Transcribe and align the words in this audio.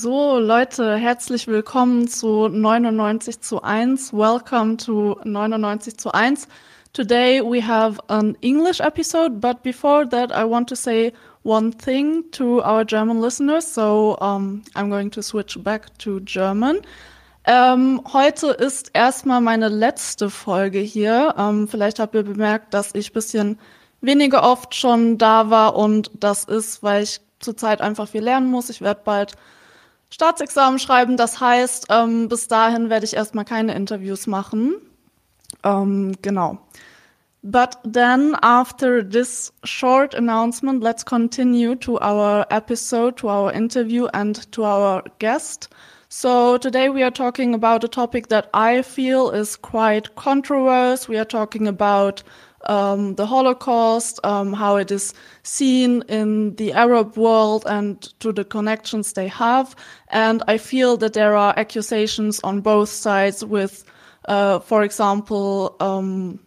So, 0.00 0.38
Leute, 0.38 0.94
herzlich 0.94 1.48
willkommen 1.48 2.06
zu 2.06 2.46
99 2.46 3.40
zu 3.40 3.62
1. 3.62 4.12
Welcome 4.12 4.76
to 4.76 5.18
99 5.24 5.98
zu 5.98 6.12
1. 6.12 6.46
Today 6.92 7.42
we 7.42 7.60
have 7.66 7.98
an 8.06 8.36
English 8.40 8.78
episode, 8.78 9.40
but 9.40 9.64
before 9.64 10.08
that, 10.08 10.30
I 10.30 10.44
want 10.48 10.68
to 10.68 10.76
say 10.76 11.12
one 11.42 11.72
thing 11.72 12.22
to 12.30 12.62
our 12.62 12.84
German 12.84 13.20
listeners. 13.20 13.74
So 13.74 14.16
um, 14.20 14.62
I'm 14.76 14.88
going 14.88 15.10
to 15.10 15.20
switch 15.20 15.58
back 15.64 15.86
to 15.98 16.20
German. 16.20 16.82
Ähm, 17.44 18.00
heute 18.12 18.50
ist 18.52 18.92
erstmal 18.94 19.40
meine 19.40 19.68
letzte 19.68 20.30
Folge 20.30 20.78
hier. 20.78 21.34
Ähm, 21.36 21.66
vielleicht 21.66 21.98
habt 21.98 22.14
ihr 22.14 22.22
bemerkt, 22.22 22.72
dass 22.72 22.94
ich 22.94 23.12
bisschen 23.12 23.58
weniger 24.00 24.44
oft 24.44 24.76
schon 24.76 25.18
da 25.18 25.50
war 25.50 25.74
und 25.74 26.12
das 26.14 26.44
ist, 26.44 26.84
weil 26.84 27.02
ich 27.02 27.20
zurzeit 27.40 27.80
einfach 27.80 28.06
viel 28.06 28.22
lernen 28.22 28.48
muss. 28.48 28.70
Ich 28.70 28.80
werde 28.80 29.00
bald 29.04 29.34
Staatsexamen 30.10 30.78
schreiben. 30.78 31.16
Das 31.16 31.40
heißt, 31.40 31.86
ähm, 31.90 32.28
bis 32.28 32.48
dahin 32.48 32.90
werde 32.90 33.04
ich 33.04 33.14
erstmal 33.14 33.44
keine 33.44 33.74
Interviews 33.74 34.26
machen. 34.26 34.76
Ähm, 35.64 36.14
genau. 36.22 36.58
But 37.42 37.78
then 37.84 38.34
after 38.42 39.02
this 39.02 39.52
short 39.62 40.14
announcement, 40.14 40.82
let's 40.82 41.04
continue 41.04 41.76
to 41.76 41.98
our 42.00 42.46
episode, 42.50 43.16
to 43.18 43.28
our 43.28 43.52
interview 43.52 44.06
and 44.12 44.50
to 44.52 44.64
our 44.64 45.04
guest. 45.18 45.68
So 46.08 46.58
today 46.58 46.88
we 46.88 47.02
are 47.04 47.10
talking 47.10 47.54
about 47.54 47.84
a 47.84 47.88
topic 47.88 48.28
that 48.28 48.48
I 48.54 48.82
feel 48.82 49.30
is 49.30 49.56
quite 49.56 50.16
controversial. 50.16 51.12
We 51.12 51.18
are 51.18 51.24
talking 51.24 51.68
about 51.68 52.22
um, 52.66 53.14
the 53.14 53.26
Holocaust, 53.26 54.20
um, 54.24 54.52
how 54.52 54.76
it 54.76 54.90
is 54.90 55.14
seen 55.42 56.02
in 56.08 56.54
the 56.56 56.72
Arab 56.72 57.16
world 57.16 57.64
and 57.66 58.02
to 58.20 58.32
the 58.32 58.44
connections 58.44 59.12
they 59.12 59.28
have. 59.28 59.76
And 60.08 60.42
I 60.48 60.58
feel 60.58 60.96
that 60.98 61.12
there 61.12 61.36
are 61.36 61.54
accusations 61.56 62.40
on 62.40 62.60
both 62.60 62.88
sides 62.88 63.44
with, 63.44 63.84
uh, 64.26 64.58
for 64.60 64.82
example, 64.82 65.76
um, 65.80 66.40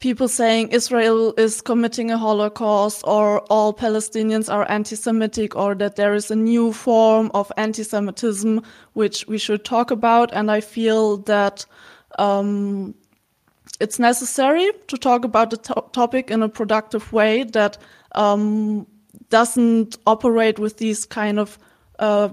people 0.00 0.28
saying 0.28 0.68
Israel 0.68 1.32
is 1.38 1.62
committing 1.62 2.10
a 2.10 2.18
Holocaust 2.18 3.02
or 3.06 3.40
all 3.48 3.72
Palestinians 3.72 4.52
are 4.52 4.70
anti-Semitic 4.70 5.56
or 5.56 5.74
that 5.74 5.96
there 5.96 6.12
is 6.12 6.30
a 6.30 6.36
new 6.36 6.74
form 6.74 7.30
of 7.32 7.50
anti-Semitism 7.56 8.62
which 8.92 9.26
we 9.26 9.38
should 9.38 9.64
talk 9.64 9.90
about. 9.90 10.30
And 10.34 10.50
I 10.50 10.60
feel 10.60 11.16
that 11.18 11.64
um, 12.18 12.94
it's 13.80 13.98
necessary 13.98 14.70
to 14.88 14.96
talk 14.96 15.24
about 15.24 15.50
the 15.50 15.56
to 15.56 15.84
topic 15.92 16.30
in 16.30 16.42
a 16.42 16.48
productive 16.48 17.12
way 17.12 17.44
that 17.44 17.78
um, 18.12 18.86
doesn't 19.30 19.96
operate 20.06 20.58
with 20.58 20.78
these 20.78 21.04
kind 21.04 21.38
of 21.38 21.58
uh, 21.98 22.28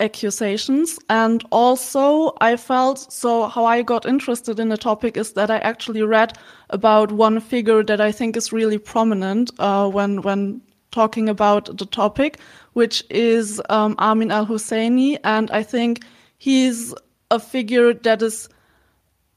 accusations. 0.00 0.98
And 1.08 1.44
also, 1.50 2.32
I 2.40 2.56
felt 2.56 3.12
so 3.12 3.46
how 3.46 3.64
I 3.64 3.82
got 3.82 4.04
interested 4.04 4.58
in 4.58 4.68
the 4.68 4.76
topic 4.76 5.16
is 5.16 5.32
that 5.32 5.50
I 5.50 5.58
actually 5.58 6.02
read 6.02 6.36
about 6.70 7.12
one 7.12 7.40
figure 7.40 7.82
that 7.84 8.00
I 8.00 8.12
think 8.12 8.36
is 8.36 8.52
really 8.52 8.78
prominent 8.78 9.50
uh, 9.58 9.88
when 9.88 10.22
when 10.22 10.60
talking 10.90 11.28
about 11.28 11.78
the 11.78 11.86
topic, 11.86 12.38
which 12.74 13.02
is 13.08 13.62
um, 13.70 13.94
Amin 13.98 14.30
al 14.30 14.46
Husseini, 14.46 15.18
and 15.24 15.50
I 15.50 15.62
think 15.62 16.04
he's 16.38 16.94
a 17.30 17.38
figure 17.38 17.94
that 17.94 18.20
is 18.20 18.48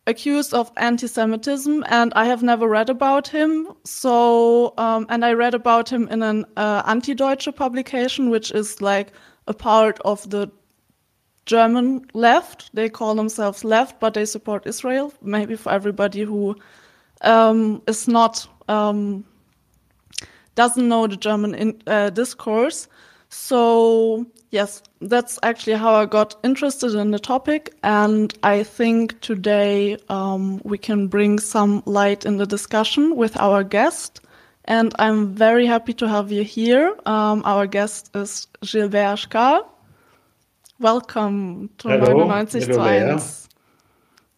accused 0.07 0.53
of 0.53 0.71
anti-Semitism, 0.77 1.83
and 1.87 2.13
I 2.15 2.25
have 2.25 2.43
never 2.43 2.67
read 2.67 2.89
about 2.89 3.27
him. 3.27 3.67
So, 3.83 4.73
um, 4.77 5.05
and 5.09 5.25
I 5.25 5.33
read 5.33 5.53
about 5.53 5.89
him 5.89 6.07
in 6.09 6.21
an 6.21 6.45
uh, 6.57 6.83
anti-Deutsche 6.85 7.49
publication, 7.55 8.29
which 8.29 8.51
is 8.51 8.81
like 8.81 9.11
a 9.47 9.53
part 9.53 9.99
of 10.05 10.29
the 10.29 10.51
German 11.45 12.05
left. 12.13 12.69
They 12.73 12.89
call 12.89 13.15
themselves 13.15 13.63
left, 13.63 13.99
but 13.99 14.13
they 14.13 14.25
support 14.25 14.67
Israel. 14.67 15.13
Maybe 15.21 15.55
for 15.55 15.71
everybody 15.71 16.21
who 16.21 16.55
um, 17.21 17.81
is 17.87 18.07
not 18.07 18.47
um, 18.67 19.25
doesn't 20.55 20.87
know 20.87 21.07
the 21.07 21.17
German 21.17 21.53
in, 21.55 21.81
uh, 21.87 22.09
discourse. 22.09 22.87
So 23.37 24.25
yes, 24.51 24.81
that's 25.01 25.37
actually 25.43 25.75
how 25.75 25.93
I 25.93 26.05
got 26.05 26.35
interested 26.43 26.95
in 26.95 27.11
the 27.11 27.19
topic, 27.19 27.73
and 27.83 28.33
I 28.43 28.63
think 28.63 29.19
today 29.19 29.97
um, 30.09 30.61
we 30.63 30.77
can 30.77 31.07
bring 31.07 31.39
some 31.39 31.83
light 31.85 32.25
in 32.25 32.37
the 32.37 32.45
discussion 32.45 33.15
with 33.17 33.35
our 33.37 33.63
guest. 33.63 34.21
And 34.63 34.95
I'm 34.97 35.35
very 35.35 35.67
happy 35.67 35.93
to 35.93 36.07
have 36.07 36.31
you 36.31 36.43
here. 36.43 36.95
Um, 37.05 37.43
our 37.45 37.67
guest 37.67 38.09
is 38.15 38.47
Gilbert 38.61 39.17
Achcar. 39.17 39.65
Welcome 40.79 41.69
to 41.79 41.89
Hello, 41.89 42.25
99 42.25 42.61
hello 42.61 42.73
zu 42.73 42.79
Leia. 42.79 43.15
1. 43.15 43.21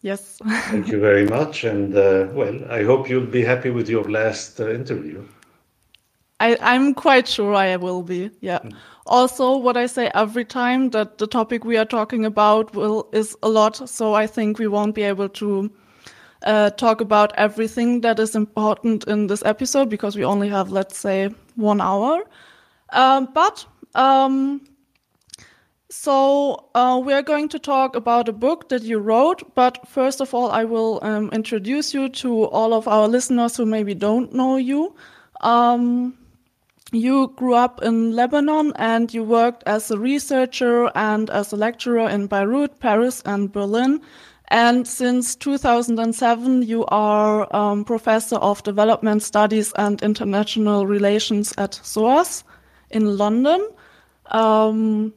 Yes. 0.02 0.38
Thank 0.70 0.88
you 0.88 1.00
very 1.00 1.24
much. 1.24 1.64
And 1.64 1.96
uh, 1.96 2.26
well, 2.32 2.60
I 2.68 2.82
hope 2.82 3.08
you'll 3.08 3.32
be 3.32 3.44
happy 3.44 3.70
with 3.70 3.88
your 3.88 4.04
last 4.10 4.60
uh, 4.60 4.70
interview. 4.70 5.24
I, 6.40 6.56
I'm 6.60 6.94
quite 6.94 7.26
sure 7.26 7.54
I 7.54 7.76
will 7.76 8.02
be. 8.02 8.30
Yeah. 8.40 8.60
Also, 9.06 9.56
what 9.56 9.76
I 9.76 9.86
say 9.86 10.10
every 10.14 10.44
time 10.44 10.90
that 10.90 11.18
the 11.18 11.26
topic 11.26 11.64
we 11.64 11.76
are 11.76 11.84
talking 11.84 12.24
about 12.24 12.74
will 12.74 13.08
is 13.12 13.36
a 13.42 13.48
lot, 13.48 13.88
so 13.88 14.14
I 14.14 14.26
think 14.26 14.58
we 14.58 14.68
won't 14.68 14.94
be 14.94 15.02
able 15.02 15.28
to 15.30 15.70
uh, 16.44 16.70
talk 16.70 17.00
about 17.00 17.32
everything 17.36 18.02
that 18.02 18.18
is 18.20 18.36
important 18.36 19.04
in 19.04 19.26
this 19.26 19.42
episode 19.44 19.88
because 19.88 20.16
we 20.16 20.24
only 20.24 20.48
have, 20.48 20.70
let's 20.70 20.98
say, 20.98 21.30
one 21.56 21.80
hour. 21.80 22.22
Um, 22.90 23.28
but 23.34 23.66
um, 23.94 24.60
so 25.90 26.68
uh, 26.74 27.00
we 27.02 27.12
are 27.14 27.22
going 27.22 27.48
to 27.48 27.58
talk 27.58 27.96
about 27.96 28.28
a 28.28 28.32
book 28.32 28.68
that 28.68 28.82
you 28.82 28.98
wrote. 28.98 29.54
But 29.54 29.88
first 29.88 30.20
of 30.20 30.34
all, 30.34 30.50
I 30.50 30.64
will 30.64 31.00
um, 31.02 31.30
introduce 31.32 31.94
you 31.94 32.08
to 32.10 32.44
all 32.44 32.74
of 32.74 32.86
our 32.86 33.08
listeners 33.08 33.56
who 33.56 33.64
maybe 33.66 33.94
don't 33.94 34.32
know 34.34 34.56
you. 34.56 34.94
Um, 35.40 36.14
you 36.92 37.32
grew 37.36 37.54
up 37.54 37.82
in 37.82 38.14
Lebanon 38.14 38.72
and 38.76 39.12
you 39.12 39.22
worked 39.22 39.62
as 39.66 39.90
a 39.90 39.98
researcher 39.98 40.90
and 40.94 41.28
as 41.30 41.52
a 41.52 41.56
lecturer 41.56 42.08
in 42.08 42.26
Beirut, 42.26 42.80
Paris, 42.80 43.22
and 43.26 43.52
Berlin. 43.52 44.00
And 44.50 44.88
since 44.88 45.36
2007, 45.36 46.62
you 46.62 46.86
are 46.86 47.54
um, 47.54 47.84
professor 47.84 48.36
of 48.36 48.62
development 48.62 49.22
studies 49.22 49.72
and 49.76 50.02
international 50.02 50.86
relations 50.86 51.52
at 51.58 51.74
SOAS 51.82 52.44
in 52.90 53.18
London. 53.18 53.68
Um, 54.30 55.12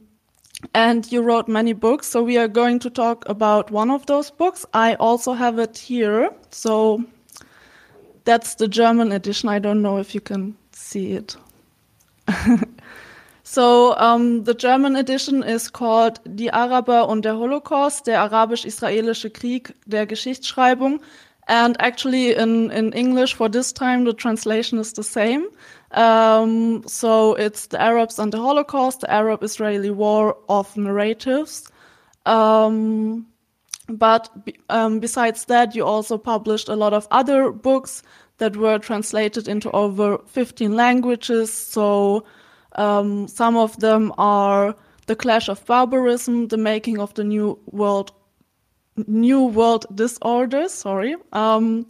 and 0.74 1.10
you 1.10 1.22
wrote 1.22 1.48
many 1.48 1.72
books. 1.72 2.06
So 2.06 2.22
we 2.22 2.36
are 2.36 2.48
going 2.48 2.78
to 2.80 2.90
talk 2.90 3.26
about 3.26 3.70
one 3.70 3.90
of 3.90 4.04
those 4.06 4.30
books. 4.30 4.66
I 4.74 4.94
also 4.96 5.32
have 5.32 5.58
it 5.58 5.78
here. 5.78 6.30
So 6.50 7.02
that's 8.24 8.56
the 8.56 8.68
German 8.68 9.12
edition. 9.12 9.48
I 9.48 9.58
don't 9.58 9.80
know 9.80 9.96
if 9.96 10.14
you 10.14 10.20
can 10.20 10.56
see 10.72 11.12
it. 11.12 11.36
so 13.42 13.96
um, 13.96 14.44
the 14.44 14.54
German 14.54 14.96
edition 14.96 15.42
is 15.42 15.72
called 15.72 16.20
Die 16.24 16.52
Araber 16.52 17.08
und 17.08 17.24
der 17.24 17.36
Holocaust, 17.36 18.06
der 18.06 18.20
arabisch-israelische 18.20 19.30
Krieg 19.30 19.74
der 19.86 20.06
Geschichtsschreibung. 20.06 21.00
And 21.48 21.76
actually, 21.80 22.32
in, 22.32 22.70
in 22.70 22.92
English 22.92 23.34
for 23.34 23.48
this 23.48 23.72
time, 23.72 24.04
the 24.04 24.14
translation 24.14 24.78
is 24.78 24.92
the 24.92 25.02
same. 25.02 25.48
Um, 25.90 26.82
so 26.86 27.34
it's 27.34 27.66
the 27.66 27.80
Arabs 27.80 28.18
and 28.18 28.32
the 28.32 28.38
Holocaust, 28.38 29.00
the 29.00 29.10
Arab-Israeli 29.10 29.90
War 29.90 30.36
of 30.48 30.76
Narratives. 30.76 31.68
Um, 32.26 33.26
but 33.88 34.30
um, 34.68 35.00
besides 35.00 35.46
that, 35.46 35.74
you 35.74 35.84
also 35.84 36.16
published 36.16 36.68
a 36.68 36.76
lot 36.76 36.94
of 36.94 37.08
other 37.10 37.50
books 37.50 38.02
that 38.42 38.56
were 38.56 38.76
translated 38.76 39.46
into 39.46 39.70
over 39.70 40.18
15 40.26 40.74
languages. 40.74 41.52
So 41.52 42.24
um, 42.74 43.28
some 43.28 43.56
of 43.56 43.78
them 43.78 44.12
are 44.18 44.74
The 45.06 45.14
Clash 45.14 45.48
of 45.48 45.64
Barbarism, 45.64 46.48
The 46.48 46.56
Making 46.56 46.98
of 46.98 47.14
the 47.14 47.22
New 47.22 47.56
World, 47.66 48.10
New 49.06 49.44
World 49.44 49.86
Disorder, 49.94 50.68
sorry. 50.68 51.14
Um, 51.32 51.86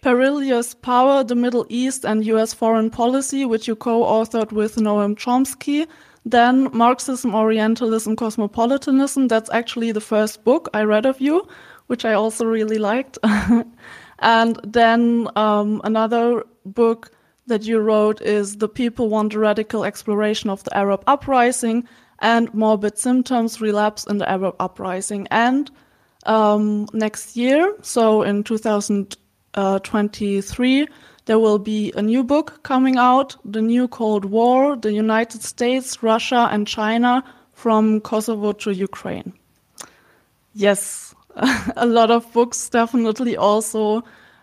Perilous 0.00 0.74
Power, 0.74 1.24
The 1.24 1.34
Middle 1.34 1.66
East 1.68 2.04
and 2.04 2.24
US 2.24 2.54
Foreign 2.54 2.88
Policy, 2.88 3.44
which 3.44 3.66
you 3.66 3.74
co-authored 3.74 4.52
with 4.52 4.76
Noam 4.76 5.16
Chomsky. 5.16 5.88
Then 6.24 6.68
Marxism, 6.72 7.34
Orientalism, 7.34 8.14
Cosmopolitanism. 8.14 9.26
That's 9.26 9.50
actually 9.50 9.90
the 9.90 10.00
first 10.00 10.44
book 10.44 10.68
I 10.72 10.82
read 10.82 11.04
of 11.04 11.20
you, 11.20 11.48
which 11.88 12.04
I 12.04 12.12
also 12.12 12.44
really 12.44 12.78
liked. 12.78 13.18
And 14.18 14.58
then 14.64 15.28
um, 15.36 15.80
another 15.84 16.44
book 16.64 17.12
that 17.46 17.62
you 17.64 17.78
wrote 17.78 18.20
is 18.22 18.58
The 18.58 18.68
People 18.68 19.08
Want 19.08 19.34
a 19.34 19.38
Radical 19.38 19.84
Exploration 19.84 20.50
of 20.50 20.64
the 20.64 20.76
Arab 20.76 21.04
Uprising 21.06 21.86
and 22.18 22.52
Morbid 22.54 22.98
Symptoms 22.98 23.60
Relapse 23.60 24.02
in 24.04 24.18
the 24.18 24.28
Arab 24.28 24.56
Uprising. 24.58 25.28
And 25.30 25.70
um, 26.24 26.88
next 26.92 27.36
year, 27.36 27.72
so 27.82 28.22
in 28.22 28.42
2023, 28.42 30.88
there 31.26 31.38
will 31.38 31.58
be 31.58 31.92
a 31.96 32.02
new 32.02 32.24
book 32.24 32.60
coming 32.62 32.96
out, 32.96 33.36
The 33.44 33.62
New 33.62 33.88
Cold 33.88 34.24
War, 34.24 34.76
The 34.76 34.92
United 34.92 35.42
States, 35.42 36.02
Russia, 36.02 36.48
and 36.50 36.66
China 36.66 37.22
from 37.52 38.00
Kosovo 38.00 38.52
to 38.52 38.72
Ukraine. 38.72 39.34
Yes, 40.54 41.14
a 41.76 41.86
lot 41.86 42.10
of 42.10 42.32
books, 42.32 42.68
definitely 42.68 43.36
also 43.36 44.02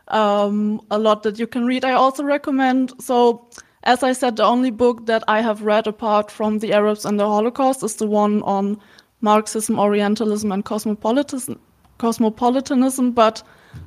um, 0.10 0.82
a 0.92 1.00
lot 1.00 1.24
that 1.24 1.40
you 1.40 1.48
can 1.48 1.66
read. 1.66 1.84
I 1.86 1.94
also 1.94 2.24
recommend, 2.24 2.94
so 3.02 3.48
as 3.84 4.04
I 4.04 4.14
said, 4.14 4.36
the 4.36 4.44
only 4.44 4.72
book 4.72 5.06
that 5.08 5.24
I 5.28 5.42
have 5.42 5.64
read 5.64 5.88
apart 5.88 6.32
from 6.32 6.60
The 6.60 6.74
Arabs 6.74 7.06
and 7.06 7.20
the 7.20 7.28
Holocaust 7.28 7.84
is 7.84 7.96
the 7.96 8.08
one 8.08 8.42
on 8.44 8.80
Marxism, 9.22 9.80
Orientalism, 9.80 10.52
and 10.52 10.64
cosmopolitanism. 10.64 11.60
cosmopolitanism 11.98 13.12
but 13.12 13.44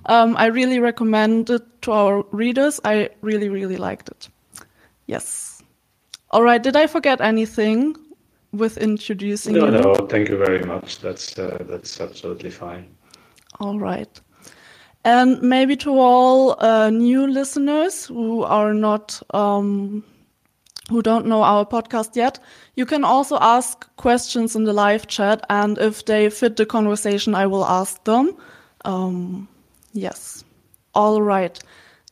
um, 0.07 0.37
I 0.37 0.47
really 0.47 0.81
recommend 0.81 1.51
it 1.51 1.63
to 1.83 1.93
our 1.93 2.25
readers. 2.33 2.81
I 2.85 3.11
really, 3.21 3.49
really 3.49 3.77
liked 3.77 4.09
it. 4.09 4.29
Yes. 5.07 5.63
All 6.31 6.43
right. 6.43 6.63
Did 6.63 6.77
I 6.77 6.87
forget 6.87 7.21
anything 7.21 7.97
with 8.53 8.79
introducing 8.79 9.55
no, 9.55 9.67
you? 9.67 9.71
No, 9.71 9.95
thank 9.95 10.29
you 10.29 10.37
very 10.37 10.65
much. 10.65 10.99
That's 10.99 11.39
uh, 11.39 11.59
that's 11.69 12.01
absolutely 12.01 12.51
fine. 12.51 12.96
All 13.61 13.79
right. 13.79 14.21
And 15.05 15.41
maybe 15.41 15.77
to 15.77 15.99
all 15.99 16.61
uh, 16.63 16.91
new 16.91 17.27
listeners 17.29 18.07
who 18.07 18.43
are 18.43 18.75
not, 18.75 19.23
um, 19.33 20.03
who 20.89 21.01
don't 21.01 21.27
know 21.27 21.43
our 21.43 21.65
podcast 21.65 22.17
yet, 22.17 22.41
you 22.75 22.87
can 22.87 23.05
also 23.05 23.39
ask 23.41 23.89
questions 23.97 24.57
in 24.57 24.65
the 24.65 24.73
live 24.73 25.07
chat. 25.07 25.45
And 25.49 25.79
if 25.79 26.05
they 26.07 26.29
fit 26.29 26.57
the 26.57 26.67
conversation, 26.67 27.35
I 27.37 27.47
will 27.47 27.65
ask 27.65 28.03
them. 28.05 28.37
Um, 28.85 29.49
yes. 29.93 30.45
All 30.95 31.23
right. 31.23 31.57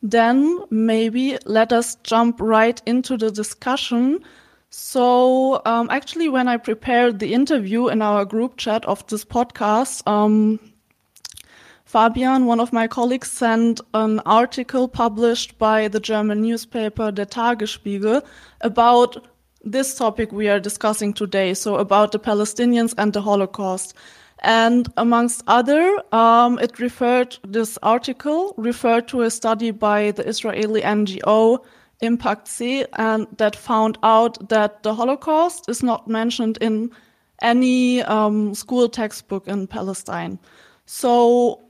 Then 0.03 0.61
maybe 0.71 1.39
let 1.47 1.73
us 1.73 1.97
jump 2.05 2.41
right 2.41 2.81
into 2.87 3.17
the 3.17 3.31
discussion. 3.31 4.21
So, 4.71 5.63
um, 5.65 5.89
actually, 5.91 6.29
when 6.29 6.47
I 6.47 6.59
prepared 6.59 7.19
the 7.19 7.33
interview 7.33 7.89
in 7.89 8.03
our 8.03 8.25
group 8.25 8.57
chat 8.57 8.85
of 8.85 9.07
this 9.07 9.25
podcast, 9.25 10.07
um, 10.07 10.61
Fabian, 11.95 12.47
one 12.47 12.59
of 12.59 12.73
my 12.73 12.89
colleagues, 12.89 13.31
sent 13.31 13.81
an 13.95 14.19
article 14.27 14.89
published 14.89 15.57
by 15.59 15.87
the 15.87 16.01
German 16.01 16.43
newspaper 16.43 17.13
Der 17.13 17.25
Tagesspiegel 17.25 18.21
about 18.63 19.29
this 19.63 19.95
topic 19.95 20.33
we 20.33 20.49
are 20.49 20.59
discussing 20.59 21.13
today, 21.15 21.55
so 21.55 21.77
about 21.77 22.11
the 22.11 22.19
Palestinians 22.19 22.95
and 22.99 23.13
the 23.13 23.23
Holocaust. 23.23 23.95
And 24.41 24.93
amongst 24.97 25.45
other, 25.47 26.03
um, 26.11 26.59
it 26.59 26.81
referred, 26.81 27.39
this 27.47 27.79
article 27.81 28.55
referred 28.57 29.07
to 29.09 29.23
a 29.23 29.31
study 29.31 29.71
by 29.71 30.11
the 30.11 30.27
Israeli 30.27 30.81
NGO 30.81 31.61
Impact 32.01 32.49
C, 32.49 32.85
and 32.95 33.29
that 33.37 33.55
found 33.55 33.99
out 34.03 34.49
that 34.49 34.83
the 34.83 34.97
Holocaust 34.97 35.69
is 35.69 35.85
not 35.85 36.09
mentioned 36.09 36.59
in 36.61 36.91
any 37.41 38.03
um, 38.03 38.53
school 38.53 38.89
textbook 38.89 39.47
in 39.47 39.69
Palestine. 39.69 40.41
So 40.87 41.64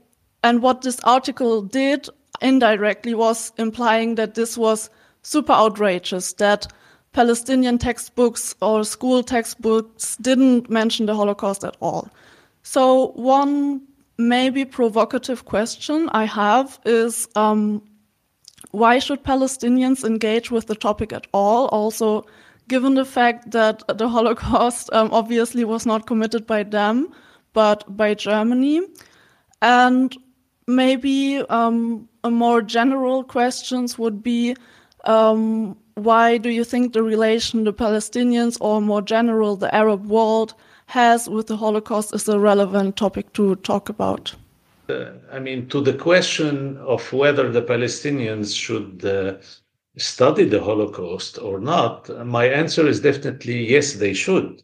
and 0.45 0.61
what 0.61 0.83
this 0.83 0.99
article 0.99 1.63
did 1.63 2.07
indirectly 2.39 3.15
was 3.15 3.51
implying 3.57 4.13
that 4.13 4.35
this 4.35 4.55
was 4.55 4.91
super 5.23 5.53
outrageous, 5.53 6.33
that 6.33 6.67
Palestinian 7.13 7.79
textbooks 7.79 8.53
or 8.61 8.83
school 8.83 9.23
textbooks 9.23 10.15
didn't 10.17 10.69
mention 10.69 11.07
the 11.07 11.15
Holocaust 11.15 11.63
at 11.63 11.75
all. 11.81 12.11
So, 12.61 13.07
one 13.15 13.81
maybe 14.19 14.65
provocative 14.65 15.45
question 15.45 16.09
I 16.09 16.25
have 16.25 16.79
is 16.85 17.27
um, 17.35 17.81
why 18.69 18.99
should 18.99 19.23
Palestinians 19.23 20.03
engage 20.03 20.51
with 20.51 20.67
the 20.67 20.75
topic 20.75 21.11
at 21.11 21.25
all? 21.33 21.69
Also, 21.69 22.23
given 22.67 22.93
the 22.93 23.05
fact 23.05 23.49
that 23.49 23.81
the 23.97 24.07
Holocaust 24.07 24.93
um, 24.93 25.09
obviously 25.11 25.63
was 25.63 25.87
not 25.87 26.05
committed 26.05 26.45
by 26.45 26.61
them, 26.61 27.09
but 27.53 27.83
by 27.97 28.13
Germany. 28.13 28.81
And 29.61 30.15
maybe 30.67 31.39
um, 31.49 32.07
a 32.23 32.31
more 32.31 32.61
general 32.61 33.23
questions 33.23 33.97
would 33.97 34.23
be 34.23 34.55
um, 35.05 35.77
why 35.95 36.37
do 36.37 36.49
you 36.49 36.63
think 36.63 36.93
the 36.93 37.03
relation 37.03 37.63
the 37.63 37.73
Palestinians 37.73 38.57
or 38.59 38.81
more 38.81 39.01
general 39.01 39.55
the 39.55 39.73
Arab 39.73 40.05
world 40.07 40.53
has 40.87 41.29
with 41.29 41.47
the 41.47 41.57
Holocaust 41.57 42.13
is 42.13 42.27
a 42.27 42.39
relevant 42.39 42.95
topic 42.97 43.31
to 43.33 43.55
talk 43.57 43.89
about? 43.89 44.33
Uh, 44.89 45.11
I 45.31 45.39
mean, 45.39 45.67
to 45.69 45.81
the 45.81 45.93
question 45.93 46.77
of 46.77 47.11
whether 47.11 47.51
the 47.51 47.61
Palestinians 47.61 48.55
should 48.55 49.03
uh, 49.05 49.37
study 49.97 50.45
the 50.45 50.61
Holocaust 50.61 51.39
or 51.39 51.59
not, 51.59 52.09
my 52.25 52.45
answer 52.45 52.87
is 52.87 52.99
definitely 52.99 53.69
yes, 53.69 53.93
they 53.93 54.13
should. 54.13 54.61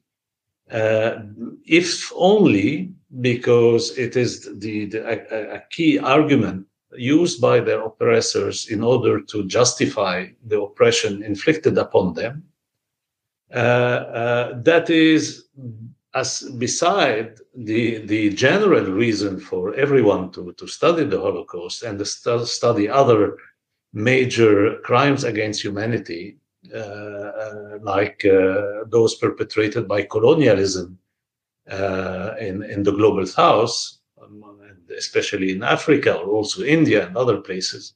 Uh, 0.70 1.20
if 1.66 2.12
only 2.16 2.94
because 3.20 3.98
it 3.98 4.16
is 4.16 4.48
the, 4.60 4.86
the 4.86 5.00
a, 5.06 5.56
a, 5.56 5.64
key 5.70 6.00
argument 6.00 6.66
used 6.96 7.42
by 7.42 7.60
their 7.60 7.82
oppressors 7.82 8.70
in 8.70 8.84
order 8.84 9.22
to 9.22 9.46
justify 9.46 10.28
the 10.46 10.62
oppression 10.62 11.24
inflicted 11.24 11.78
upon 11.78 12.14
them. 12.14 12.44
Uh, 13.54 13.58
uh, 13.58 14.62
that 14.62 14.90
is, 14.90 15.46
as 16.14 16.42
beside 16.58 17.38
the 17.56 18.06
the 18.06 18.30
general 18.30 18.86
reason 18.86 19.40
for 19.40 19.74
everyone 19.76 20.32
to 20.32 20.54
to 20.54 20.68
study 20.68 21.04
the 21.04 21.20
Holocaust 21.20 21.84
and 21.84 22.00
to 22.00 22.06
stu- 22.06 22.46
study 22.46 22.88
other 22.88 23.38
major 23.94 24.78
crimes 24.84 25.26
against 25.26 25.62
humanity, 25.62 26.38
uh, 26.74 26.78
uh 26.78 27.78
like 27.82 28.24
uh, 28.24 28.86
those 28.88 29.16
perpetrated 29.16 29.86
by 29.86 30.02
colonialism 30.04 30.98
in, 31.68 32.64
in 32.64 32.84
the 32.84 32.92
global 32.92 33.26
south, 33.26 33.74
um, 34.22 34.44
especially 34.98 35.52
in 35.52 35.64
Africa 35.64 36.16
or 36.16 36.30
also 36.30 36.64
India 36.64 37.08
and 37.08 37.18
other 37.18 37.38
places. 37.38 37.94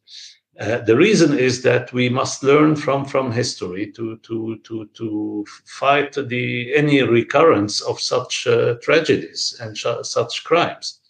Uh, 0.57 0.79
the 0.79 0.95
reason 0.95 1.38
is 1.38 1.62
that 1.63 1.91
we 1.91 2.07
must 2.07 2.41
learn 2.41 2.77
from, 2.77 3.03
from 3.03 3.29
history 3.29 3.91
to, 3.91 4.17
to, 4.17 4.57
to, 4.63 4.85
to 4.94 5.45
fight 5.65 6.13
the, 6.13 6.73
any 6.73 7.01
recurrence 7.01 7.81
of 7.81 8.00
such 8.00 8.47
uh, 8.47 8.75
tragedies 8.81 9.57
and 9.59 9.77
sh- 9.77 10.03
such 10.03 10.45
crimes. 10.45 11.01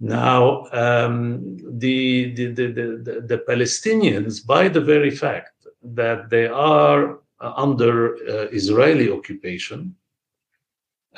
Now, 0.00 0.68
um, 0.72 1.58
the, 1.78 2.32
the, 2.34 2.46
the, 2.46 2.66
the, 2.72 3.24
the 3.26 3.44
Palestinians, 3.46 4.46
by 4.46 4.68
the 4.68 4.80
very 4.80 5.10
fact 5.10 5.66
that 5.82 6.30
they 6.30 6.46
are 6.46 7.18
under 7.40 8.14
uh, 8.14 8.48
Israeli 8.50 9.10
occupation, 9.12 9.80
uh, 9.84 10.07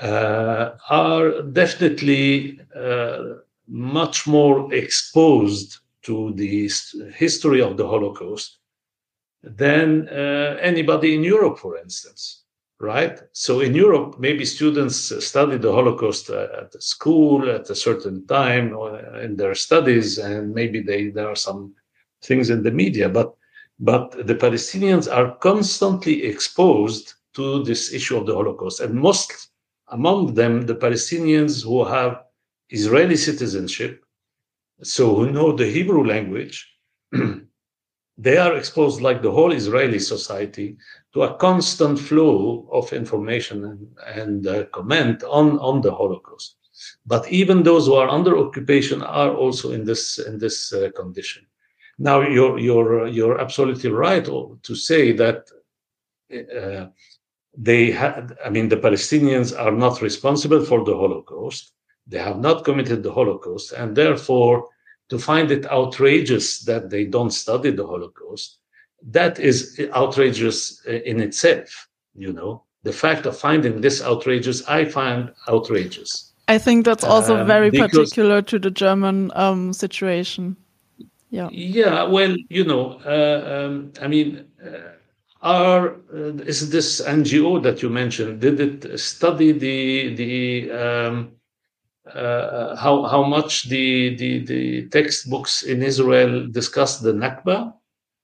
are 0.00 1.42
definitely 1.42 2.61
uh, 2.75 3.19
much 3.69 4.26
more 4.26 4.73
exposed 4.73 5.78
to 6.02 6.33
the 6.35 6.71
history 7.14 7.61
of 7.61 7.76
the 7.76 7.87
Holocaust 7.87 8.59
than 9.42 10.09
uh, 10.09 10.59
anybody 10.61 11.14
in 11.14 11.23
Europe, 11.23 11.59
for 11.59 11.76
instance. 11.76 12.45
Right? 12.83 13.21
So 13.33 13.61
in 13.61 13.75
Europe, 13.75 14.19
maybe 14.19 14.47
students 14.47 15.12
study 15.23 15.59
the 15.59 15.71
Holocaust 15.71 16.30
at 16.30 16.73
school 16.83 17.50
at 17.50 17.69
a 17.69 17.75
certain 17.75 18.26
time 18.26 18.75
in 19.23 19.37
their 19.37 19.54
studies, 19.54 20.16
and 20.16 20.54
maybe 20.54 20.80
they, 20.80 21.11
there 21.11 21.28
are 21.28 21.37
some 21.37 21.75
things 22.23 22.49
in 22.49 22.62
the 22.62 22.71
media, 22.71 23.09
but 23.09 23.35
but 23.80 24.26
the 24.26 24.35
Palestinians 24.35 25.14
are 25.14 25.37
constantly 25.37 26.25
exposed 26.25 27.14
to 27.35 27.62
this 27.64 27.92
issue 27.92 28.16
of 28.16 28.26
the 28.26 28.35
Holocaust, 28.35 28.80
and 28.80 28.95
most 28.95 29.50
among 29.90 30.35
them 30.35 30.62
the 30.62 30.75
Palestinians 30.75 31.62
who 31.62 31.85
have 31.85 32.23
Israeli 32.70 33.16
citizenship, 33.16 34.04
so 34.82 35.14
who 35.14 35.30
know 35.30 35.52
the 35.52 35.66
Hebrew 35.66 36.04
language, 36.04 36.68
they 38.18 38.37
are 38.37 38.56
exposed, 38.56 39.00
like 39.00 39.23
the 39.23 39.30
whole 39.30 39.52
Israeli 39.52 39.99
society, 39.99 40.76
to 41.12 41.23
a 41.23 41.37
constant 41.37 41.99
flow 41.99 42.68
of 42.73 42.92
information 42.92 43.64
and, 43.64 43.88
and 44.06 44.47
uh, 44.47 44.64
comment 44.66 45.23
on, 45.25 45.59
on 45.59 45.80
the 45.80 45.92
Holocaust. 45.92 46.56
But 47.04 47.30
even 47.30 47.62
those 47.62 47.87
who 47.87 47.94
are 47.94 48.09
under 48.09 48.38
occupation 48.38 49.02
are 49.02 49.35
also 49.35 49.73
in 49.73 49.85
this 49.85 50.18
in 50.18 50.38
this 50.38 50.73
uh, 50.73 50.90
condition. 50.97 51.47
Now, 51.99 52.23
you're 52.23 52.59
you're 52.59 53.06
you're 53.06 53.40
absolutely 53.40 53.90
right 53.90 54.25
to 54.25 54.75
say 54.75 55.12
that 55.12 55.50
uh, 56.32 56.87
they 57.62 57.90
had, 57.90 58.38
I 58.45 58.49
mean, 58.49 58.71
the 58.71 58.79
Palestinians 58.79 59.57
are 59.59 59.71
not 59.71 60.00
responsible 60.00 60.64
for 60.64 60.83
the 60.83 60.97
Holocaust. 60.97 61.73
They 62.07 62.19
have 62.19 62.38
not 62.38 62.64
committed 62.64 63.02
the 63.02 63.12
Holocaust. 63.12 63.73
And 63.73 63.95
therefore, 63.95 64.67
to 65.11 65.19
find 65.19 65.50
it 65.50 65.67
outrageous 65.67 66.61
that 66.61 66.88
they 66.88 67.05
don't 67.05 67.33
study 67.33 67.71
the 67.71 67.87
Holocaust, 67.87 68.59
that 69.11 69.38
is 69.38 69.79
outrageous 69.95 70.83
in 70.87 71.21
itself. 71.21 71.88
You 72.14 72.33
know, 72.33 72.64
the 72.83 72.95
fact 72.95 73.26
of 73.26 73.37
finding 73.37 73.83
this 73.83 74.02
outrageous, 74.02 74.67
I 74.67 74.87
find 74.87 75.31
outrageous. 75.47 76.33
I 76.49 76.57
think 76.57 76.87
that's 76.87 77.05
also 77.05 77.37
um, 77.37 77.47
very 77.47 77.71
particular 77.71 78.40
to 78.43 78.59
the 78.59 78.71
German 78.71 79.31
um, 79.35 79.73
situation. 79.75 80.57
Yeah. 81.29 81.49
Yeah. 81.52 82.05
Well, 82.05 82.35
you 82.49 82.64
know, 82.64 83.00
uh, 83.05 83.67
um, 83.67 83.93
I 84.00 84.09
mean, 84.09 84.47
uh, 84.64 84.95
are 85.42 85.97
uh, 86.12 86.35
is 86.44 86.70
this 86.70 87.00
NGO 87.00 87.62
that 87.62 87.82
you 87.82 87.88
mentioned? 87.88 88.40
Did 88.40 88.61
it 88.61 88.99
study 89.00 89.52
the 89.52 90.14
the 90.14 90.70
um, 90.70 91.32
uh, 92.14 92.76
how 92.76 93.04
how 93.04 93.23
much 93.23 93.68
the, 93.68 94.16
the 94.16 94.44
the 94.44 94.88
textbooks 94.88 95.62
in 95.62 95.82
Israel 95.82 96.47
discuss 96.49 96.99
the 96.99 97.12
Nakba? 97.12 97.73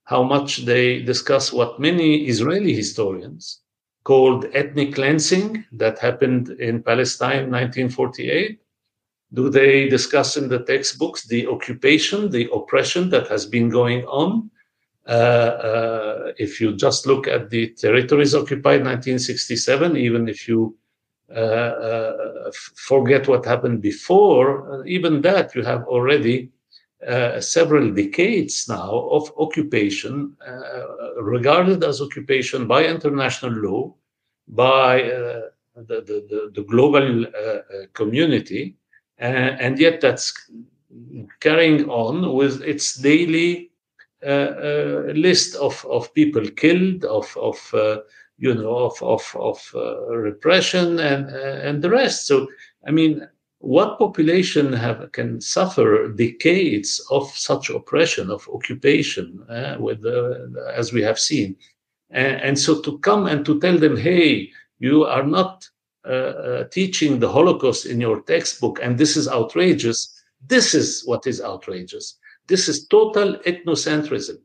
How 0.03 0.23
much 0.23 0.65
they 0.65 1.01
discuss 1.01 1.51
what 1.51 1.79
many 1.79 2.27
Israeli 2.27 2.73
historians 2.73 3.61
called 4.03 4.45
ethnic 4.53 4.95
cleansing 4.95 5.65
that 5.73 5.99
happened 5.99 6.49
in 6.49 6.81
Palestine 6.81 7.51
1948? 7.51 8.59
Do 9.33 9.49
they 9.49 9.89
discuss 9.89 10.37
in 10.37 10.47
the 10.47 10.59
textbooks 10.63 11.27
the 11.27 11.47
occupation, 11.47 12.31
the 12.31 12.49
oppression 12.53 13.09
that 13.09 13.27
has 13.27 13.45
been 13.45 13.67
going 13.67 14.05
on? 14.05 14.49
Uh, 15.07 15.11
uh, 15.11 16.31
if 16.37 16.59
you 16.59 16.75
just 16.75 17.07
look 17.07 17.27
at 17.27 17.49
the 17.49 17.69
territories 17.69 18.35
occupied 18.35 18.83
1967, 18.83 19.95
even 19.95 20.27
if 20.27 20.49
you 20.49 20.75
uh, 21.33 22.11
forget 22.75 23.27
what 23.27 23.45
happened 23.45 23.81
before, 23.81 24.85
even 24.85 25.21
that 25.21 25.55
you 25.55 25.63
have 25.63 25.83
already 25.85 26.49
uh, 27.07 27.39
several 27.39 27.93
decades 27.93 28.67
now 28.67 29.07
of 29.11 29.31
occupation, 29.37 30.35
uh, 30.45 31.21
regarded 31.21 31.83
as 31.85 32.01
occupation 32.01 32.67
by 32.67 32.83
international 32.83 33.51
law, 33.51 33.95
by 34.49 35.03
uh, 35.03 35.41
the, 35.75 36.01
the, 36.01 36.51
the, 36.53 36.63
global 36.63 37.25
community, 37.93 38.75
and 39.19 39.77
yet 39.79 40.01
that's 40.01 40.49
carrying 41.39 41.87
on 41.89 42.33
with 42.33 42.61
its 42.63 42.95
daily 42.95 43.66
list 44.23 45.55
of, 45.55 45.85
of 45.89 46.13
people 46.13 46.47
killed, 46.49 47.05
of, 47.05 47.35
of 47.37 47.73
uh, 47.73 47.97
you 48.37 48.53
know, 48.53 48.77
of, 48.77 49.01
of, 49.01 49.35
of 49.39 49.71
uh, 49.75 50.15
repression 50.15 50.99
and, 50.99 51.29
and 51.29 51.81
the 51.81 51.89
rest. 51.89 52.27
So, 52.27 52.47
I 52.85 52.91
mean, 52.91 53.27
what 53.59 53.97
population 53.97 54.71
have, 54.73 55.11
can 55.11 55.41
suffer 55.41 56.09
decades 56.09 57.05
of 57.09 57.27
such 57.29 57.69
oppression, 57.69 58.29
of 58.29 58.47
occupation, 58.53 59.43
uh, 59.49 59.77
with 59.79 60.05
as 60.73 60.93
we 60.93 61.01
have 61.01 61.19
seen? 61.19 61.55
And, 62.11 62.41
and, 62.41 62.59
so 62.59 62.81
to 62.81 62.99
come 62.99 63.25
and 63.25 63.45
to 63.45 63.59
tell 63.59 63.77
them, 63.77 63.97
hey, 63.97 64.51
you 64.79 65.05
are 65.05 65.23
not 65.23 65.67
uh, 66.05 66.09
uh, 66.09 66.63
teaching 66.65 67.19
the 67.19 67.29
Holocaust 67.29 67.85
in 67.85 67.99
your 67.99 68.21
textbook, 68.21 68.79
and 68.81 68.97
this 68.97 69.17
is 69.17 69.27
outrageous. 69.27 70.23
This 70.45 70.73
is 70.73 71.03
what 71.05 71.27
is 71.27 71.41
outrageous. 71.41 72.17
This 72.47 72.69
is 72.69 72.87
total 72.87 73.35
ethnocentrism, 73.45 74.37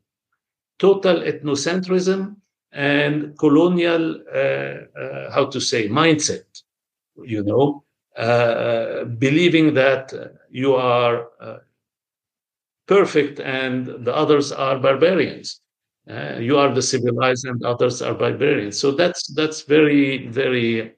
total 0.79 1.21
ethnocentrism 1.21 2.37
and 2.73 3.39
colonial, 3.39 4.23
uh, 4.35 4.39
uh, 4.39 5.31
how 5.31 5.47
to 5.47 5.61
say, 5.61 5.89
mindset, 5.89 6.45
you 7.23 7.43
know, 7.45 7.85
uh, 8.17 9.05
believing 9.05 9.75
that 9.75 10.13
you 10.51 10.75
are 10.75 11.29
uh, 11.41 11.59
perfect 12.87 13.41
and 13.41 13.87
the 14.05 14.15
others 14.15 14.53
are 14.53 14.79
barbarians. 14.79 15.61
Uh, 16.11 16.37
you 16.39 16.59
are 16.59 16.75
the 16.75 16.83
civilized 16.83 17.47
and 17.47 17.65
others 17.65 18.03
are 18.03 18.15
barbarians. 18.15 18.79
So 18.79 18.91
that's 18.91 19.33
that's 19.35 19.63
very 19.63 20.27
very 20.29 20.93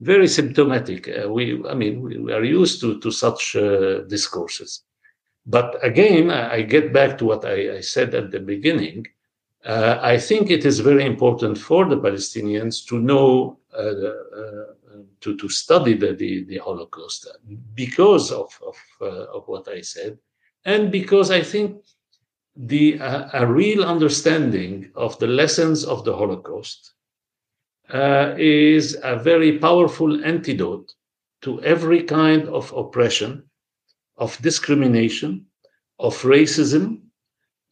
very 0.00 0.26
symptomatic. 0.26 1.08
Uh, 1.08 1.28
we 1.28 1.62
I 1.68 1.74
mean 1.74 2.00
we, 2.00 2.18
we, 2.18 2.32
are 2.32 2.44
used 2.44 2.80
to 2.80 2.98
to 3.00 3.10
such 3.10 3.52
discourses. 4.08 4.82
But 5.46 5.78
again, 5.82 6.30
I 6.30 6.62
get 6.62 6.92
back 6.92 7.16
to 7.18 7.24
what 7.24 7.44
I, 7.44 7.76
I 7.76 7.80
said 7.80 8.14
at 8.14 8.32
the 8.32 8.40
beginning. 8.40 9.06
Uh, 9.64 9.98
I 10.02 10.18
think 10.18 10.50
it 10.50 10.64
is 10.64 10.80
very 10.80 11.04
important 11.04 11.56
for 11.56 11.86
the 11.86 11.96
Palestinians 11.96 12.84
to 12.86 12.98
know, 12.98 13.58
uh, 13.72 13.80
uh, 13.80 15.02
to, 15.20 15.36
to 15.36 15.48
study 15.48 15.94
the, 15.94 16.14
the, 16.14 16.44
the, 16.44 16.58
Holocaust 16.58 17.28
because 17.74 18.32
of, 18.32 18.48
of, 18.64 18.76
uh, 19.00 19.36
of 19.36 19.46
what 19.46 19.68
I 19.68 19.80
said, 19.80 20.18
and 20.64 20.90
because 20.90 21.30
I 21.30 21.42
think 21.42 21.84
the, 22.56 22.98
uh, 23.00 23.28
a 23.32 23.46
real 23.46 23.84
understanding 23.84 24.90
of 24.94 25.18
the 25.18 25.26
lessons 25.26 25.84
of 25.84 26.04
the 26.04 26.16
Holocaust 26.16 26.94
uh, 27.92 28.34
is 28.38 28.96
a 29.02 29.16
very 29.16 29.58
powerful 29.58 30.24
antidote 30.24 30.92
to 31.42 31.62
every 31.62 32.02
kind 32.02 32.48
of 32.48 32.72
oppression 32.72 33.44
of 34.18 34.40
discrimination, 34.42 35.46
of 35.98 36.14
racism, 36.22 37.00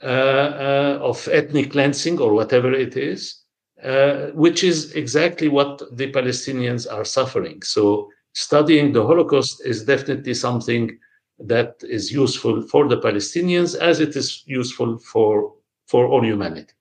uh, 0.02 0.06
uh, 0.06 0.98
of 1.02 1.28
ethnic 1.32 1.72
cleansing, 1.72 2.20
or 2.20 2.34
whatever 2.34 2.72
it 2.72 2.96
is, 2.96 3.42
uh, 3.82 4.26
which 4.34 4.64
is 4.64 4.92
exactly 4.92 5.48
what 5.48 5.82
the 5.96 6.10
Palestinians 6.12 6.90
are 6.90 7.04
suffering. 7.04 7.62
So, 7.62 8.10
studying 8.32 8.92
the 8.92 9.06
Holocaust 9.06 9.64
is 9.64 9.84
definitely 9.84 10.34
something 10.34 10.98
that 11.38 11.74
is 11.82 12.12
useful 12.12 12.62
for 12.62 12.88
the 12.88 12.98
Palestinians 12.98 13.76
as 13.76 14.00
it 14.00 14.16
is 14.16 14.42
useful 14.46 14.98
for 14.98 15.52
for 15.86 16.06
all 16.06 16.24
humanity. 16.24 16.72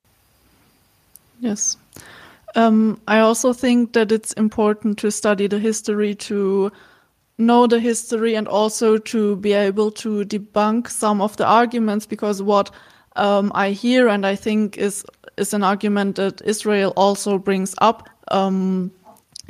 Yes. 1.40 1.78
Um, 2.56 3.02
I 3.08 3.20
also 3.20 3.52
think 3.52 3.94
that 3.94 4.12
it's 4.12 4.34
important 4.34 4.98
to 5.00 5.12
study 5.12 5.48
the 5.48 5.60
history 5.60 6.16
to 6.16 6.72
know 7.46 7.68
the 7.68 7.80
history 7.80 8.36
and 8.36 8.48
also 8.48 8.98
to 8.98 9.36
be 9.38 9.54
able 9.54 9.92
to 9.92 10.26
debunk 10.26 10.90
some 10.90 11.22
of 11.22 11.38
the 11.38 11.46
arguments 11.46 12.06
because 12.06 12.42
what 12.42 12.72
um, 13.16 13.52
I 13.56 13.72
hear 13.72 14.08
and 14.08 14.26
I 14.26 14.36
think 14.36 14.78
is 14.78 15.06
is 15.38 15.54
an 15.54 15.64
argument 15.64 16.16
that 16.16 16.42
Israel 16.46 16.94
also 16.96 17.38
brings 17.38 17.76
up 17.80 18.10
um, 18.32 18.92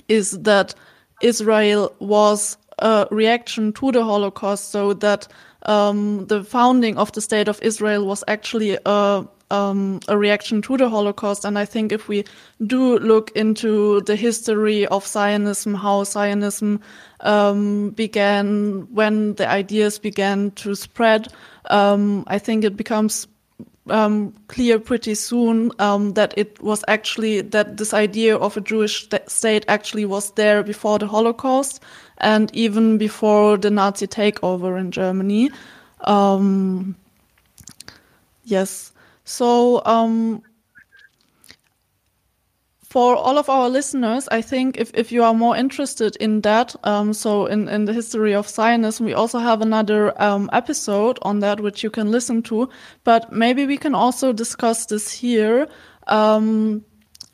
is 0.07 0.31
that 0.43 0.75
Israel 1.21 1.93
was 1.99 2.57
a 2.79 3.07
reaction 3.11 3.73
to 3.73 3.91
the 3.91 4.03
Holocaust, 4.03 4.71
so 4.71 4.93
that 4.93 5.27
um, 5.63 6.25
the 6.27 6.43
founding 6.43 6.97
of 6.97 7.11
the 7.11 7.21
state 7.21 7.47
of 7.47 7.61
Israel 7.61 8.05
was 8.05 8.23
actually 8.27 8.77
a 8.85 9.25
um, 9.53 9.99
a 10.07 10.17
reaction 10.17 10.61
to 10.63 10.77
the 10.77 10.89
Holocaust. 10.89 11.45
And 11.45 11.59
I 11.59 11.65
think 11.65 11.91
if 11.91 12.07
we 12.07 12.25
do 12.65 12.97
look 12.97 13.31
into 13.35 14.01
the 14.01 14.15
history 14.15 14.87
of 14.87 15.05
Zionism, 15.05 15.75
how 15.75 16.03
Zionism 16.03 16.79
um, 17.19 17.91
began, 17.91 18.87
when 18.91 19.35
the 19.35 19.47
ideas 19.47 19.99
began 19.99 20.51
to 20.51 20.73
spread, 20.75 21.27
um, 21.69 22.23
I 22.27 22.39
think 22.39 22.63
it 22.63 22.75
becomes 22.75 23.27
um, 23.89 24.33
clear 24.47 24.79
pretty 24.79 25.13
soon 25.13 25.71
um, 25.77 26.13
that 26.13 26.33
it 26.35 26.59
was 26.61 26.83
actually 26.87 27.41
that 27.41 27.77
this 27.77 27.93
idea 27.93 28.35
of 28.35 28.57
a 28.57 28.61
Jewish 28.61 29.07
state 29.27 29.65
actually 29.67 30.05
was 30.05 30.31
there 30.31 30.63
before 30.63 30.97
the 30.97 31.07
Holocaust 31.07 31.83
and 32.17 32.49
even 32.55 32.97
before 32.97 33.57
the 33.57 33.69
Nazi 33.69 34.07
takeover 34.07 34.79
in 34.79 34.89
Germany. 34.89 35.51
Um, 36.01 36.95
yes. 38.45 38.92
So, 39.25 39.81
um, 39.85 40.43
for 42.93 43.15
all 43.15 43.39
of 43.39 43.49
our 43.49 43.69
listeners, 43.69 44.27
I 44.29 44.43
think 44.43 44.77
if, 44.77 44.91
if 44.93 45.11
you 45.11 45.23
are 45.23 45.33
more 45.33 45.57
interested 45.57 46.15
in 46.17 46.41
that, 46.41 46.75
um, 46.83 47.11
so 47.11 47.47
in, 47.47 47.67
in 47.67 47.85
the 47.85 47.93
history 47.93 48.35
of 48.35 48.47
Zionism, 48.47 49.07
we 49.07 49.15
also 49.15 49.39
have 49.39 49.61
another 49.61 50.13
um, 50.21 50.47
episode 50.53 51.17
on 51.23 51.39
that 51.39 51.59
which 51.59 51.83
you 51.83 51.89
can 51.89 52.11
listen 52.11 52.43
to. 52.43 52.69
But 53.03 53.31
maybe 53.31 53.65
we 53.65 53.77
can 53.77 53.95
also 53.95 54.31
discuss 54.31 54.85
this 54.85 55.11
here. 55.11 55.67
Um, 56.05 56.85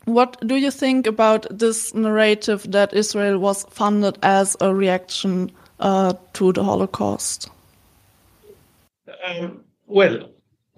what 0.05 0.37
do 0.47 0.55
you 0.55 0.71
think 0.71 1.05
about 1.05 1.45
this 1.49 1.93
narrative 1.93 2.71
that 2.71 2.93
Israel 2.93 3.37
was 3.37 3.65
funded 3.69 4.17
as 4.23 4.55
a 4.61 4.73
reaction 4.73 5.51
uh, 5.81 6.13
to 6.33 6.53
the 6.53 6.63
Holocaust? 6.63 7.49
Um, 9.25 9.65
well, 9.87 10.29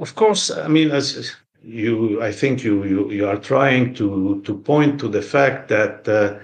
of 0.01 0.15
course, 0.15 0.50
I 0.50 0.67
mean, 0.67 0.91
as 0.91 1.31
you, 1.63 2.22
I 2.22 2.31
think 2.31 2.63
you 2.63 2.84
you, 2.84 3.12
you 3.12 3.27
are 3.27 3.38
trying 3.38 3.93
to 3.96 4.41
to 4.46 4.58
point 4.58 5.00
to 5.00 5.08
the 5.08 5.22
fact 5.22 5.70
that 5.70 6.08
uh, 6.08 6.39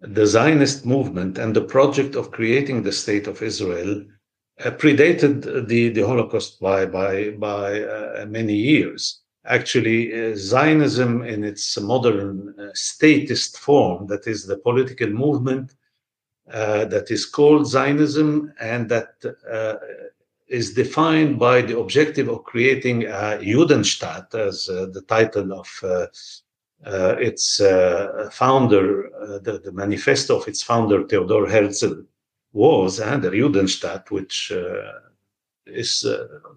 the 0.00 0.26
Zionist 0.26 0.84
movement 0.84 1.38
and 1.38 1.54
the 1.54 1.64
project 1.64 2.16
of 2.16 2.32
creating 2.32 2.82
the 2.82 2.92
state 2.92 3.26
of 3.28 3.42
Israel 3.42 4.04
uh, 4.64 4.70
predated 4.72 5.68
the 5.68 5.90
the 5.90 6.02
Holocaust 6.02 6.60
by 6.60 6.84
by 6.86 7.30
by 7.30 7.82
uh, 7.82 8.26
many 8.28 8.54
years. 8.54 9.20
Actually, 9.44 10.00
uh, 10.12 10.34
Zionism 10.34 11.22
in 11.22 11.44
its 11.44 11.80
modern 11.80 12.52
uh, 12.58 12.70
statist 12.74 13.58
form, 13.58 14.08
that 14.08 14.26
is 14.26 14.44
the 14.44 14.58
political 14.58 15.08
movement 15.08 15.76
uh, 16.52 16.84
that 16.86 17.12
is 17.12 17.24
called 17.24 17.68
Zionism 17.68 18.52
and 18.60 18.88
that 18.88 19.14
is 20.48 20.74
defined 20.74 21.38
by 21.38 21.60
the 21.62 21.78
objective 21.78 22.28
of 22.28 22.44
creating 22.44 23.04
a 23.04 23.38
Judenstaat, 23.42 24.34
as 24.34 24.68
uh, 24.68 24.86
the 24.92 25.02
title 25.02 25.52
of 25.52 25.68
uh, 25.82 26.06
uh, 26.84 27.16
its 27.18 27.60
uh, 27.60 28.28
founder, 28.32 29.14
uh, 29.16 29.38
the, 29.38 29.58
the, 29.58 29.72
manifesto 29.72 30.38
of 30.38 30.46
its 30.46 30.62
founder, 30.62 31.06
Theodor 31.06 31.46
Herzl, 31.46 32.02
was, 32.52 33.00
and 33.00 33.22
the 33.22 33.30
Judenstaat, 33.30 34.10
which 34.10 34.52
uh, 34.52 34.92
is 35.66 36.06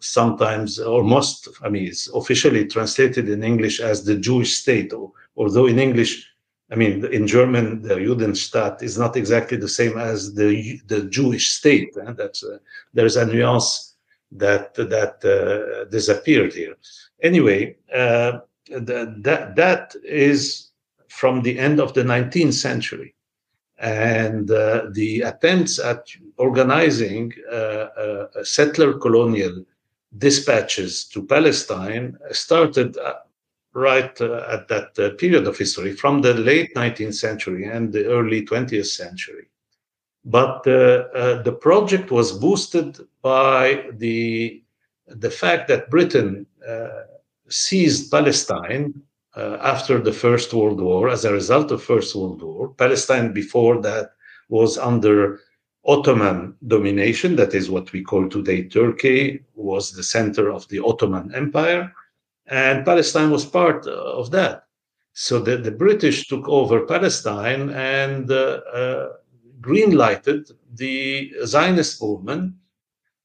sometimes 0.02 0.80
or 0.80 1.04
most, 1.04 1.48
I 1.64 1.70
mean, 1.70 1.88
is 1.88 2.12
officially 2.14 2.68
translated 2.68 3.28
in 3.28 3.44
English 3.44 3.80
as 3.80 4.06
the 4.06 4.16
Jewish 4.16 4.58
state 4.58 4.94
although 5.36 5.66
in 5.66 5.80
English, 5.80 6.29
I 6.72 6.76
mean, 6.76 7.06
in 7.06 7.26
German, 7.26 7.82
the 7.82 7.96
Judenstaat 7.96 8.84
is 8.84 8.98
not 8.98 9.18
exactly 9.18 9.58
the 9.58 9.68
same 9.68 9.98
as 9.98 10.36
the 10.36 10.80
the 10.88 11.04
Jewish 11.04 11.50
state. 11.50 11.96
And 11.96 12.16
that's 12.16 12.44
uh, 12.44 12.60
there's 12.94 13.18
a 13.18 13.26
nuance 13.26 13.96
that 14.32 14.76
that 14.76 15.16
uh, 15.26 15.86
disappeared 15.90 16.54
here. 16.54 16.76
Anyway, 17.24 17.76
uh, 17.94 18.40
that 18.70 19.54
that 19.56 19.96
is 20.04 20.70
from 21.08 21.42
the 21.42 21.58
end 21.58 21.80
of 21.80 21.94
the 21.96 22.04
19th 22.04 22.54
century, 22.54 23.16
and 23.80 24.52
uh, 24.52 24.86
the 24.92 25.22
attempts 25.22 25.80
at 25.80 26.06
organizing 26.38 27.34
uh, 27.52 28.28
settler 28.44 28.94
colonial 28.94 29.66
dispatches 30.18 31.06
to 31.06 31.26
Palestine 31.26 32.18
started 32.32 32.96
right 33.74 34.20
uh, 34.22 34.46
at 34.50 34.68
that 34.68 34.98
uh, 35.00 35.16
period 35.16 35.48
of 35.48 35.58
history 35.58 35.96
from 35.96 36.22
the 36.22 36.34
late 36.34 36.74
19th 36.76 37.16
century 37.16 37.66
and 37.66 37.94
the 37.94 38.06
early 38.06 38.46
20th 38.46 38.88
century. 38.88 39.48
But 40.26 40.64
the 40.64 41.58
project 41.62 42.12
was 42.12 42.38
boosted 42.38 42.98
by 43.22 43.86
the, 43.94 44.62
the 45.08 45.32
fact 45.32 45.70
that 45.70 45.90
Britain 45.90 46.46
seized 47.48 48.12
Palestine 48.12 49.02
uh, 49.36 49.58
after 49.62 50.00
the 50.00 50.14
First 50.14 50.54
World 50.54 50.82
War 50.82 51.10
as 51.10 51.26
a 51.26 51.34
result 51.34 51.72
of 51.72 51.84
First 51.84 52.16
World 52.16 52.42
War. 52.42 52.70
Palestine 52.70 53.34
before 53.34 53.82
that 53.82 54.12
was 54.50 54.78
under 54.78 55.40
Ottoman 55.86 56.56
domination, 56.68 57.36
that 57.36 57.54
is 57.54 57.70
what 57.70 57.92
we 57.94 58.02
call 58.02 58.28
today 58.28 58.64
Turkey, 58.64 59.44
was 59.56 59.92
the 59.92 60.04
center 60.04 60.52
of 60.52 60.68
the 60.70 60.80
Ottoman 60.80 61.34
Empire, 61.34 61.94
and 62.50 62.86
Palestine 62.86 63.32
was 63.32 63.46
part 63.46 63.86
of 63.88 64.32
that. 64.32 64.64
So 65.14 65.40
the, 65.40 65.58
the 65.58 65.72
British 65.72 66.28
took 66.28 66.48
over 66.48 66.86
Palestine 66.86 67.70
and 67.72 68.32
uh, 68.32 68.62
uh, 68.74 69.10
greenlighted 69.62 70.52
the 70.74 71.32
Zionist 71.46 72.02
movement 72.02 72.56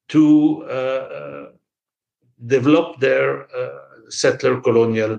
to 0.09 0.65
uh, 0.65 0.73
uh 0.73 1.47
develop 2.47 3.01
their 3.01 3.45
uh, 3.57 3.79
settler 4.11 4.61
colonial 4.61 5.19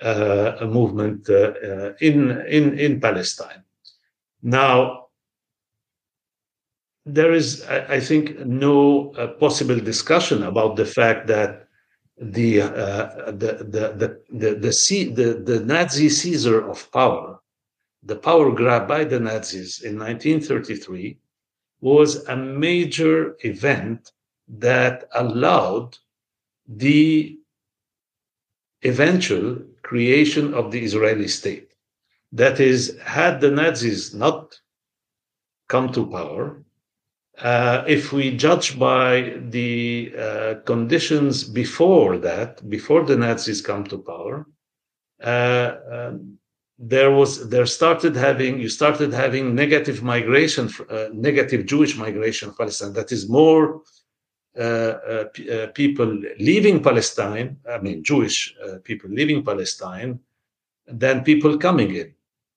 uh, 0.00 0.56
movement 0.62 1.28
in, 2.00 2.30
in, 2.48 2.78
in 2.78 3.00
Palestine. 3.00 3.62
Now, 4.42 5.08
there 7.04 7.32
is, 7.32 7.64
I 7.66 8.00
think, 8.00 8.38
no 8.40 9.12
uh, 9.12 9.28
possible 9.28 9.78
discussion 9.78 10.42
about 10.42 10.76
the 10.76 10.84
fact 10.84 11.26
that 11.28 11.67
the 12.20 12.62
uh, 12.62 13.32
the 13.32 13.64
the 13.74 13.84
the 13.96 14.20
the 14.30 14.54
the, 14.54 15.04
the, 15.14 15.34
the 15.44 15.60
Nazi 15.64 16.08
seizure 16.08 16.68
of 16.68 16.90
power, 16.92 17.40
the 18.02 18.16
power 18.16 18.52
grab 18.52 18.88
by 18.88 19.04
the 19.04 19.20
Nazis 19.20 19.82
in 19.82 19.98
1933, 19.98 21.18
was 21.80 22.26
a 22.28 22.36
major 22.36 23.36
event 23.40 24.12
that 24.48 25.08
allowed 25.14 25.96
the 26.66 27.38
eventual 28.82 29.58
creation 29.82 30.54
of 30.54 30.70
the 30.70 30.82
Israeli 30.82 31.28
state. 31.28 31.72
That 32.32 32.60
is, 32.60 32.98
had 33.02 33.40
the 33.40 33.50
Nazis 33.50 34.12
not 34.14 34.60
come 35.68 35.92
to 35.92 36.06
power, 36.06 36.62
uh, 37.40 37.84
if 37.86 38.12
we 38.12 38.36
judge 38.36 38.78
by 38.78 39.34
the 39.50 40.12
uh, 40.18 40.54
conditions 40.64 41.44
before 41.44 42.18
that, 42.18 42.68
before 42.68 43.04
the 43.04 43.16
Nazis 43.16 43.60
come 43.60 43.84
to 43.84 43.98
power, 43.98 44.46
uh, 45.22 45.76
um, 45.90 46.38
there 46.80 47.10
was 47.10 47.48
there 47.48 47.66
started 47.66 48.14
having 48.14 48.60
you 48.60 48.68
started 48.68 49.12
having 49.12 49.54
negative 49.54 50.02
migration, 50.02 50.68
uh, 50.90 51.08
negative 51.12 51.66
Jewish 51.66 51.96
migration 51.96 52.54
Palestine. 52.56 52.92
That 52.92 53.10
is 53.10 53.28
more 53.28 53.82
uh, 54.56 54.62
uh, 54.62 55.66
people 55.74 56.20
leaving 56.38 56.82
Palestine. 56.82 57.56
I 57.68 57.78
mean, 57.78 58.02
Jewish 58.02 58.54
people 58.84 59.10
leaving 59.10 59.44
Palestine 59.44 60.20
than 60.86 61.24
people 61.24 61.58
coming 61.58 61.94
in. 61.94 62.14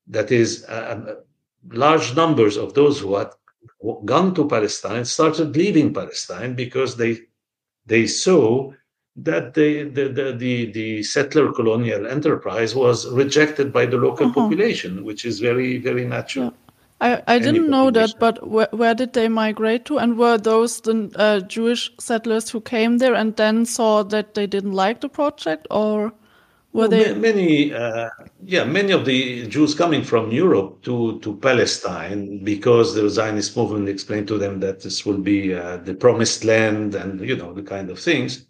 That 0.08 0.32
is 0.32 0.66
large 1.70 2.16
numbers 2.16 2.58
of 2.58 2.74
those 2.74 3.00
who 3.00 3.16
had 3.16 3.32
gone 4.06 4.34
to 4.36 4.48
Palestine 4.48 5.06
started 5.06 5.56
leaving 5.56 5.94
Palestine 5.94 6.54
because 6.56 6.96
they 6.98 7.20
they 7.86 8.08
saw 8.08 8.72
that 9.16 9.54
the 9.54 9.84
the, 9.84 10.08
the, 10.08 10.34
the, 10.34 10.72
the 10.72 11.04
settler 11.04 11.52
colonial 11.52 12.08
enterprise 12.08 12.76
was 12.76 13.10
rejected 13.10 13.74
by 13.74 13.86
the 13.86 13.98
local 13.98 14.28
uh-huh. 14.28 14.42
population, 14.42 15.04
which 15.04 15.26
is 15.26 15.40
very, 15.40 15.78
very 15.78 16.06
natural. 16.06 16.46
Yeah. 16.46 16.52
I, 17.02 17.24
I 17.36 17.40
didn't 17.40 17.70
know 17.70 17.90
that, 17.90 18.14
but 18.20 18.48
where, 18.48 18.68
where 18.72 18.94
did 18.94 19.14
they 19.14 19.28
migrate 19.28 19.86
to? 19.86 19.98
And 19.98 20.20
were 20.20 20.38
those 20.38 20.82
the 20.82 21.12
uh, 21.16 21.40
Jewish 21.40 21.92
settlers 22.00 22.52
who 22.52 22.62
came 22.62 23.00
there 23.00 23.16
and 23.16 23.36
then 23.36 23.66
saw 23.66 24.04
that 24.04 24.36
they 24.36 24.46
didn't 24.46 24.74
like 24.74 25.02
the 25.02 25.10
project, 25.10 25.66
or? 25.72 26.14
Were 26.74 26.88
they... 26.88 27.14
Many, 27.14 27.74
uh, 27.74 28.10
yeah, 28.44 28.64
many 28.64 28.94
of 28.94 29.06
the 29.06 29.48
Jews 29.48 29.76
coming 29.76 30.04
from 30.04 30.32
Europe 30.32 30.82
to, 30.84 31.20
to 31.20 31.36
Palestine 31.38 32.44
because 32.44 32.96
the 32.96 33.10
Zionist 33.10 33.58
movement 33.58 33.90
explained 33.90 34.28
to 34.30 34.38
them 34.38 34.60
that 34.62 34.82
this 34.82 35.06
will 35.06 35.18
be 35.18 35.54
uh, 35.54 35.78
the 35.78 35.94
promised 35.94 36.44
land 36.46 36.96
and, 36.96 37.20
you 37.28 37.36
know, 37.36 37.54
the 37.54 37.64
kind 37.64 37.90
of 37.90 38.00
things. 38.00 38.46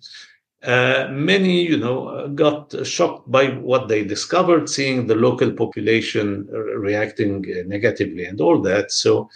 Uh, 0.64 1.08
many, 1.10 1.64
you 1.64 1.78
know, 1.78 2.28
got 2.36 2.86
shocked 2.86 3.30
by 3.32 3.48
what 3.48 3.88
they 3.88 4.04
discovered, 4.04 4.70
seeing 4.70 5.08
the 5.08 5.16
local 5.16 5.52
population 5.52 6.46
reacting 6.78 7.44
negatively 7.66 8.26
and 8.26 8.40
all 8.40 8.62
that. 8.62 8.92
So, 8.92 9.28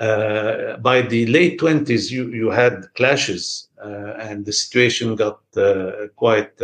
uh, 0.00 0.76
by 0.78 1.02
the 1.02 1.26
late 1.26 1.60
20s, 1.60 2.10
you, 2.10 2.28
you 2.30 2.50
had 2.50 2.92
clashes 2.94 3.68
uh, 3.80 4.14
and 4.18 4.44
the 4.44 4.52
situation 4.52 5.14
got 5.14 5.38
uh, 5.56 6.08
quite 6.16 6.60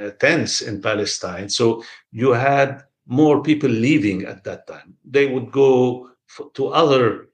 uh, 0.00 0.10
tense 0.10 0.60
in 0.60 0.80
Palestine. 0.80 1.48
So 1.48 1.82
you 2.12 2.32
had 2.32 2.84
more 3.06 3.42
people 3.42 3.70
leaving 3.70 4.24
at 4.24 4.44
that 4.44 4.66
time. 4.66 4.94
They 5.04 5.26
would 5.26 5.50
go 5.52 6.10
to 6.54 6.68
other 6.68 7.28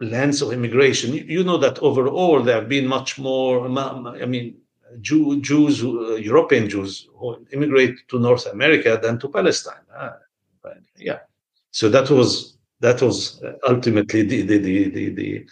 lands 0.00 0.42
of 0.42 0.52
immigration. 0.52 1.14
You, 1.14 1.44
know 1.44 1.58
that 1.58 1.78
overall 1.78 2.42
there 2.42 2.56
have 2.56 2.68
been 2.68 2.86
much 2.86 3.18
more. 3.18 3.66
I 3.66 4.26
mean, 4.26 4.56
Jew, 5.00 5.40
Jews, 5.40 5.84
uh, 5.84 6.14
European 6.14 6.68
Jews 6.68 7.08
who 7.14 7.46
immigrate 7.52 7.96
to 8.08 8.18
North 8.18 8.46
America 8.46 8.98
than 9.00 9.18
to 9.20 9.28
Palestine. 9.28 9.84
Uh, 9.96 10.10
yeah, 10.96 11.20
so 11.70 11.88
that 11.88 12.10
was 12.10 12.58
that 12.80 13.00
was 13.00 13.42
ultimately 13.68 14.22
the 14.22 14.42
the 14.42 14.58
the 14.58 14.88
the, 14.90 15.10
the 15.10 15.46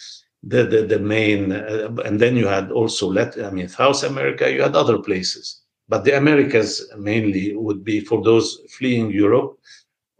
the, 0.44 0.64
the, 0.64 0.82
the 0.86 0.98
main 0.98 1.52
uh, 1.52 1.92
and 2.04 2.20
then 2.20 2.36
you 2.36 2.46
had 2.46 2.70
also 2.70 3.08
let 3.08 3.36
i 3.44 3.50
mean 3.50 3.68
south 3.68 4.04
america 4.04 4.48
you 4.50 4.62
had 4.62 4.76
other 4.76 4.98
places 4.98 5.57
but 5.88 6.04
the 6.04 6.16
Americas 6.16 6.90
mainly 6.96 7.56
would 7.56 7.82
be 7.82 8.00
for 8.00 8.22
those 8.22 8.60
fleeing 8.76 9.10
Europe, 9.10 9.58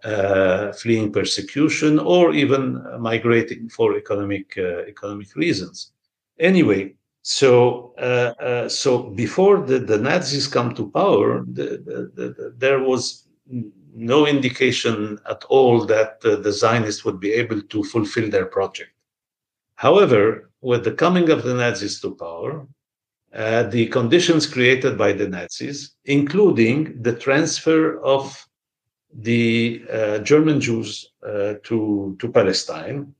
uh, 0.04 0.72
fleeing 0.72 1.12
persecution, 1.12 1.98
or 1.98 2.33
even 2.33 2.83
migrating 2.98 3.68
for 3.68 3.96
economic 3.96 4.57
uh, 4.57 4.85
economic 4.87 5.35
reasons. 5.37 5.92
Anyway, 6.38 6.94
so 7.22 7.94
uh, 7.98 8.33
uh 8.42 8.68
so 8.68 9.02
before 9.24 9.61
the, 9.66 9.78
the 9.78 9.98
Nazis 9.98 10.46
come 10.46 10.74
to 10.74 10.90
power, 10.90 11.44
the, 11.52 11.68
the, 12.16 12.54
there 12.57 12.81
was 12.81 13.26
no 13.94 14.26
indication 14.26 15.18
at 15.28 15.42
all 15.44 15.85
that 15.85 16.20
the 16.20 16.52
Zionists 16.52 17.04
would 17.04 17.18
be 17.18 17.33
able 17.33 17.61
to 17.62 17.83
fulfill 17.85 18.31
their 18.31 18.46
project. 18.46 18.92
However, 19.74 20.50
with 20.61 20.85
the 20.85 20.92
coming 20.92 21.31
of 21.31 21.42
the 21.42 21.54
Nazis 21.54 22.00
to 22.00 22.14
power, 22.14 22.66
uh, 23.34 23.64
the 23.64 23.86
conditions 23.88 24.46
created 24.46 24.96
by 24.96 25.12
the 25.12 25.28
Nazis, 25.28 25.94
including 26.06 27.02
the 27.02 27.14
transfer 27.14 28.00
of 28.00 28.46
the 29.12 29.84
uh, 29.92 30.18
German 30.18 30.60
Jews 30.60 31.12
uh, 31.22 31.54
to, 31.64 32.16
to 32.18 32.28
Palestine, 32.30 33.14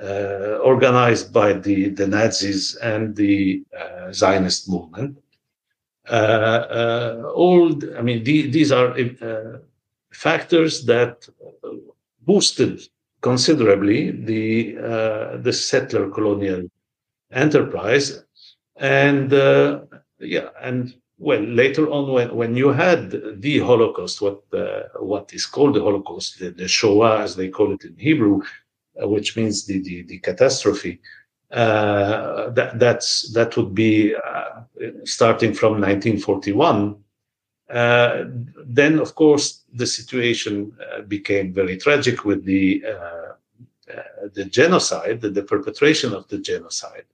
uh, 0.00 0.58
organized 0.62 1.32
by 1.32 1.52
the, 1.52 1.88
the 1.90 2.06
Nazis 2.06 2.76
and 2.76 3.16
the 3.16 3.64
uh, 3.78 4.12
Zionist 4.12 4.68
movement. 4.68 5.18
all, 6.08 7.72
I 7.96 8.02
mean, 8.02 8.24
the, 8.24 8.50
these 8.50 8.72
are 8.72 8.96
factors 10.12 10.84
that 10.86 11.28
boosted 12.22 12.80
considerably 13.20 14.10
the, 14.10 14.74
the 15.42 15.52
settler 15.52 16.08
colonial 16.08 16.62
enterprise 17.32 18.24
and 18.80 19.32
uh, 19.32 19.80
yeah, 20.18 20.48
and 20.60 20.94
well, 21.18 21.40
later 21.40 21.90
on, 21.90 22.10
when, 22.10 22.34
when 22.34 22.56
you 22.56 22.68
had 22.70 23.10
the 23.42 23.58
Holocaust, 23.58 24.22
what 24.22 24.42
uh, 24.54 24.84
what 24.98 25.32
is 25.34 25.46
called 25.46 25.74
the 25.74 25.82
Holocaust, 25.82 26.38
the, 26.38 26.50
the, 26.50 26.66
Shoah, 26.66 27.20
as 27.20 27.36
they 27.36 27.48
call 27.48 27.74
it 27.74 27.84
in 27.84 27.94
Hebrew, 27.98 28.40
uh, 29.00 29.06
which 29.06 29.36
means 29.36 29.66
the 29.66 29.80
the, 29.82 30.02
the 30.02 30.18
catastrophe, 30.18 30.98
uh, 31.52 32.50
that 32.50 32.78
that's 32.78 33.30
that 33.34 33.54
would 33.58 33.74
be 33.74 34.14
uh, 34.14 34.62
starting 35.04 35.52
from 35.52 35.72
1941. 35.72 36.96
Uh, 37.68 38.24
then, 38.64 38.98
of 38.98 39.14
course, 39.14 39.62
the 39.74 39.86
situation 39.86 40.72
became 41.06 41.52
very 41.52 41.76
tragic 41.76 42.24
with 42.24 42.44
the 42.44 42.82
uh, 42.84 44.28
the 44.34 44.44
genocide, 44.44 45.20
the, 45.20 45.30
the, 45.30 45.42
perpetration 45.42 46.12
of 46.12 46.26
the 46.28 46.38
genocide. 46.38 47.04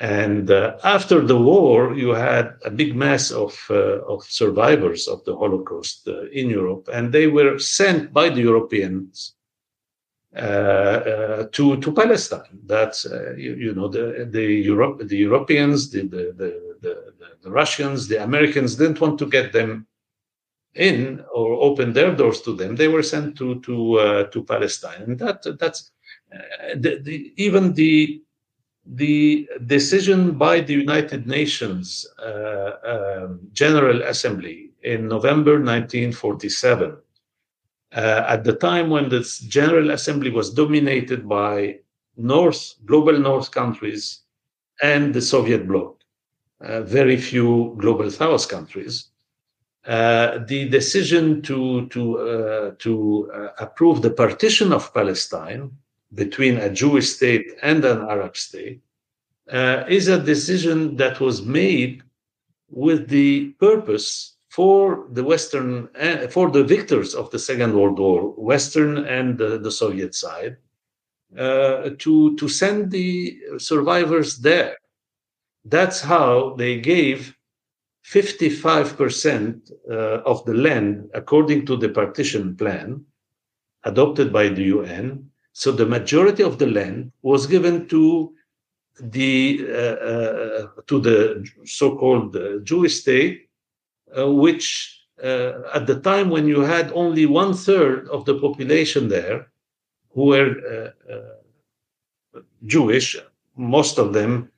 And 0.00 0.48
after 0.84 1.20
the 1.20 1.38
war, 1.38 1.92
you 1.94 2.10
had 2.10 2.54
a 2.64 2.70
big 2.70 2.94
mass 2.94 3.32
of 3.32 3.54
of 3.70 4.22
survivors 4.24 5.08
of 5.08 5.24
the 5.24 5.36
Holocaust 5.36 6.08
in 6.32 6.50
Europe, 6.50 6.88
and 6.92 7.12
they 7.12 7.26
were 7.26 7.58
sent 7.58 8.12
by 8.12 8.28
the 8.28 8.42
Europeans 8.42 9.34
uh, 10.36 10.40
uh, 10.40 11.48
to 11.52 11.78
to 11.78 11.90
Palestine. 11.90 12.60
That's 12.66 13.06
uh, 13.06 13.32
you, 13.34 13.54
you, 13.54 13.74
know 13.74 13.88
the 13.88 14.28
the 14.30 14.44
Europe 14.44 15.00
the 15.08 15.16
Europeans 15.16 15.90
the 15.90 16.02
the, 16.02 16.34
the 16.36 16.76
the, 16.82 17.12
the 17.42 17.50
Russians 17.50 18.08
the 18.08 18.22
Americans 18.22 18.76
didn't 18.76 19.00
want 19.00 19.18
to 19.20 19.26
get 19.26 19.52
them 19.54 19.86
in 20.74 21.24
or 21.34 21.54
open 21.54 21.94
their 21.94 22.14
doors 22.14 22.42
to 22.42 22.54
them. 22.54 22.76
They 22.76 22.88
were 22.88 23.02
sent 23.02 23.38
to 23.38 23.58
to 23.62 24.28
to 24.30 24.44
Palestine, 24.44 25.02
and 25.02 25.18
that 25.18 25.42
that's 25.58 25.90
the, 26.76 27.00
the, 27.02 27.32
even 27.38 27.72
the 27.72 28.22
the 28.94 29.48
decision 29.66 30.38
by 30.38 30.60
the 30.60 30.72
United 30.72 31.26
Nations 31.26 32.06
uh, 32.18 32.72
um, 32.84 33.40
General 33.52 34.02
Assembly 34.02 34.70
in 34.82 35.08
November 35.08 35.52
1947 35.52 36.96
uh, 37.94 38.24
at 38.28 38.44
the 38.44 38.54
time 38.54 38.90
when 38.90 39.08
this 39.08 39.38
General 39.40 39.90
Assembly 39.90 40.30
was 40.30 40.52
dominated 40.52 41.28
by 41.28 41.78
North, 42.16 42.74
global 42.84 43.18
North 43.18 43.50
countries 43.50 44.22
and 44.82 45.14
the 45.14 45.22
Soviet 45.22 45.66
bloc, 45.66 45.96
uh, 46.60 46.82
very 46.82 47.16
few 47.16 47.74
global 47.78 48.10
South 48.10 48.48
countries. 48.48 49.08
Uh, 49.86 50.40
the 50.46 50.68
decision 50.68 51.40
to 51.40 51.86
to 51.88 52.18
uh, 52.18 52.70
to 52.78 53.30
uh, 53.32 53.48
approve 53.58 54.02
the 54.02 54.10
partition 54.10 54.70
of 54.72 54.92
Palestine 54.92 55.70
between 56.14 56.56
a 56.56 56.70
Jewish 56.70 57.10
state 57.10 57.46
and 57.62 57.84
an 57.84 57.98
Arab 58.08 58.36
state 58.36 58.80
uh, 59.52 59.84
is 59.88 60.08
a 60.08 60.22
decision 60.22 60.96
that 60.96 61.20
was 61.20 61.42
made 61.42 62.02
with 62.70 63.08
the 63.08 63.50
purpose 63.60 64.36
for 64.50 65.06
the 65.12 65.24
Western, 65.24 65.88
uh, 66.00 66.26
for 66.28 66.50
the 66.50 66.64
victors 66.64 67.14
of 67.14 67.30
the 67.30 67.38
Second 67.38 67.74
World 67.74 67.98
War, 67.98 68.30
Western 68.36 69.04
and 69.04 69.38
the, 69.38 69.70
Soviet 69.70 70.14
side, 70.14 70.56
uh, 71.36 71.90
to 71.98 72.36
to 72.36 72.48
send 72.48 72.90
the 72.90 73.38
survivors 73.58 74.38
there. 74.38 74.76
That's 75.64 76.00
how 76.00 76.54
they 76.56 76.80
gave 76.80 77.36
55% 78.06 79.70
uh, 79.90 79.92
of 80.24 80.44
the 80.46 80.54
land 80.54 81.10
according 81.12 81.66
to 81.66 81.76
the 81.76 81.90
partition 81.90 82.56
plan 82.56 83.04
adopted 83.84 84.32
by 84.32 84.48
the 84.48 84.62
UN. 84.62 85.27
So 85.62 85.72
the 85.72 85.86
majority 85.86 86.44
of 86.44 86.58
the 86.60 86.68
land 86.68 87.10
was 87.22 87.48
given 87.48 87.88
to 87.88 88.32
the 89.00 89.66
uh, 89.68 89.98
uh, 90.10 90.66
to 90.86 91.00
the 91.00 91.18
so-called 91.64 92.30
Jewish 92.62 93.00
state 93.00 93.48
uh, 94.16 94.30
which 94.30 94.66
uh, 95.22 95.52
at 95.74 95.88
the 95.88 95.98
time 96.10 96.30
when 96.30 96.46
you 96.46 96.60
had 96.60 96.92
only 96.92 97.26
one 97.26 97.54
third 97.54 98.08
of 98.08 98.24
the 98.24 98.38
population 98.38 99.08
there 99.08 99.50
who 100.14 100.26
were 100.26 100.92
Jewish, 102.64 103.16
most 103.56 103.98
of 103.98 104.12
them 104.12 104.52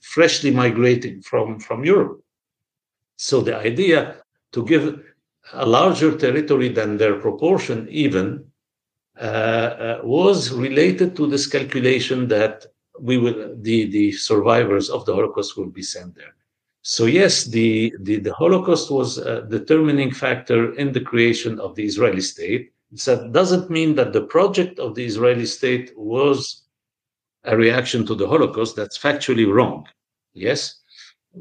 freshly 0.00 0.50
migrating 0.50 1.22
from, 1.22 1.60
from 1.60 1.84
Europe. 1.84 2.20
So 3.16 3.40
the 3.42 3.56
idea 3.56 4.16
to 4.52 4.64
give 4.64 4.84
a 5.52 5.66
larger 5.66 6.16
territory 6.18 6.68
than 6.68 6.96
their 6.96 7.20
proportion, 7.20 7.86
even, 7.90 8.50
was 10.04 10.52
related 10.52 11.16
to 11.16 11.26
this 11.26 11.46
calculation 11.46 12.28
that 12.28 12.66
we 13.00 13.18
will 13.18 13.54
the 13.60 13.86
the 13.90 14.12
survivors 14.12 14.88
of 14.90 15.04
the 15.04 15.14
Holocaust 15.14 15.56
will 15.56 15.70
be 15.70 15.82
sent 15.82 16.14
there. 16.14 16.34
So 16.88 17.06
yes, 17.06 17.46
the, 17.46 17.92
the, 17.98 18.20
the 18.20 18.32
Holocaust 18.32 18.92
was 18.92 19.18
a 19.18 19.42
determining 19.42 20.12
factor 20.12 20.72
in 20.74 20.92
the 20.92 21.00
creation 21.00 21.58
of 21.58 21.74
the 21.74 21.84
Israeli 21.84 22.20
state. 22.20 22.70
That 23.06 23.32
doesn't 23.32 23.68
mean 23.70 23.96
that 23.96 24.12
the 24.12 24.20
project 24.20 24.78
of 24.78 24.94
the 24.94 25.04
Israeli 25.04 25.46
state 25.46 25.92
was 25.96 26.62
a 27.42 27.56
reaction 27.56 28.06
to 28.06 28.14
the 28.14 28.28
Holocaust. 28.28 28.76
That's 28.76 28.96
factually 28.96 29.52
wrong. 29.52 29.88
Yes. 30.32 30.76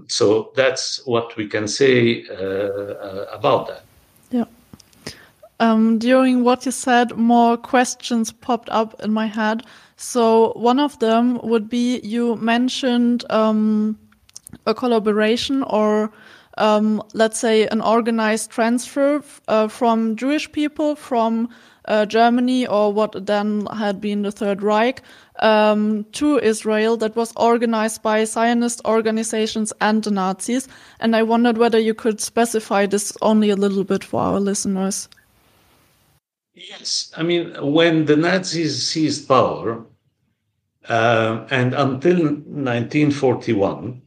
So 0.07 0.51
that's 0.55 1.05
what 1.05 1.37
we 1.37 1.47
can 1.47 1.67
say 1.67 2.25
uh, 2.27 2.33
uh, 2.33 3.27
about 3.31 3.67
that. 3.67 3.83
Yeah. 4.31 4.45
Um, 5.59 5.99
during 5.99 6.43
what 6.43 6.65
you 6.65 6.71
said, 6.71 7.17
more 7.17 7.55
questions 7.57 8.31
popped 8.31 8.69
up 8.69 8.99
in 9.01 9.13
my 9.13 9.27
head. 9.27 9.63
So 9.95 10.51
one 10.53 10.79
of 10.79 10.99
them 10.99 11.39
would 11.43 11.69
be 11.69 11.99
you 12.01 12.35
mentioned 12.35 13.23
um, 13.29 13.97
a 14.65 14.73
collaboration 14.73 15.63
or 15.63 16.11
um, 16.57 17.01
let's 17.13 17.39
say 17.39 17.67
an 17.67 17.81
organized 17.81 18.49
transfer 18.49 19.23
uh, 19.47 19.67
from 19.67 20.15
Jewish 20.15 20.51
people 20.51 20.95
from 20.95 21.49
uh, 21.87 22.05
Germany 22.05 22.65
or 22.67 22.91
what 22.91 23.25
then 23.25 23.65
had 23.67 24.01
been 24.01 24.23
the 24.23 24.31
Third 24.31 24.61
Reich 24.61 25.01
um, 25.39 26.05
to 26.13 26.39
Israel 26.39 26.97
that 26.97 27.15
was 27.15 27.33
organized 27.35 28.01
by 28.01 28.23
Zionist 28.23 28.81
organizations 28.85 29.71
and 29.81 30.03
the 30.03 30.11
Nazis. 30.11 30.67
And 30.99 31.15
I 31.15 31.23
wondered 31.23 31.57
whether 31.57 31.79
you 31.79 31.93
could 31.93 32.21
specify 32.21 32.85
this 32.85 33.15
only 33.21 33.49
a 33.49 33.55
little 33.55 33.83
bit 33.83 34.03
for 34.03 34.21
our 34.21 34.39
listeners. 34.39 35.09
Yes, 36.55 37.11
I 37.17 37.23
mean, 37.23 37.53
when 37.59 38.05
the 38.05 38.15
Nazis 38.15 38.87
seized 38.87 39.27
power, 39.27 39.85
uh, 40.87 41.45
and 41.49 41.73
until 41.73 42.15
1941, 42.15 44.01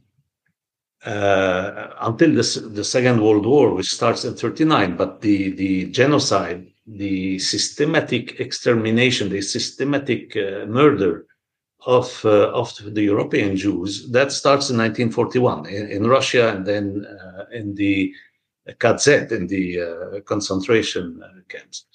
uh, 1.05 1.89
until 2.01 2.29
the, 2.29 2.69
the 2.73 2.83
Second 2.83 3.21
World 3.21 3.45
War, 3.45 3.75
which 3.75 3.89
starts 3.89 4.25
in 4.25 4.35
39, 4.35 4.97
but 4.97 5.21
the, 5.21 5.51
the 5.51 5.85
genocide, 5.91 6.65
the 6.87 7.37
systematic 7.37 8.39
extermination, 8.39 9.29
the 9.29 9.41
systematic 9.43 10.35
uh, 10.35 10.65
murder 10.65 11.27
of, 11.85 12.19
uh, 12.25 12.49
of 12.49 12.75
the 12.83 13.03
European 13.03 13.55
Jews, 13.57 14.09
that 14.09 14.31
starts 14.31 14.71
in 14.71 14.77
1941 14.77 15.67
in, 15.67 15.91
in 15.91 16.07
Russia 16.07 16.49
and 16.49 16.65
then 16.65 17.05
uh, 17.05 17.45
in 17.51 17.75
the 17.75 18.11
KZ, 18.67 19.31
in 19.31 19.45
the 19.45 19.81
uh, 19.81 20.19
concentration 20.21 21.21
camps. 21.47 21.85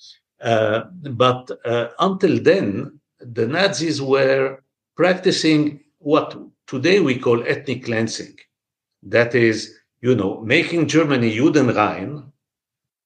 But 0.40 1.50
until 1.98 2.42
then, 2.42 3.00
the 3.20 3.46
Nazis 3.46 4.02
were 4.02 4.58
practicing 4.96 5.80
what 5.98 6.36
today 6.66 7.00
we 7.00 7.18
call 7.18 7.42
ethnic 7.46 7.84
cleansing 7.84 8.36
that 9.02 9.34
is, 9.34 9.74
you 10.00 10.14
know, 10.14 10.40
making 10.40 10.88
Germany 10.88 11.34
Judenrein 11.36 12.30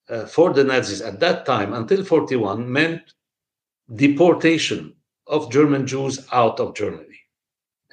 uh, 0.09 0.27
for 0.27 0.53
the 0.53 0.64
Nazis 0.64 1.01
at 1.01 1.21
that 1.21 1.47
time 1.47 1.75
until 1.75 2.05
41 2.05 2.71
meant 2.71 3.14
deportation 3.95 4.95
of 5.27 5.51
German 5.51 5.87
Jews 5.87 6.27
out 6.33 6.61
of 6.61 6.75
Germany. 6.75 7.05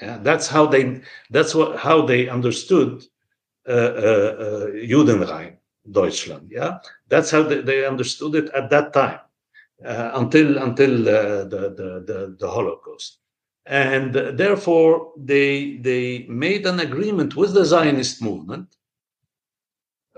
Yeah, 0.02 0.18
that's 0.18 0.48
how 0.48 0.66
they 0.66 1.02
that's 1.30 1.56
what 1.56 1.80
how 1.80 2.06
they 2.06 2.28
understood 2.28 3.04
uh, 3.68 3.72
uh, 3.72 4.36
uh, 4.40 4.66
Judenrein, 4.72 5.56
Deutschland. 5.90 6.50
Yeah, 6.52 6.80
that's 7.08 7.32
how 7.32 7.44
they, 7.44 7.62
they 7.62 7.86
understood 7.86 8.36
it 8.36 8.50
at 8.50 8.70
that 8.72 8.92
time 8.92 9.20
uh, 9.20 9.25
until 9.84 10.58
until 10.58 11.10
uh, 11.10 11.44
the, 11.44 11.74
the, 11.78 12.04
the 12.08 12.36
the 12.40 12.50
Holocaust 12.50 13.20
and 13.66 14.14
therefore 14.14 15.12
they 15.18 15.78
they 15.78 16.26
made 16.30 16.66
an 16.66 16.80
agreement 16.80 17.36
with 17.36 17.54
the 17.54 17.66
Zionist 17.66 18.22
movement, 18.22 18.76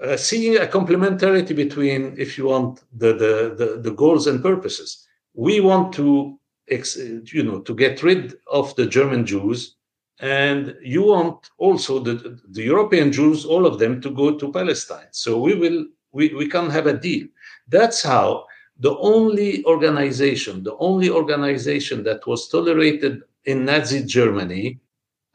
uh, 0.01 0.17
seeing 0.17 0.57
a 0.57 0.65
complementarity 0.65 1.55
between, 1.55 2.13
if 2.17 2.37
you 2.37 2.47
want, 2.47 2.83
the, 2.93 3.13
the 3.13 3.55
the, 3.57 3.81
the 3.81 3.91
goals 3.91 4.27
and 4.27 4.43
purposes. 4.43 5.07
We 5.33 5.59
want 5.59 5.93
to, 5.93 6.37
you 6.67 7.43
know, 7.43 7.61
to 7.61 7.75
get 7.75 8.03
rid 8.03 8.35
of 8.51 8.75
the 8.75 8.85
German 8.85 9.25
Jews, 9.25 9.75
and 10.19 10.75
you 10.81 11.03
want 11.03 11.49
also 11.57 11.99
the 11.99 12.39
the 12.49 12.63
European 12.63 13.13
Jews, 13.13 13.45
all 13.45 13.65
of 13.65 13.79
them, 13.79 14.01
to 14.01 14.09
go 14.09 14.37
to 14.37 14.51
Palestine. 14.51 15.07
So 15.11 15.39
we 15.39 15.53
will 15.53 15.85
we 16.11 16.33
we 16.33 16.49
can 16.49 16.69
have 16.69 16.87
a 16.87 16.97
deal. 16.97 17.27
That's 17.69 18.03
how 18.03 18.46
the 18.79 18.95
only 18.97 19.65
organization, 19.65 20.63
the 20.63 20.75
only 20.77 21.09
organization 21.09 22.03
that 22.03 22.25
was 22.27 22.47
tolerated 22.47 23.23
in 23.45 23.65
Nazi 23.65 24.03
Germany, 24.03 24.79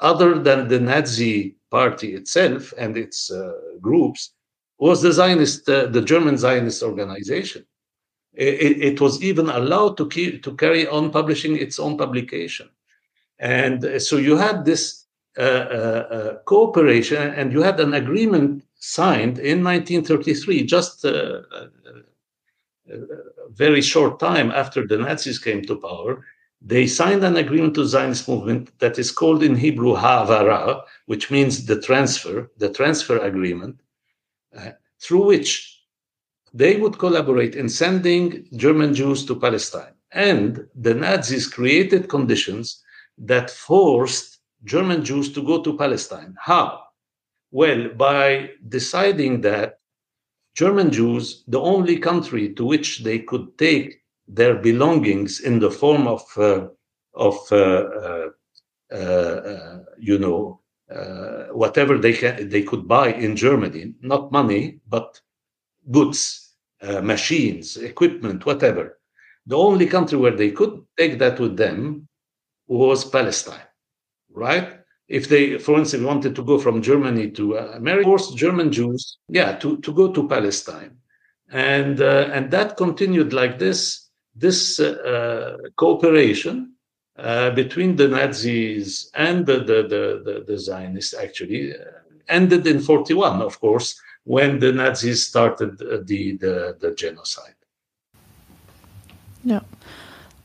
other 0.01 0.39
than 0.39 0.69
the 0.69 0.81
Nazi 0.81 1.57
party 1.71 2.15
itself 2.15 2.73
and 2.79 2.97
its 2.97 3.31
uh, 3.31 3.53
groups, 3.81 4.33
was 4.79 5.03
the 5.03 5.13
Zionist, 5.13 5.69
uh, 5.69 5.87
the 5.87 6.03
German 6.03 6.37
Zionist 6.37 6.83
organization. 6.83 7.65
It, 8.35 8.83
it, 8.83 9.01
was 9.01 9.23
even 9.23 9.51
allowed 9.51 9.99
to 9.99 10.09
keep, 10.09 10.43
to 10.45 10.57
carry 10.57 10.87
on 10.87 11.11
publishing 11.11 11.57
its 11.57 11.79
own 11.79 11.99
publication, 11.99 12.71
and 13.39 14.01
so 14.01 14.17
you 14.17 14.39
had 14.39 14.65
this 14.65 15.03
uh, 15.39 15.41
uh, 15.41 15.45
uh, 15.45 16.35
cooperation, 16.45 17.33
and 17.35 17.55
you 17.55 17.63
had 17.63 17.81
an 17.81 17.95
agreement 17.95 18.63
signed 18.75 19.39
in 19.39 19.65
1933, 19.65 20.65
just 20.65 21.07
very 23.51 23.83
short 23.83 24.19
time 24.19 24.51
after 24.51 24.87
the 24.87 24.99
Nazis 24.99 25.39
came 25.39 25.63
to 25.63 25.77
power. 25.77 26.25
They 26.61 26.87
signed 26.87 27.25
an 27.25 27.37
agreement 27.37 27.75
to 27.75 27.85
Zionist 27.85 28.29
movement 28.29 28.79
that 28.79 28.99
is 28.99 29.11
called 29.11 29.43
in 29.43 29.57
Hebrew 29.57 29.95
Ha'avara, 29.95 30.83
which 31.07 31.31
means 31.31 31.67
the 31.67 31.81
transfer, 31.81 32.51
the 32.57 32.73
transfer 32.73 33.19
agreement, 33.19 33.81
uh, 34.57 34.71
through 35.01 35.27
which 35.27 35.81
they 36.55 36.77
would 36.77 36.99
collaborate 36.99 37.57
in 37.57 37.69
sending 37.69 38.47
German 38.57 38.95
Jews 38.95 39.25
to 39.27 39.35
Palestine. 39.35 39.95
And 40.13 40.69
the 40.75 40.95
Nazis 40.95 41.49
created 41.49 42.09
conditions 42.09 42.83
that 43.19 43.51
forced 43.51 44.39
German 44.65 45.05
Jews 45.05 45.33
to 45.33 45.43
go 45.43 45.63
to 45.63 45.77
Palestine. 45.77 46.37
How? 46.39 46.85
Well, 47.51 47.89
by 47.89 48.51
deciding 48.69 49.41
that 49.43 49.81
German 50.55 50.91
Jews, 50.91 51.45
the 51.49 51.61
only 51.61 51.99
country 51.99 52.53
to 52.55 52.65
which 52.65 53.03
they 53.05 53.19
could 53.19 53.57
take 53.59 54.03
their 54.29 54.55
belongings 54.55 55.41
in 55.41 55.59
the 55.59 55.71
form 55.71 56.07
of, 56.07 56.23
uh, 56.37 56.69
of 57.15 57.37
uh, 57.51 58.29
uh, 58.93 58.95
uh 58.95 59.79
you 59.99 60.19
know, 60.19 60.61
uh, 60.91 61.45
whatever 61.53 61.97
they, 61.99 62.13
can, 62.13 62.49
they 62.49 62.63
could 62.63 62.87
buy 62.87 63.13
in 63.13 63.35
Germany, 63.37 63.95
not 64.03 64.33
money, 64.33 64.81
but 64.89 65.21
goods, 65.91 66.55
uh, 66.83 67.01
machines, 67.01 67.77
equipment, 67.77 68.45
whatever. 68.45 68.99
The 69.47 69.57
only 69.57 69.87
country 69.87 70.19
where 70.19 70.37
they 70.37 70.51
could 70.51 70.85
take 70.99 71.19
that 71.19 71.41
with 71.41 71.57
them 71.57 72.09
was 72.67 73.05
Palestine, 73.05 73.67
right? 74.31 74.82
If 75.13 75.29
they, 75.29 75.59
for 75.59 75.79
instance, 75.79 76.03
wanted 76.03 76.35
to 76.37 76.43
go 76.43 76.59
from 76.59 76.81
Germany 76.81 77.31
to 77.33 77.59
uh, 77.59 77.73
America, 77.75 78.05
forced 78.05 78.35
German 78.35 78.73
Jews, 78.73 79.19
yeah, 79.29 79.57
to, 79.57 79.77
to 79.77 79.93
go 79.93 80.11
to 80.11 80.27
Palestine, 80.27 80.97
and 81.51 82.01
uh, 82.01 82.31
and 82.33 82.51
that 82.51 82.79
continued 82.79 83.35
like 83.35 83.59
this. 83.59 84.09
This 84.35 84.81
uh, 84.81 85.59
cooperation 85.77 86.77
uh, 87.19 87.51
between 87.51 87.97
the 87.97 88.09
Nazis 88.09 89.11
and 89.15 89.45
the 89.45 89.59
the 89.59 89.79
the, 89.93 90.05
the, 90.25 90.45
the 90.49 90.59
Zionists 90.59 91.13
actually 91.13 91.75
uh, 91.75 91.77
ended 92.31 92.67
in 92.67 92.81
41, 92.81 93.43
of 93.43 93.61
course, 93.61 94.01
when 94.25 94.61
the 94.61 94.73
Nazis 94.73 95.27
started 95.29 95.77
the 95.77 96.39
the, 96.41 96.77
the 96.81 96.95
genocide. 96.95 97.61
Yeah. 99.45 99.61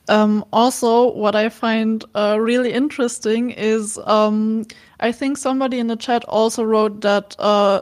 Um, 0.09 0.45
also, 0.53 1.11
what 1.11 1.35
I 1.35 1.49
find 1.49 2.03
uh, 2.15 2.37
really 2.39 2.71
interesting 2.71 3.51
is 3.51 3.99
um, 4.05 4.65
I 4.99 5.11
think 5.11 5.37
somebody 5.37 5.79
in 5.79 5.87
the 5.87 5.95
chat 5.95 6.23
also 6.25 6.63
wrote 6.63 7.01
that 7.01 7.35
uh, 7.39 7.81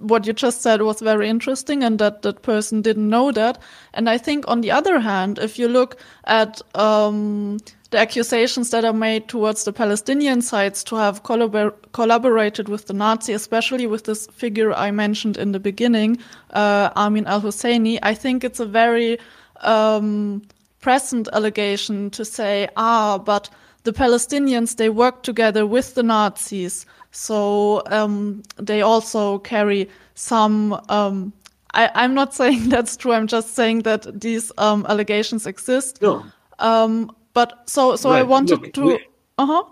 what 0.00 0.26
you 0.26 0.32
just 0.32 0.62
said 0.62 0.82
was 0.82 1.00
very 1.00 1.28
interesting 1.28 1.82
and 1.82 1.98
that 1.98 2.22
that 2.22 2.42
person 2.42 2.82
didn't 2.82 3.08
know 3.08 3.32
that. 3.32 3.58
And 3.94 4.08
I 4.08 4.18
think, 4.18 4.44
on 4.48 4.60
the 4.60 4.70
other 4.70 5.00
hand, 5.00 5.38
if 5.38 5.58
you 5.58 5.68
look 5.68 5.96
at 6.24 6.60
um, 6.74 7.58
the 7.90 7.98
accusations 7.98 8.70
that 8.70 8.84
are 8.84 8.92
made 8.92 9.28
towards 9.28 9.64
the 9.64 9.72
Palestinian 9.72 10.42
sides 10.42 10.84
to 10.84 10.96
have 10.96 11.22
collabor 11.22 11.72
collaborated 11.92 12.68
with 12.68 12.86
the 12.86 12.92
Nazi, 12.92 13.32
especially 13.32 13.86
with 13.86 14.04
this 14.04 14.26
figure 14.28 14.72
I 14.72 14.90
mentioned 14.90 15.36
in 15.36 15.52
the 15.52 15.60
beginning, 15.60 16.18
uh, 16.50 16.90
Amin 16.96 17.26
al 17.26 17.40
Husseini, 17.40 17.98
I 18.02 18.14
think 18.14 18.44
it's 18.44 18.60
a 18.60 18.66
very 18.66 19.18
um, 19.62 20.42
present 20.86 21.28
allegation 21.32 22.10
to 22.10 22.24
say, 22.24 22.68
ah, 22.76 23.18
but 23.18 23.50
the 23.82 23.92
Palestinians, 23.92 24.76
they 24.76 24.88
work 24.88 25.24
together 25.24 25.66
with 25.66 25.96
the 25.96 26.02
Nazis. 26.04 26.86
So 27.10 27.82
um, 27.86 28.44
they 28.56 28.82
also 28.82 29.38
carry 29.40 29.88
some. 30.14 30.80
Um, 30.88 31.32
I, 31.74 32.04
am 32.04 32.14
not 32.14 32.34
saying 32.40 32.68
that's 32.68 32.96
true. 32.96 33.12
I'm 33.14 33.26
just 33.26 33.56
saying 33.56 33.82
that 33.82 34.20
these 34.20 34.52
um, 34.58 34.86
allegations 34.88 35.44
exist. 35.44 36.00
No. 36.00 36.24
Um, 36.60 37.10
but 37.34 37.68
so, 37.68 37.96
so 37.96 38.10
right. 38.10 38.20
I 38.20 38.22
wanted 38.22 38.60
Look, 38.60 38.72
to. 38.74 38.98
Uh 39.38 39.46
huh. 39.46 39.64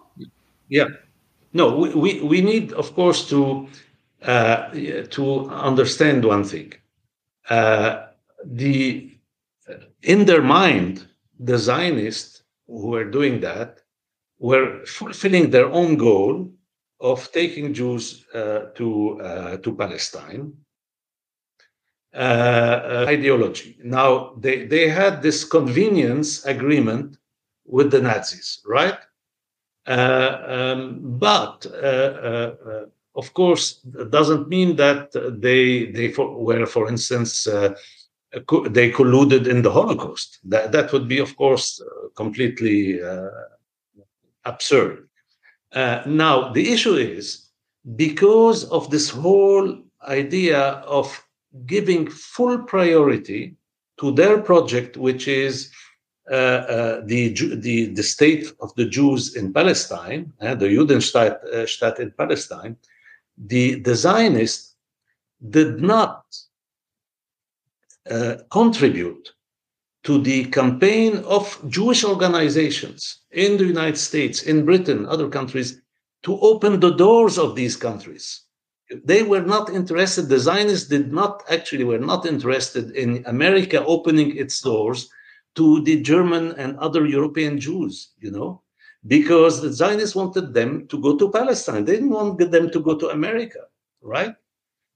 Yeah. 0.69 0.89
No, 1.53 1.77
we, 1.77 1.95
we, 1.95 2.21
we 2.23 2.41
need, 2.41 2.73
of 2.73 2.93
course, 2.97 3.29
to 3.29 3.69
uh, 4.23 4.71
to 5.11 5.49
understand 5.51 6.25
one 6.25 6.43
thing. 6.43 6.73
Uh, 7.49 8.07
the 8.45 9.14
in 10.05 10.25
their 10.27 10.43
mind, 10.43 11.07
the 11.39 11.59
Zionists 11.59 12.43
who 12.67 12.89
were 12.89 13.05
doing 13.05 13.41
that 13.41 13.81
were 14.39 14.85
fulfilling 14.85 15.51
their 15.51 15.67
own 15.67 15.97
goal 15.97 16.51
of 17.01 17.31
taking 17.33 17.75
Jews 17.75 18.27
uh, 18.35 18.71
to 18.77 19.21
uh, 19.21 19.57
to 19.59 19.75
Palestine. 19.75 20.53
Uh, 22.15 22.17
uh 22.17 23.07
ideology. 23.09 23.77
Now 23.83 24.35
they 24.39 24.67
they 24.67 24.89
had 24.89 25.21
this 25.21 25.45
convenience 25.45 26.45
agreement 26.45 27.17
with 27.67 27.91
the 27.91 28.01
Nazis, 28.01 28.61
right? 28.67 28.99
Uh, 29.87 30.39
um, 30.47 31.01
but 31.19 31.67
uh, 31.67 32.53
of 33.17 33.35
course, 33.35 33.81
it 33.99 34.11
doesn't 34.11 34.49
mean 34.49 34.77
that 34.77 35.13
they 35.41 35.87
they 35.87 36.13
for, 36.13 36.37
were, 36.37 36.67
for 36.67 36.89
instance 36.89 37.49
they 38.71 38.91
colluded 38.91 39.47
in 39.47 39.63
the 39.63 39.71
Holocaust. 39.71 40.39
That, 40.45 40.73
that 40.73 40.93
would 40.93 41.09
be, 41.09 41.19
of 41.19 41.37
course, 41.37 41.81
uh, 41.81 42.09
completely 42.17 43.03
uh, 43.03 43.29
absurd. 44.45 45.09
Uh, 45.73 46.03
now, 46.07 46.53
the 46.53 46.73
issue 46.73 46.95
is 46.95 47.49
because 47.97 48.65
of 48.65 48.91
this 48.91 49.11
whole 49.11 49.79
idea 50.07 50.61
of 50.99 51.25
giving 51.67 52.09
full 52.09 52.59
priority 52.59 53.57
to 53.99 54.13
their 54.13 54.39
project, 54.39 54.97
which 54.97 55.29
is 55.29 55.71
uh, 56.31 56.35
uh, 56.35 57.01
the, 57.05 57.35
the, 57.57 57.87
the 57.87 58.03
state 58.03 58.53
of 58.61 58.75
the 58.77 58.87
Jews 58.87 59.37
in 59.37 59.53
Palestine, 59.53 60.33
uh, 60.41 60.55
the 60.55 60.67
Judenstaat 60.67 62.01
in 62.01 62.11
Palestine, 62.13 62.77
the, 63.37 63.81
the 63.81 63.95
Zionists 63.95 64.75
did 65.51 65.81
not 65.81 66.25
uh, 68.11 68.37
contribute 68.51 69.31
to 70.05 70.19
the 70.19 70.45
campaign 70.47 71.19
of 71.25 71.59
Jewish 71.69 72.05
organizations 72.05 73.23
in 73.31 73.57
the 73.57 73.65
United 73.65 73.97
States, 73.97 74.43
in 74.43 74.65
Britain, 74.65 75.07
other 75.07 75.29
countries, 75.29 75.81
to 76.23 76.39
open 76.41 76.81
the 76.81 76.91
doors 76.91 77.39
of 77.39 77.57
these 77.57 77.77
countries. 77.77 78.43
They 79.05 79.23
were 79.23 79.41
not 79.41 79.71
interested, 79.71 80.29
the 80.29 80.39
Zionists 80.39 80.89
did 80.89 81.13
not 81.13 81.43
actually 81.51 81.85
were 81.85 81.99
not 81.99 82.27
interested 82.27 82.91
in 82.91 83.25
America 83.27 83.83
opening 83.85 84.37
its 84.37 84.61
doors 84.61 85.09
to 85.55 85.83
the 85.83 86.03
German 86.03 86.53
and 86.53 86.77
other 86.79 87.07
European 87.07 87.59
Jews, 87.59 88.11
you 88.19 88.31
know, 88.31 88.63
because 89.07 89.63
the 89.63 89.73
Zionists 89.73 90.15
wanted 90.15 90.53
them 90.53 90.87
to 90.89 91.01
go 91.01 91.17
to 91.17 91.31
Palestine. 91.31 91.85
They 91.85 91.95
didn't 91.95 92.11
want 92.11 92.39
them 92.39 92.71
to 92.71 92.81
go 92.81 92.97
to 92.97 93.09
America, 93.09 93.61
right? 94.03 94.35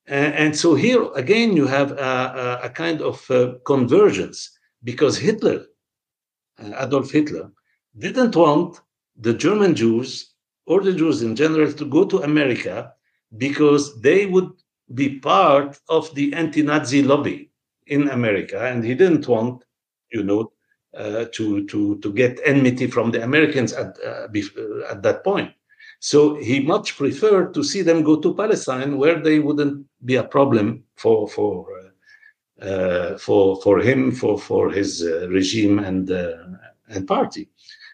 And, 0.08 0.56
so 0.56 0.74
here 0.74 1.06
again, 1.14 1.54
you 1.54 1.66
have 1.66 1.92
a, 1.92 2.60
a 2.64 2.70
kind 2.70 3.02
of 3.02 3.30
uh, 3.30 3.54
convergence 3.66 4.58
because 4.82 5.18
Hitler, 5.18 5.66
uh, 6.58 6.72
Adolf 6.84 7.10
Hitler, 7.10 7.50
didn't 7.98 8.34
want 8.34 8.80
the 9.16 9.34
German 9.34 9.74
Jews 9.74 10.32
or 10.66 10.80
the 10.80 10.94
Jews 10.94 11.22
in 11.22 11.36
general 11.36 11.72
to 11.72 11.84
go 11.84 12.04
to 12.06 12.22
America 12.22 12.92
because 13.36 14.00
they 14.00 14.26
would 14.26 14.50
be 14.94 15.18
part 15.18 15.78
of 15.88 16.14
the 16.14 16.32
anti-Nazi 16.32 17.02
lobby 17.02 17.50
in 17.86 18.08
America, 18.08 18.66
and 18.66 18.84
he 18.84 18.94
didn't 18.94 19.28
want, 19.28 19.64
you 20.12 20.22
know, 20.22 20.52
uh, 20.96 21.26
to 21.32 21.66
to 21.66 21.98
to 21.98 22.12
get 22.12 22.40
enmity 22.44 22.86
from 22.86 23.10
the 23.10 23.22
Americans 23.22 23.72
at 23.72 23.98
uh, 24.04 24.26
at 24.90 25.02
that 25.02 25.22
point. 25.22 25.50
So 26.00 26.37
he 26.37 26.61
much 26.61 26.96
preferred 26.96 27.54
to 27.54 27.64
see 27.64 27.82
them 27.82 28.02
go 28.02 28.16
to 28.20 28.34
Palestine, 28.34 28.98
where 28.98 29.20
they 29.20 29.40
wouldn't 29.40 29.87
be 30.04 30.16
a 30.16 30.22
problem 30.22 30.84
for 30.96 31.28
for 31.28 31.66
uh, 31.80 32.64
uh, 32.64 33.18
for 33.18 33.61
for 33.62 33.80
him, 33.80 34.12
for 34.12 34.38
for 34.38 34.70
his 34.70 35.02
uh, 35.02 35.28
regime 35.28 35.78
and 35.78 36.11
uh, 36.11 36.34
and 36.88 37.06
party. 37.06 37.48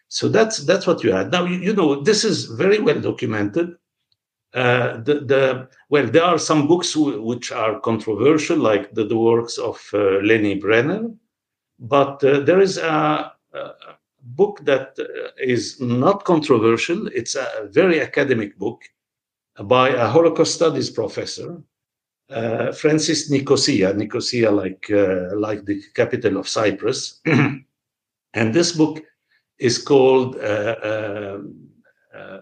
So 0.08 0.28
that's 0.28 0.58
that's 0.58 0.86
what 0.86 1.02
you 1.02 1.12
had. 1.12 1.32
Now 1.32 1.44
you, 1.44 1.58
you 1.58 1.72
know 1.72 2.02
this 2.02 2.24
is 2.24 2.44
very 2.44 2.78
well 2.78 3.00
documented. 3.00 3.76
Uh, 4.52 4.98
the, 4.98 5.14
the 5.20 5.68
well, 5.88 6.06
there 6.06 6.22
are 6.22 6.38
some 6.38 6.68
books 6.68 6.94
which 6.94 7.50
are 7.50 7.80
controversial, 7.80 8.56
like 8.56 8.94
the, 8.94 9.04
the 9.04 9.16
works 9.16 9.58
of 9.58 9.76
uh, 9.92 10.20
Lenni 10.22 10.60
Brenner, 10.60 11.10
but 11.80 12.20
there 12.20 12.60
is 12.60 12.78
a 12.78 13.33
book 14.24 14.60
that 14.64 14.96
uh, 14.98 15.84
not 15.84 16.24
controversial. 16.24 17.06
It's 17.08 17.34
a 17.34 17.68
very 17.70 18.00
academic 18.00 18.58
book 18.58 18.82
by 19.62 19.90
a 19.90 20.08
Holocaust 20.08 20.54
studies 20.54 20.90
professor, 20.90 21.62
uh, 22.30 22.72
Francis 22.72 23.30
Nicosia, 23.30 23.92
Nicosia 23.92 24.50
like 24.50 24.90
uh, 24.90 25.36
like 25.36 25.64
the 25.64 25.82
capital 25.94 26.38
of 26.38 26.48
Cyprus, 26.48 27.20
and 27.26 28.54
this 28.54 28.72
book 28.72 29.02
is 29.58 29.78
called. 29.78 30.36
Uh, 30.36 30.76
um, 30.82 31.70
uh, 32.14 32.40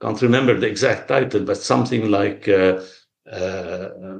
can't 0.00 0.20
remember 0.20 0.58
the 0.58 0.66
exact 0.66 1.08
title, 1.08 1.42
but 1.42 1.56
something 1.56 2.10
like 2.10 2.46
uh, 2.48 2.82
uh, 3.30 4.18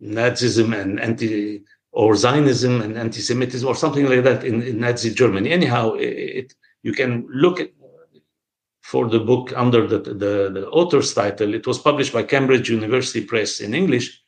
Nazism 0.00 0.80
and 0.80 1.00
anti 1.00 1.64
or 1.96 2.14
Zionism 2.14 2.82
and 2.82 2.98
anti-Semitism 2.98 3.66
or 3.66 3.74
something 3.74 4.04
like 4.04 4.22
that 4.22 4.44
in, 4.44 4.62
in 4.62 4.80
Nazi 4.80 5.14
Germany. 5.14 5.50
Anyhow, 5.50 5.94
it, 5.94 6.52
you 6.82 6.92
can 6.92 7.26
look 7.30 7.58
at 7.58 7.70
for 8.82 9.08
the 9.08 9.18
book 9.18 9.54
under 9.56 9.86
the, 9.86 9.98
the, 9.98 10.34
the 10.56 10.68
author's 10.70 11.14
title. 11.14 11.54
It 11.54 11.66
was 11.66 11.78
published 11.78 12.12
by 12.12 12.22
Cambridge 12.22 12.68
University 12.68 13.24
Press 13.24 13.60
in 13.60 13.72
English. 13.72 14.22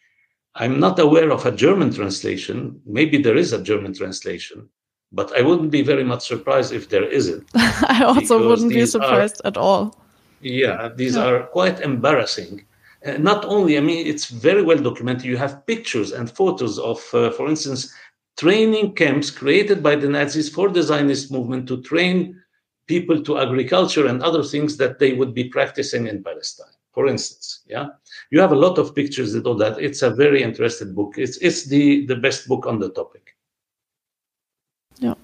I'm 0.54 0.80
not 0.80 0.98
aware 0.98 1.30
of 1.30 1.44
a 1.44 1.52
German 1.52 1.92
translation. 1.92 2.80
Maybe 2.86 3.18
there 3.18 3.36
is 3.36 3.52
a 3.52 3.62
German 3.62 3.92
translation, 3.92 4.70
but 5.12 5.30
I 5.36 5.42
wouldn't 5.42 5.70
be 5.70 5.82
very 5.82 6.04
much 6.04 6.26
surprised 6.26 6.72
if 6.72 6.88
there 6.88 7.04
isn't. 7.04 7.50
I 7.54 8.02
also 8.02 8.48
wouldn't 8.48 8.70
be 8.70 8.86
surprised 8.86 9.42
are, 9.44 9.48
at 9.48 9.56
all. 9.58 9.94
Yeah, 10.40 10.88
these 10.96 11.16
yeah. 11.16 11.26
are 11.26 11.42
quite 11.48 11.80
embarrassing. 11.80 12.64
Uh, 13.08 13.16
not 13.18 13.44
only, 13.44 13.78
I 13.78 13.80
mean, 13.80 14.06
it's 14.06 14.26
very 14.26 14.62
well 14.62 14.78
documented. 14.78 15.24
You 15.24 15.36
have 15.36 15.66
pictures 15.66 16.12
and 16.12 16.30
photos 16.30 16.78
of, 16.78 16.98
uh, 17.14 17.30
for 17.30 17.48
instance, 17.48 17.92
training 18.36 18.94
camps 18.94 19.30
created 19.30 19.82
by 19.82 19.96
the 19.96 20.08
Nazis 20.08 20.48
for 20.48 20.68
the 20.68 20.82
Zionist 20.82 21.30
movement 21.30 21.66
to 21.68 21.82
train 21.82 22.40
people 22.86 23.22
to 23.22 23.38
agriculture 23.38 24.06
and 24.06 24.22
other 24.22 24.42
things 24.42 24.76
that 24.76 24.98
they 24.98 25.12
would 25.12 25.34
be 25.34 25.44
practicing 25.44 26.06
in 26.06 26.22
Palestine, 26.22 26.74
for 26.92 27.06
instance. 27.06 27.62
Yeah, 27.66 27.88
you 28.30 28.40
have 28.40 28.52
a 28.52 28.56
lot 28.56 28.78
of 28.78 28.94
pictures 28.94 29.32
that 29.32 29.46
all 29.46 29.56
that. 29.56 29.78
It's 29.78 30.02
a 30.02 30.10
very 30.10 30.42
interesting 30.42 30.94
book. 30.94 31.14
It's 31.16 31.36
it's 31.38 31.66
the 31.66 32.06
the 32.06 32.16
best 32.16 32.48
book 32.48 32.66
on 32.66 32.78
the 32.78 32.90
topic. 32.90 33.36
Yeah, 34.98 35.14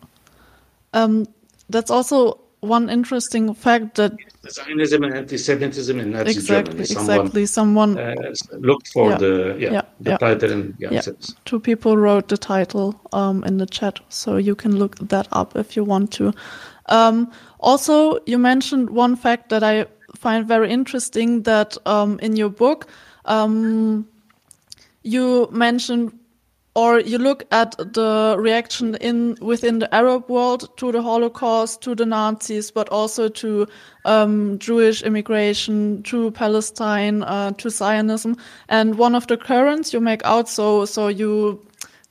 um, 0.93 1.27
that's 1.69 1.91
also 1.91 2.44
one 2.65 2.91
interesting 2.91 3.55
fact 3.55 3.95
that 3.97 4.13
Zionism 4.49 5.05
and 5.05 5.15
anti-Semitism 5.15 5.99
in 6.01 6.11
Nazi 6.11 6.31
exactly, 6.31 6.73
Germany. 6.73 6.83
Exactly. 6.83 7.47
Someone, 7.47 7.99
uh, 7.99 8.15
looked 8.59 8.89
for 8.89 9.11
yeah, 9.11 9.19
the 9.19 9.57
yeah, 9.59 9.73
yeah 9.73 9.83
the 10.01 10.11
yeah. 10.11 10.17
title 10.19 10.53
and 10.53 10.75
yeah, 10.79 11.01
Two 11.45 11.61
people 11.61 11.97
wrote 11.97 12.29
the 12.29 12.37
title 12.37 13.01
um, 13.13 13.45
in 13.45 13.59
the 13.59 13.67
chat, 13.67 14.01
so 14.09 14.37
you 14.37 14.55
can 14.55 14.77
look 14.77 14.97
that 14.99 15.29
up 15.33 15.57
if 15.57 15.77
you 15.77 15.85
want 15.85 16.13
to. 16.13 16.33
Um, 16.87 17.31
also, 17.61 18.19
you 18.27 18.39
mentioned 18.39 18.91
one 18.91 19.17
fact 19.17 19.49
that 19.49 19.63
I 19.63 19.87
find 20.15 20.47
very 20.47 20.71
interesting 20.71 21.43
that 21.43 21.77
um, 21.87 22.19
in 22.21 22.37
your 22.37 22.51
book 22.51 22.87
um, 23.25 24.07
you 25.03 25.49
mentioned 25.51 26.19
or 26.75 26.99
you 26.99 27.19
look 27.19 27.45
at 27.53 27.77
the 27.79 28.37
reaction 28.39 28.97
in 28.97 29.37
within 29.41 29.79
the 29.79 29.95
Arab 29.95 30.29
world 30.29 30.69
to 30.77 30.91
the 30.91 31.03
Holocaust, 31.03 31.83
to 31.83 31.95
the 31.95 32.05
Nazis, 32.05 32.71
but 32.71 32.89
also 32.89 33.29
to 33.29 33.67
um, 34.05 34.59
Jewish 34.59 35.03
immigration, 35.03 36.03
to 36.03 36.33
Palestine, 36.33 37.23
uh, 37.23 37.53
to 37.53 37.71
Zionism. 37.71 38.37
And 38.69 38.99
one 38.99 39.15
of 39.15 39.27
the 39.29 39.37
currents 39.37 39.93
you 39.93 40.01
make 40.01 40.25
out, 40.25 40.49
so 40.49 40.85
so 40.85 41.09
you 41.09 41.61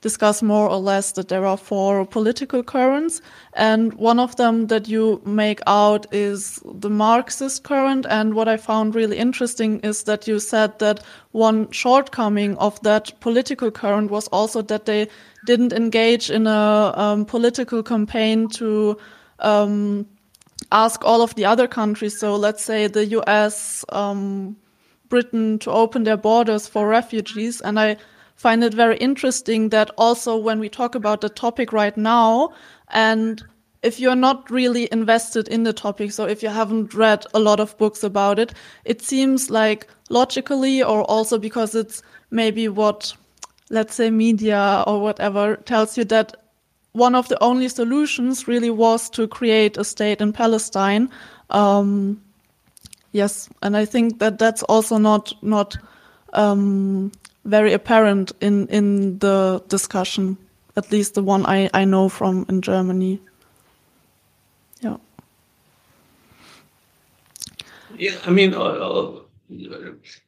discuss 0.04 0.42
more 0.42 0.68
or 0.68 0.76
less 0.76 1.12
that 1.12 1.28
there 1.28 1.46
are 1.46 1.56
four 1.56 2.04
political 2.04 2.62
currents. 2.62 3.22
And 3.54 3.94
one 3.94 4.20
of 4.20 4.36
them 4.36 4.66
that 4.66 4.86
you 4.86 5.22
make 5.24 5.60
out 5.66 6.06
is 6.12 6.60
the 6.62 6.90
Marxist 6.90 7.64
current. 7.64 8.04
And 8.10 8.34
what 8.34 8.46
I 8.46 8.58
found 8.58 8.94
really 8.94 9.16
interesting 9.16 9.80
is 9.80 10.02
that 10.02 10.28
you 10.28 10.40
said 10.40 10.78
that 10.80 11.02
one 11.32 11.70
shortcoming 11.70 12.54
of 12.58 12.78
that 12.82 13.18
political 13.20 13.70
current 13.70 14.10
was 14.10 14.28
also 14.28 14.60
that 14.60 14.84
they 14.84 15.08
didn't 15.46 15.72
engage 15.72 16.30
in 16.30 16.46
a 16.46 16.92
um, 16.94 17.24
political 17.24 17.82
campaign 17.82 18.48
to 18.60 18.98
um, 19.38 20.06
ask 20.70 21.02
all 21.02 21.22
of 21.22 21.34
the 21.34 21.46
other 21.46 21.66
countries. 21.66 22.18
So 22.20 22.36
let's 22.36 22.62
say 22.62 22.88
the 22.88 23.06
US, 23.20 23.86
um, 23.88 24.56
Britain 25.08 25.58
to 25.60 25.70
open 25.70 26.04
their 26.04 26.18
borders 26.18 26.68
for 26.68 26.88
refugees. 26.88 27.62
And 27.62 27.80
I 27.80 27.96
find 28.36 28.62
it 28.64 28.74
very 28.74 28.96
interesting 28.98 29.70
that 29.70 29.90
also 29.96 30.36
when 30.36 30.58
we 30.60 30.68
talk 30.68 30.94
about 30.94 31.20
the 31.20 31.28
topic 31.28 31.72
right 31.72 31.96
now, 31.96 32.52
and 32.88 33.42
if 33.82 34.00
you're 34.00 34.16
not 34.16 34.50
really 34.50 34.88
invested 34.90 35.46
in 35.48 35.64
the 35.64 35.72
topic, 35.72 36.10
so 36.10 36.24
if 36.24 36.42
you 36.42 36.48
haven't 36.48 36.94
read 36.94 37.26
a 37.34 37.38
lot 37.38 37.60
of 37.60 37.76
books 37.76 38.02
about 38.02 38.38
it, 38.38 38.54
it 38.84 39.02
seems 39.02 39.50
like 39.50 39.86
logically, 40.08 40.82
or 40.82 41.02
also 41.04 41.38
because 41.38 41.74
it's 41.74 42.02
maybe 42.30 42.68
what, 42.68 43.12
let's 43.70 43.94
say, 43.94 44.10
media 44.10 44.82
or 44.86 45.00
whatever 45.00 45.56
tells 45.56 45.98
you 45.98 46.04
that 46.04 46.34
one 46.92 47.14
of 47.14 47.28
the 47.28 47.42
only 47.42 47.68
solutions 47.68 48.48
really 48.48 48.70
was 48.70 49.10
to 49.10 49.28
create 49.28 49.76
a 49.76 49.84
state 49.84 50.20
in 50.20 50.32
Palestine. 50.32 51.10
Um, 51.50 52.22
yes, 53.12 53.50
and 53.62 53.76
I 53.76 53.84
think 53.84 54.18
that 54.20 54.38
that's 54.38 54.62
also 54.62 54.96
not 54.96 55.32
not 55.42 55.76
um, 56.32 57.12
very 57.44 57.72
apparent 57.72 58.32
in 58.40 58.66
in 58.68 59.18
the 59.18 59.62
discussion, 59.68 60.36
at 60.76 60.90
least 60.92 61.14
the 61.14 61.22
one 61.22 61.44
I 61.46 61.70
I 61.74 61.84
know 61.84 62.08
from 62.08 62.46
in 62.48 62.60
Germany. 62.62 63.20
Yeah. 64.80 64.96
Yeah, 67.96 68.16
I 68.26 68.30
mean, 68.30 68.54
uh, 68.54 68.60
uh 68.60 69.20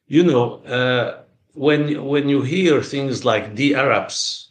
you 0.06 0.22
know, 0.24 0.62
uh, 0.64 1.22
when 1.54 2.04
when 2.04 2.28
you 2.28 2.42
hear 2.42 2.82
things 2.82 3.24
like 3.24 3.56
the 3.56 3.74
Arabs, 3.74 4.50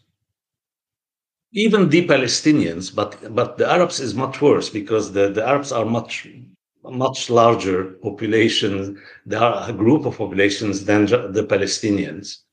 even 1.53 1.89
the 1.89 2.07
Palestinians, 2.07 2.93
but 2.93 3.17
but 3.33 3.57
the 3.57 3.69
Arabs 3.71 3.99
is 3.99 4.15
much 4.15 4.41
worse 4.41 4.69
because 4.69 5.13
the, 5.13 5.29
the 5.29 5.47
Arabs 5.47 5.71
are 5.71 5.85
much 5.85 6.27
much 6.83 7.29
larger 7.29 7.83
population, 8.03 9.01
a 9.31 9.73
group 9.73 10.05
of 10.05 10.17
populations 10.17 10.85
than 10.85 11.05
the 11.05 11.45
Palestinians. 11.47 12.44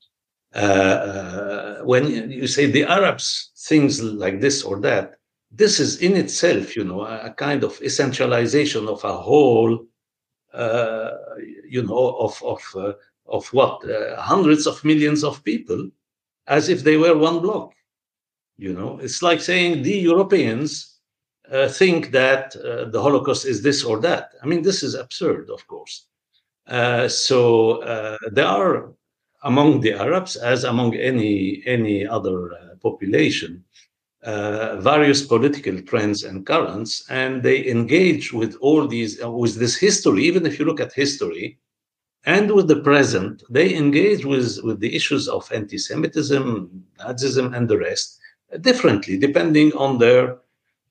Uh, 0.55 0.59
uh, 0.59 1.77
when 1.83 2.29
you 2.29 2.45
say 2.45 2.67
the 2.67 2.83
Arabs 2.83 3.51
things 3.57 4.01
like 4.03 4.39
this 4.39 4.61
or 4.61 4.79
that, 4.81 5.15
this 5.51 5.79
is 5.79 5.97
in 6.01 6.15
itself, 6.15 6.75
you 6.75 6.83
know, 6.83 7.01
a 7.01 7.33
kind 7.37 7.63
of 7.63 7.79
essentialization 7.79 8.87
of 8.87 9.03
a 9.03 9.17
whole, 9.17 9.85
uh, 10.53 11.11
you 11.67 11.81
know, 11.81 12.15
of 12.19 12.39
of 12.43 12.61
uh, 12.75 12.93
of 13.25 13.47
what 13.47 13.87
uh, 13.89 14.21
hundreds 14.21 14.67
of 14.67 14.83
millions 14.83 15.23
of 15.23 15.43
people, 15.43 15.89
as 16.47 16.69
if 16.69 16.83
they 16.83 16.97
were 16.97 17.17
one 17.17 17.39
block. 17.39 17.73
You 18.57 18.73
know, 18.73 18.99
it's 18.99 19.23
like 19.23 19.41
saying 19.41 19.81
the 19.81 19.97
Europeans 19.97 20.99
uh, 21.51 21.67
think 21.67 22.11
that 22.11 22.51
the 22.51 23.01
Holocaust 23.01 23.45
is 23.45 23.63
this 23.63 23.83
or 23.83 23.99
that. 24.01 24.33
I 24.43 24.45
mean, 24.45 24.61
this 24.61 24.83
is 24.83 24.93
absurd, 24.93 25.49
of 25.49 25.65
course. 25.67 26.05
so 27.09 28.19
there 28.31 28.45
are 28.45 28.93
among 29.43 29.81
the 29.81 29.93
Arabs 29.93 30.35
as 30.35 30.63
among 30.63 30.95
any 30.95 31.63
any 31.65 32.05
other 32.05 32.53
uh, 32.53 32.75
population. 32.81 33.63
Uh, 34.23 34.77
various 34.79 35.21
political 35.21 35.81
trends 35.81 36.23
and 36.23 36.45
currents, 36.45 37.03
and 37.09 37.43
they 37.43 37.67
engage 37.67 38.31
with 38.31 38.55
all 38.61 38.87
these 38.87 39.21
uh, 39.21 39.29
with 39.29 39.55
this 39.55 39.75
history. 39.75 40.23
Even 40.23 40.45
if 40.45 40.57
you 40.57 40.63
look 40.63 40.79
at 40.79 40.93
history, 40.93 41.59
and 42.25 42.49
with 42.49 42.69
the 42.69 42.79
present, 42.79 43.43
they 43.49 43.75
engage 43.75 44.23
with 44.23 44.59
with 44.63 44.79
the 44.79 44.95
issues 44.95 45.27
of 45.27 45.51
anti-Semitism, 45.51 46.85
Nazism, 46.99 47.53
and 47.53 47.67
the 47.67 47.77
rest 47.77 48.17
differently, 48.61 49.17
depending 49.17 49.73
on 49.73 49.97
their 49.97 50.37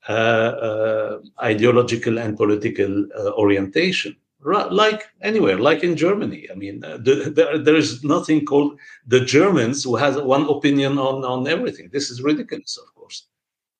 uh, 0.07 0.11
uh, 0.11 1.19
ideological 1.41 2.19
and 2.19 2.37
political 2.37 3.07
uh, 3.17 3.31
orientation 3.31 4.15
like 4.45 5.09
anywhere, 5.21 5.57
like 5.57 5.83
in 5.83 5.95
Germany. 5.95 6.47
I 6.51 6.55
mean, 6.55 6.83
uh, 6.83 6.97
the, 6.97 7.61
there, 7.63 7.75
is 7.75 8.03
nothing 8.03 8.45
called 8.45 8.79
the 9.07 9.21
Germans 9.21 9.83
who 9.83 9.95
has 9.95 10.17
one 10.17 10.45
opinion 10.49 10.97
on, 10.97 11.23
on 11.23 11.47
everything. 11.47 11.89
This 11.91 12.09
is 12.09 12.21
ridiculous, 12.21 12.77
of 12.77 12.93
course. 12.95 13.27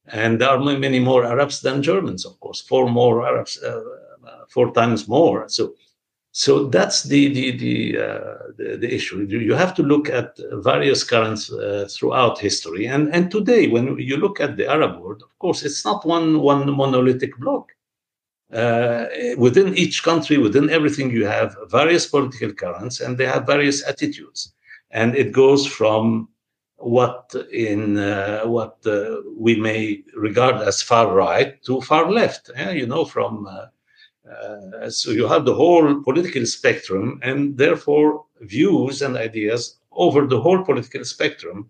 And 0.08 0.42
there 0.42 0.50
are 0.50 0.60
many 0.60 1.00
more 1.00 1.26
Arabs 1.26 1.62
than 1.62 1.82
Germans, 1.82 2.26
of 2.26 2.40
course, 2.40 2.62
four 2.62 2.90
more 2.90 3.26
Arabs, 3.26 3.62
uh, 3.64 3.82
uh, 4.28 4.46
four 4.50 4.74
times 4.74 5.08
more. 5.08 5.48
So, 5.48 5.76
so 6.32 6.66
that's 6.66 7.04
the 7.04 7.32
the 7.34 7.58
the, 7.58 7.98
uh, 7.98 8.38
the, 8.58 8.78
the 8.82 8.94
issue. 8.94 9.22
You 9.30 9.54
have 9.54 9.76
to 9.76 9.84
look 9.84 10.10
at 10.10 10.38
various 10.54 11.04
currents 11.04 11.52
uh, 11.52 11.88
throughout 11.90 12.40
history, 12.40 12.88
and 12.88 13.14
and 13.14 13.30
today, 13.30 13.68
when 13.68 13.98
you 14.00 14.18
look 14.18 14.42
at 14.42 14.58
the 14.58 14.68
Arab 14.68 15.00
world, 15.00 15.22
of 15.22 15.38
course, 15.38 15.62
it's 15.62 15.86
not 15.86 16.06
one 16.06 16.40
one 16.42 16.70
monolithic 16.76 17.38
block 17.38 17.73
uh, 18.54 19.08
within 19.38 19.76
each 19.76 20.04
country, 20.04 20.38
within 20.38 20.70
everything, 20.70 21.12
you 21.12 21.26
have 21.26 21.56
various 21.70 22.06
political 22.06 22.54
currents 22.54 23.00
and 23.00 23.18
they 23.18 23.26
have 23.26 23.48
various 23.48 23.86
attitudes. 23.88 24.54
And 24.92 25.16
it 25.16 25.32
goes 25.32 25.66
from 25.66 26.30
what 26.78 27.34
in 27.52 27.98
uh, 27.98 28.44
what 28.44 28.78
uh, 28.86 29.22
we 29.38 29.56
may 29.56 30.04
regard 30.16 30.62
as 30.62 30.82
far 30.82 31.14
right 31.14 31.62
to 31.64 31.82
far 31.82 32.12
left. 32.12 32.52
Yeah? 32.56 32.72
You 32.72 32.86
know, 32.86 33.06
from 33.06 33.48
uh, 33.48 33.68
uh, 34.30 34.90
so 34.90 35.12
you 35.12 35.28
have 35.28 35.46
the 35.46 35.56
whole 35.56 36.02
political 36.02 36.46
spectrum, 36.46 37.20
and 37.24 37.58
therefore 37.58 38.26
views 38.42 39.02
and 39.02 39.18
ideas 39.18 39.78
over 39.92 40.26
the 40.28 40.40
whole 40.40 40.64
political 40.64 41.04
spectrum, 41.04 41.70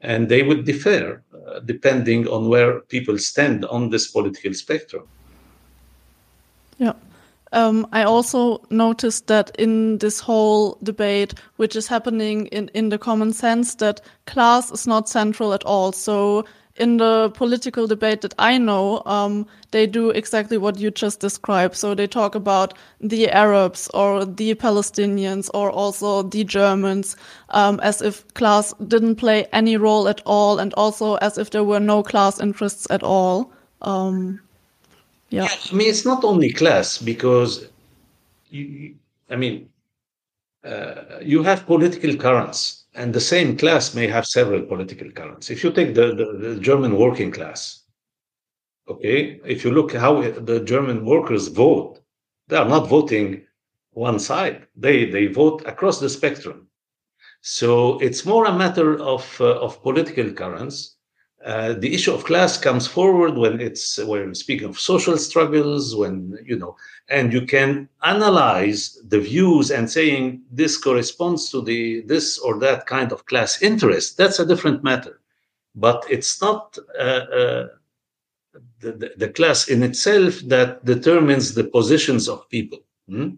and 0.00 0.28
they 0.28 0.42
would 0.42 0.64
differ 0.64 1.22
uh, 1.46 1.60
depending 1.60 2.26
on 2.28 2.48
where 2.48 2.80
people 2.80 3.18
stand 3.18 3.64
on 3.66 3.90
this 3.90 4.10
political 4.10 4.52
spectrum. 4.54 5.06
Yeah. 6.82 6.94
um, 7.52 7.86
I 7.92 8.02
also 8.02 8.60
noticed 8.70 9.26
that 9.26 9.50
in 9.58 9.98
this 9.98 10.20
whole 10.20 10.78
debate, 10.82 11.34
which 11.56 11.76
is 11.76 11.86
happening 11.86 12.46
in, 12.46 12.70
in 12.74 12.88
the 12.88 12.98
common 12.98 13.32
sense, 13.32 13.76
that 13.76 14.00
class 14.26 14.72
is 14.72 14.86
not 14.86 15.08
central 15.08 15.52
at 15.52 15.64
all. 15.64 15.92
So 15.92 16.44
in 16.76 16.96
the 16.96 17.30
political 17.34 17.86
debate 17.86 18.22
that 18.22 18.34
I 18.38 18.58
know, 18.58 19.02
um, 19.04 19.46
they 19.70 19.86
do 19.86 20.10
exactly 20.10 20.58
what 20.58 20.78
you 20.80 20.90
just 20.90 21.20
described. 21.20 21.76
So 21.76 21.94
they 21.94 22.06
talk 22.06 22.34
about 22.34 22.74
the 23.00 23.30
Arabs 23.30 23.88
or 23.92 24.24
the 24.24 24.54
Palestinians 24.54 25.50
or 25.54 25.70
also 25.70 26.22
the 26.22 26.44
Germans 26.44 27.16
um, 27.50 27.78
as 27.80 28.02
if 28.02 28.26
class 28.34 28.74
didn't 28.88 29.16
play 29.16 29.46
any 29.52 29.76
role 29.76 30.08
at 30.08 30.22
all, 30.24 30.58
and 30.58 30.72
also 30.74 31.16
as 31.16 31.38
if 31.38 31.50
there 31.50 31.64
were 31.64 31.80
no 31.80 32.02
class 32.02 32.40
interests 32.40 32.86
at 32.90 33.02
all. 33.02 33.52
Um, 33.82 34.40
yeah. 35.32 35.44
yeah. 35.44 35.56
I 35.70 35.74
mean, 35.74 35.88
it's 35.88 36.04
not 36.04 36.24
only 36.24 36.52
class 36.52 36.98
because, 36.98 37.66
you, 38.50 38.96
I 39.30 39.36
mean, 39.36 39.68
uh, 40.64 41.18
you 41.20 41.42
have 41.42 41.66
political 41.66 42.14
currents, 42.16 42.84
and 42.94 43.12
the 43.12 43.20
same 43.20 43.56
class 43.56 43.94
may 43.94 44.06
have 44.06 44.26
several 44.26 44.62
political 44.62 45.10
currents. 45.10 45.50
If 45.50 45.64
you 45.64 45.72
take 45.72 45.94
the, 45.94 46.14
the, 46.14 46.48
the 46.54 46.60
German 46.60 46.96
working 46.96 47.30
class, 47.30 47.82
okay, 48.88 49.40
if 49.44 49.64
you 49.64 49.70
look 49.72 49.92
how 49.92 50.20
the 50.20 50.60
German 50.60 51.04
workers 51.04 51.48
vote, 51.48 52.00
they 52.48 52.56
are 52.56 52.68
not 52.68 52.88
voting 52.88 53.42
one 53.92 54.18
side. 54.18 54.66
They 54.76 55.10
they 55.10 55.26
vote 55.26 55.62
across 55.66 56.00
the 56.00 56.08
spectrum. 56.08 56.68
So 57.40 57.98
it's 57.98 58.24
more 58.24 58.44
a 58.46 58.56
matter 58.56 58.98
of 59.00 59.24
uh, 59.40 59.58
of 59.60 59.82
political 59.82 60.32
currents 60.32 60.96
uh, 61.44 61.72
the 61.74 61.92
issue 61.92 62.14
of 62.14 62.24
class 62.24 62.56
comes 62.56 62.86
forward 62.86 63.36
when 63.36 63.60
it's 63.60 63.98
when 63.98 64.34
speaking 64.34 64.68
of 64.68 64.78
social 64.78 65.18
struggles 65.18 65.96
when 65.96 66.38
you 66.44 66.56
know 66.56 66.76
and 67.08 67.32
you 67.32 67.44
can 67.44 67.88
analyze 68.04 68.98
the 69.08 69.20
views 69.20 69.70
and 69.70 69.90
saying 69.90 70.40
this 70.50 70.76
corresponds 70.76 71.50
to 71.50 71.60
the 71.60 72.02
this 72.02 72.38
or 72.38 72.58
that 72.58 72.86
kind 72.86 73.12
of 73.12 73.26
class 73.26 73.60
interest. 73.60 74.16
That's 74.16 74.38
a 74.38 74.46
different 74.46 74.84
matter. 74.84 75.20
But 75.74 76.04
it's 76.08 76.40
not 76.40 76.78
uh, 76.98 77.02
uh, 77.02 77.68
the, 78.80 78.92
the, 78.92 79.12
the, 79.16 79.28
class 79.28 79.68
in 79.68 79.82
itself 79.82 80.40
that 80.46 80.84
determines 80.84 81.54
the 81.54 81.64
positions 81.64 82.28
of 82.28 82.48
people. 82.50 82.80
Hmm? 83.08 83.30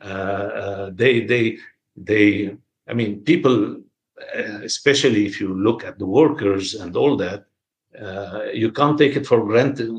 Uh, 0.00 0.04
uh, 0.04 0.90
they 0.94 1.20
they 1.20 1.58
they 1.96 2.56
i 2.88 2.94
mean 2.94 3.20
people 3.20 3.76
especially 4.62 5.26
if 5.26 5.40
you 5.40 5.54
look 5.54 5.84
at 5.84 5.98
the 5.98 6.06
workers 6.06 6.74
and 6.74 6.96
all 6.96 7.16
that, 7.16 7.44
uh, 8.00 8.44
you 8.52 8.72
can't 8.72 8.98
take 8.98 9.16
it 9.16 9.26
for 9.26 9.44
granted 9.44 9.90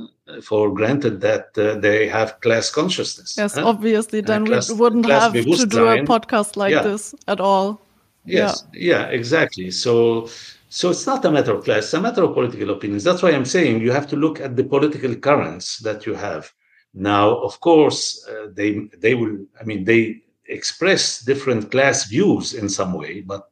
for 0.41 0.73
granted 0.73 1.21
that 1.21 1.49
uh, 1.57 1.75
they 1.75 2.07
have 2.07 2.39
class 2.41 2.71
consciousness. 2.71 3.35
Yes, 3.37 3.55
huh? 3.55 3.67
obviously, 3.67 4.21
then 4.21 4.45
class, 4.45 4.69
we 4.69 4.77
wouldn't 4.77 5.05
have 5.05 5.33
to 5.33 5.65
do 5.65 5.87
a 5.87 5.97
podcast 6.03 6.55
like 6.55 6.71
yeah. 6.71 6.81
this 6.81 7.13
at 7.27 7.39
all. 7.39 7.81
Yes, 8.25 8.63
yeah. 8.73 8.97
yeah, 8.97 9.05
exactly. 9.07 9.69
So, 9.69 10.29
so 10.69 10.89
it's 10.89 11.05
not 11.05 11.25
a 11.25 11.31
matter 11.31 11.53
of 11.53 11.65
class; 11.65 11.83
it's 11.83 11.93
a 11.93 12.01
matter 12.01 12.23
of 12.23 12.33
political 12.33 12.69
opinions. 12.69 13.03
That's 13.03 13.21
why 13.21 13.31
I'm 13.31 13.45
saying 13.45 13.81
you 13.81 13.91
have 13.91 14.07
to 14.07 14.15
look 14.15 14.39
at 14.39 14.55
the 14.55 14.63
political 14.63 15.13
currents 15.15 15.79
that 15.79 16.05
you 16.05 16.13
have. 16.13 16.51
Now, 16.93 17.37
of 17.37 17.59
course, 17.59 18.25
uh, 18.27 18.47
they 18.53 18.87
they 18.97 19.13
will. 19.13 19.45
I 19.59 19.65
mean, 19.65 19.83
they 19.83 20.21
express 20.47 21.19
different 21.19 21.71
class 21.71 22.05
views 22.05 22.53
in 22.53 22.69
some 22.69 22.93
way, 22.93 23.21
but 23.21 23.49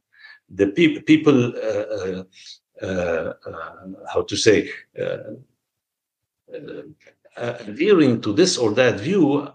the 0.54 0.68
pe- 0.68 1.00
people, 1.02 1.54
uh, 1.56 2.24
uh, 2.82 2.84
uh, 2.86 3.34
how 4.14 4.22
to 4.24 4.36
say, 4.36 4.70
adhering 7.38 8.22
to 8.22 8.34
this 8.34 8.58
or 8.58 8.72
that 8.74 9.00
view 9.00 9.48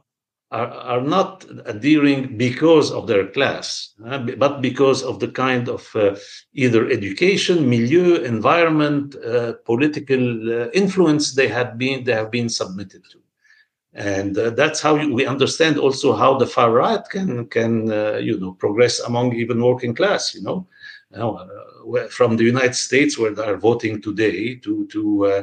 are, 0.53 0.69
are 0.69 1.01
not 1.01 1.45
adhering 1.65 2.37
because 2.39 2.93
of 2.93 3.07
their 3.07 3.27
class, 3.27 3.95
uh, 4.07 4.19
but 4.19 4.63
because 4.63 5.03
of 5.03 5.19
the 5.19 5.29
kind 5.29 5.69
of 5.69 5.95
uh, 5.97 6.15
either 6.55 6.89
education, 6.89 7.69
milieu, 7.69 8.23
environment, 8.23 9.17
uh, 9.17 9.55
political 9.65 10.71
influence 10.73 11.35
they 11.35 11.49
have 11.49 11.77
been 11.77 12.05
they 12.05 12.13
have 12.13 12.31
been 12.31 12.49
submitted 12.49 13.03
to. 13.11 13.19
And 13.93 14.37
that's 14.37 14.83
how 14.83 14.95
we 14.95 15.25
understand 15.25 15.79
also 15.79 16.13
how 16.13 16.37
the 16.37 16.47
far 16.47 16.71
right 16.71 17.03
can 17.09 17.47
can 17.47 17.87
you 18.23 18.39
know 18.39 18.53
progress 18.53 19.01
among 19.01 19.35
even 19.35 19.63
working 19.63 19.95
class 19.95 20.35
you 20.35 20.43
know 20.43 20.67
uh, 21.15 21.47
from 22.11 22.37
the 22.37 22.45
United 22.45 22.75
States 22.75 23.19
where 23.19 23.35
they 23.35 23.45
are 23.45 23.57
voting 23.57 24.01
today 24.01 24.57
to 24.57 24.87
to 24.89 25.27
uh, 25.27 25.43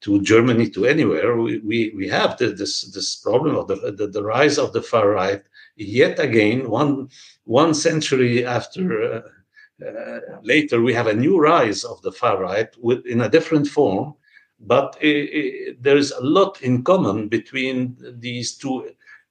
to 0.00 0.20
Germany 0.22 0.68
to 0.70 0.86
anywhere 0.86 1.36
we 1.36 1.58
we, 1.58 1.92
we 1.96 2.08
have 2.08 2.36
the, 2.38 2.48
this 2.48 2.82
this 2.92 3.16
problem 3.16 3.56
of 3.56 3.68
the, 3.68 3.92
the, 3.96 4.08
the 4.08 4.22
rise 4.22 4.58
of 4.58 4.72
the 4.72 4.82
far 4.82 5.10
right 5.10 5.42
yet 5.76 6.18
again 6.18 6.68
one 6.68 7.08
one 7.44 7.74
century 7.74 8.44
after 8.46 9.14
uh, 9.14 9.86
uh, 9.86 10.20
later 10.42 10.80
we 10.80 10.94
have 10.94 11.08
a 11.08 11.14
new 11.14 11.38
rise 11.38 11.84
of 11.84 12.00
the 12.02 12.12
far 12.12 12.40
right 12.40 12.68
with, 12.78 13.04
in 13.06 13.22
a 13.22 13.28
different 13.28 13.66
form 13.66 14.14
but 14.60 14.96
it, 15.00 15.08
it, 15.08 15.82
there 15.82 15.96
is 15.96 16.12
a 16.12 16.22
lot 16.22 16.62
in 16.62 16.84
common 16.84 17.28
between 17.28 17.96
these 18.20 18.56
two 18.56 18.88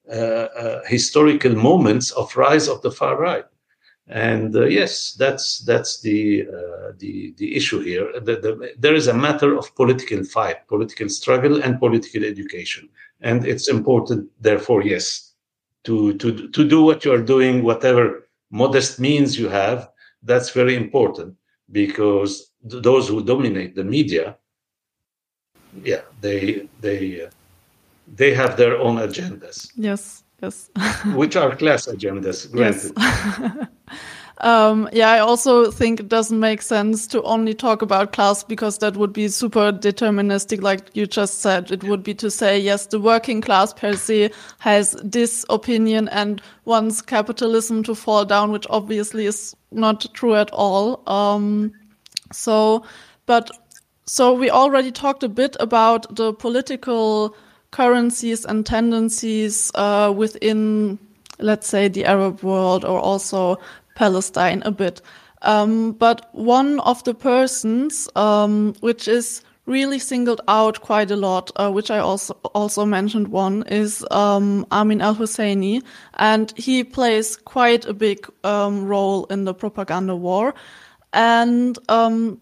uh, 0.09 0.13
uh, 0.13 0.81
historical 0.87 1.55
moments 1.55 2.11
of 2.11 2.35
rise 2.35 2.67
of 2.67 2.81
the 2.81 2.91
far 2.91 3.17
right. 3.17 3.45
And 4.11 4.55
uh, 4.55 4.65
yes, 4.65 5.13
that's 5.13 5.59
that's 5.59 6.01
the 6.01 6.45
uh, 6.47 6.91
the 6.97 7.33
the 7.37 7.55
issue 7.55 7.79
here. 7.79 8.11
The, 8.19 8.35
the, 8.35 8.73
there 8.77 8.93
is 8.93 9.07
a 9.07 9.13
matter 9.13 9.57
of 9.57 9.73
political 9.75 10.23
fight, 10.23 10.67
political 10.67 11.07
struggle, 11.07 11.61
and 11.63 11.79
political 11.79 12.25
education, 12.25 12.89
and 13.21 13.45
it's 13.45 13.69
important. 13.69 14.29
Therefore, 14.41 14.83
yes, 14.83 15.31
to 15.85 16.13
to 16.17 16.49
to 16.49 16.67
do 16.67 16.83
what 16.83 17.05
you 17.05 17.13
are 17.13 17.23
doing, 17.23 17.63
whatever 17.63 18.27
modest 18.49 18.99
means 18.99 19.39
you 19.39 19.47
have, 19.47 19.89
that's 20.23 20.49
very 20.49 20.75
important 20.75 21.37
because 21.71 22.51
th- 22.69 22.83
those 22.83 23.07
who 23.07 23.23
dominate 23.23 23.75
the 23.75 23.83
media 23.85 24.35
yeah, 25.83 26.01
they 26.19 26.67
they 26.81 27.23
uh, 27.23 27.29
they 28.07 28.33
have 28.33 28.57
their 28.57 28.77
own 28.77 28.97
agendas. 28.97 29.71
Yes, 29.75 30.23
yes. 30.41 30.69
which 31.15 31.35
are 31.35 31.55
class 31.55 31.87
agendas, 31.87 32.51
granted. 32.51 32.93
Yes. 32.97 33.67
Um, 34.41 34.89
yeah, 34.91 35.11
I 35.11 35.19
also 35.19 35.69
think 35.69 35.99
it 35.99 36.09
doesn't 36.09 36.39
make 36.39 36.63
sense 36.63 37.05
to 37.07 37.21
only 37.23 37.53
talk 37.53 37.83
about 37.83 38.11
class 38.11 38.43
because 38.43 38.79
that 38.79 38.97
would 38.97 39.13
be 39.13 39.27
super 39.27 39.71
deterministic, 39.71 40.63
like 40.63 40.89
you 40.95 41.05
just 41.05 41.41
said. 41.41 41.71
It 41.71 41.83
would 41.83 42.01
be 42.01 42.15
to 42.15 42.31
say, 42.31 42.57
yes, 42.59 42.87
the 42.87 42.99
working 42.99 43.41
class 43.41 43.71
per 43.71 43.93
se 43.93 44.31
has 44.57 44.95
this 45.03 45.45
opinion 45.49 46.09
and 46.09 46.41
wants 46.65 47.03
capitalism 47.03 47.83
to 47.83 47.93
fall 47.93 48.25
down, 48.25 48.51
which 48.51 48.65
obviously 48.71 49.27
is 49.27 49.55
not 49.71 50.11
true 50.15 50.33
at 50.33 50.49
all. 50.51 51.03
Um, 51.07 51.71
so, 52.31 52.83
but 53.27 53.51
so 54.07 54.33
we 54.33 54.49
already 54.49 54.91
talked 54.91 55.21
a 55.21 55.29
bit 55.29 55.55
about 55.59 56.15
the 56.15 56.33
political 56.33 57.35
currencies 57.71 58.45
and 58.45 58.65
tendencies 58.65 59.71
uh, 59.75 60.13
within, 60.15 60.99
let's 61.39 61.67
say, 61.67 61.87
the 61.87 62.05
Arab 62.05 62.43
world 62.43 62.85
or 62.85 62.99
also 62.99 63.57
Palestine 63.95 64.61
a 64.65 64.71
bit. 64.71 65.01
Um, 65.41 65.93
but 65.93 66.29
one 66.33 66.79
of 66.81 67.03
the 67.03 67.13
persons, 67.13 68.09
um, 68.15 68.75
which 68.81 69.07
is 69.07 69.41
really 69.65 69.99
singled 69.99 70.41
out 70.47 70.81
quite 70.81 71.11
a 71.11 71.15
lot, 71.15 71.51
uh, 71.55 71.71
which 71.71 71.89
I 71.89 71.99
also 71.99 72.33
also 72.53 72.85
mentioned 72.85 73.29
one 73.29 73.63
is 73.67 74.05
um, 74.11 74.65
Amin 74.71 75.01
al 75.01 75.15
Husseini, 75.15 75.81
and 76.15 76.53
he 76.57 76.83
plays 76.83 77.37
quite 77.37 77.85
a 77.85 77.93
big 77.93 78.27
um, 78.43 78.85
role 78.85 79.25
in 79.25 79.45
the 79.45 79.53
propaganda 79.53 80.15
war. 80.15 80.53
And 81.13 81.77
um, 81.89 82.41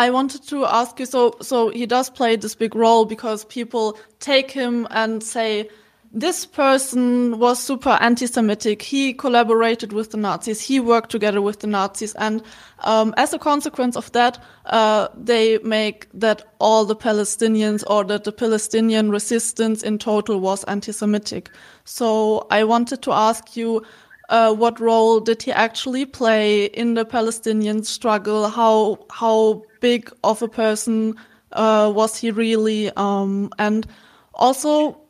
I 0.00 0.08
wanted 0.08 0.42
to 0.44 0.64
ask 0.64 0.98
you 0.98 1.04
so 1.04 1.36
so 1.42 1.68
he 1.68 1.84
does 1.84 2.08
play 2.08 2.36
this 2.36 2.54
big 2.54 2.74
role 2.74 3.04
because 3.04 3.44
people 3.44 3.98
take 4.18 4.50
him 4.50 4.88
and 4.90 5.22
say 5.22 5.68
this 6.10 6.46
person 6.46 7.38
was 7.38 7.62
super 7.62 7.98
anti-Semitic. 8.00 8.80
He 8.80 9.12
collaborated 9.12 9.92
with 9.92 10.10
the 10.10 10.16
Nazis. 10.16 10.60
He 10.60 10.80
worked 10.80 11.10
together 11.10 11.42
with 11.42 11.60
the 11.60 11.66
Nazis, 11.66 12.14
and 12.14 12.42
um, 12.78 13.12
as 13.18 13.34
a 13.34 13.38
consequence 13.38 13.94
of 13.94 14.10
that, 14.12 14.42
uh, 14.64 15.08
they 15.14 15.58
make 15.58 16.08
that 16.14 16.42
all 16.58 16.86
the 16.86 16.96
Palestinians 16.96 17.84
or 17.86 18.02
that 18.04 18.24
the 18.24 18.32
Palestinian 18.32 19.10
resistance 19.10 19.82
in 19.82 19.98
total 19.98 20.40
was 20.40 20.64
anti-Semitic. 20.64 21.50
So 21.84 22.46
I 22.50 22.64
wanted 22.64 23.02
to 23.02 23.12
ask 23.12 23.54
you 23.54 23.84
uh, 24.30 24.54
what 24.54 24.80
role 24.80 25.20
did 25.20 25.42
he 25.42 25.52
actually 25.52 26.06
play 26.06 26.64
in 26.64 26.94
the 26.94 27.04
Palestinian 27.04 27.82
struggle? 27.82 28.48
How 28.48 28.98
how 29.10 29.62
big 29.80 30.10
of 30.24 30.42
a 30.42 30.48
person 30.48 31.16
uh, 31.52 31.92
was 31.94 32.16
he 32.16 32.30
really? 32.30 32.90
Um, 32.96 33.50
and 33.58 33.86
also 34.34 35.00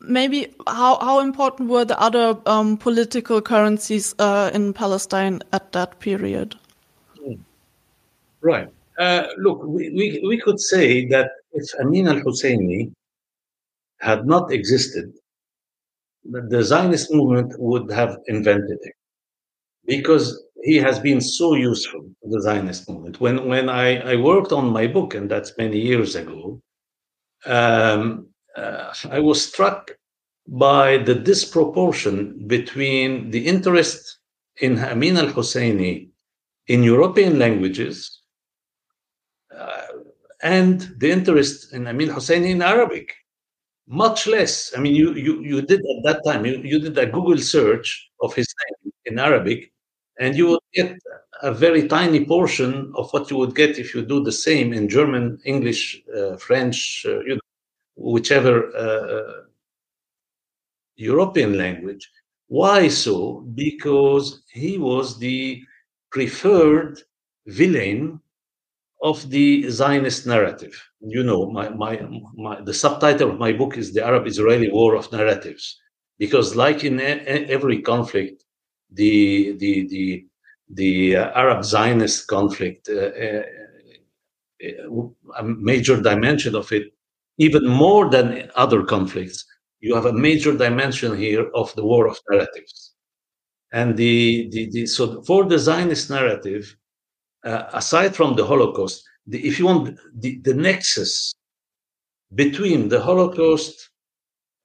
maybe 0.00 0.54
how 0.66 0.98
how 1.00 1.20
important 1.20 1.68
were 1.68 1.84
the 1.84 2.00
other 2.00 2.38
um, 2.46 2.76
political 2.76 3.42
currencies 3.42 4.14
uh, 4.18 4.50
in 4.54 4.72
Palestine 4.72 5.40
at 5.52 5.72
that 5.72 5.98
period? 6.00 6.56
Right. 8.40 8.68
Uh, 8.98 9.26
look, 9.38 9.62
we, 9.64 9.90
we, 9.90 10.22
we 10.26 10.38
could 10.38 10.60
say 10.60 11.06
that 11.06 11.30
if 11.52 11.70
Amin 11.80 12.08
al 12.08 12.20
Husseini 12.20 12.92
had 13.98 14.26
not 14.26 14.52
existed, 14.52 15.12
the 16.24 16.62
Zionist 16.62 17.12
movement 17.12 17.54
would 17.58 17.90
have 17.90 18.16
invented 18.26 18.78
him 18.82 18.92
because 19.86 20.42
he 20.62 20.76
has 20.76 20.98
been 20.98 21.20
so 21.20 21.54
useful 21.54 22.02
to 22.02 22.28
the 22.28 22.40
Zionist 22.40 22.88
movement. 22.88 23.20
When 23.20 23.48
when 23.48 23.68
I, 23.68 24.12
I 24.12 24.16
worked 24.16 24.52
on 24.52 24.66
my 24.72 24.86
book, 24.86 25.14
and 25.14 25.30
that's 25.30 25.58
many 25.58 25.78
years 25.78 26.14
ago, 26.14 26.60
um, 27.46 28.28
uh, 28.56 28.94
I 29.10 29.18
was 29.18 29.44
struck 29.44 29.90
by 30.46 30.98
the 30.98 31.14
disproportion 31.14 32.46
between 32.46 33.30
the 33.30 33.46
interest 33.46 34.18
in 34.60 34.78
Amin 34.78 35.16
al 35.16 35.28
Husseini 35.28 36.08
in 36.68 36.82
European 36.82 37.38
languages 37.38 38.22
uh, 39.56 39.86
and 40.42 40.94
the 40.98 41.10
interest 41.10 41.72
in 41.72 41.86
Amin 41.86 42.08
Husseini 42.08 42.50
in 42.50 42.62
Arabic. 42.62 43.14
Much 43.88 44.26
less. 44.26 44.72
I 44.76 44.80
mean, 44.80 44.94
you, 44.94 45.14
you, 45.14 45.42
you 45.42 45.62
did 45.62 45.80
at 45.80 46.02
that 46.04 46.22
time, 46.24 46.46
you, 46.46 46.58
you 46.58 46.78
did 46.78 46.96
a 46.98 47.06
Google 47.06 47.38
search 47.38 48.10
of 48.22 48.34
his 48.34 48.46
name 48.84 48.92
in 49.06 49.18
Arabic, 49.18 49.72
and 50.18 50.36
you 50.36 50.46
would 50.48 50.60
get 50.72 50.96
a 51.42 51.52
very 51.52 51.88
tiny 51.88 52.24
portion 52.24 52.92
of 52.96 53.10
what 53.12 53.30
you 53.30 53.36
would 53.38 53.54
get 53.56 53.78
if 53.78 53.94
you 53.94 54.02
do 54.02 54.22
the 54.22 54.32
same 54.32 54.72
in 54.72 54.88
German, 54.88 55.38
English, 55.44 56.02
uh, 56.16 56.36
French, 56.36 57.04
uh, 57.08 57.20
you 57.20 57.34
know, 57.34 57.40
whichever 57.96 58.74
uh, 58.76 59.16
uh, 59.16 59.42
European 60.96 61.58
language. 61.58 62.08
Why 62.46 62.88
so? 62.88 63.40
Because 63.54 64.42
he 64.52 64.78
was 64.78 65.18
the 65.18 65.62
preferred 66.10 67.00
villain 67.46 68.20
of 69.02 69.28
the 69.30 69.68
Zionist 69.68 70.26
narrative. 70.26 70.80
You 71.00 71.24
know, 71.24 71.50
my, 71.50 71.68
my, 71.68 72.00
my, 72.34 72.60
the 72.60 72.72
subtitle 72.72 73.32
of 73.32 73.38
my 73.38 73.52
book 73.52 73.76
is 73.76 73.92
The 73.92 74.04
Arab 74.04 74.26
Israeli 74.26 74.70
War 74.70 74.94
of 74.94 75.10
Narratives. 75.10 75.78
Because, 76.18 76.54
like 76.54 76.84
in 76.84 77.00
a, 77.00 77.18
every 77.56 77.82
conflict, 77.82 78.44
the, 78.92 79.56
the, 79.58 79.88
the, 79.88 80.26
the 80.70 81.16
uh, 81.16 81.30
Arab 81.32 81.64
Zionist 81.64 82.28
conflict, 82.28 82.88
uh, 82.88 83.10
uh, 83.26 83.42
a 85.36 85.42
major 85.42 86.00
dimension 86.00 86.54
of 86.54 86.70
it, 86.70 86.92
even 87.38 87.66
more 87.66 88.08
than 88.08 88.50
other 88.54 88.84
conflicts, 88.84 89.44
you 89.80 89.96
have 89.96 90.06
a 90.06 90.12
major 90.12 90.56
dimension 90.56 91.16
here 91.16 91.50
of 91.54 91.74
the 91.74 91.84
war 91.84 92.06
of 92.06 92.16
narratives. 92.30 92.92
And 93.72 93.96
the, 93.96 94.48
the, 94.52 94.70
the 94.70 94.86
so 94.86 95.22
for 95.22 95.44
the 95.44 95.58
Zionist 95.58 96.08
narrative, 96.10 96.76
uh, 97.44 97.64
aside 97.72 98.14
from 98.14 98.36
the 98.36 98.44
Holocaust, 98.44 99.04
the, 99.26 99.46
if 99.46 99.58
you 99.58 99.66
want 99.66 99.98
the, 100.14 100.38
the 100.38 100.54
nexus 100.54 101.34
between 102.34 102.88
the 102.88 103.00
Holocaust 103.00 103.90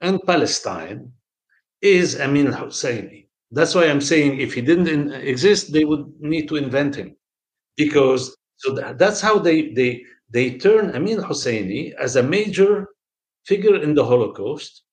and 0.01 0.21
Palestine 0.23 1.11
is 1.81 2.19
Amin 2.19 2.47
Husseini. 2.47 3.27
That's 3.51 3.75
why 3.75 3.85
I'm 3.85 4.01
saying 4.01 4.39
if 4.39 4.53
he 4.53 4.61
didn't 4.61 4.87
in, 4.87 5.13
exist, 5.13 5.71
they 5.71 5.85
would 5.85 6.05
need 6.19 6.47
to 6.49 6.55
invent 6.55 6.95
him, 6.95 7.15
because 7.75 8.35
so 8.55 8.73
that, 8.73 8.97
that's 8.97 9.21
how 9.21 9.39
they 9.39 9.69
they 9.73 10.03
they 10.29 10.57
turn 10.57 10.95
Amin 10.95 11.19
Husseini 11.19 11.93
as 11.95 12.15
a 12.15 12.23
major 12.23 12.87
figure 13.45 13.77
in 13.81 13.93
the 13.93 14.03
Holocaust 14.03 14.83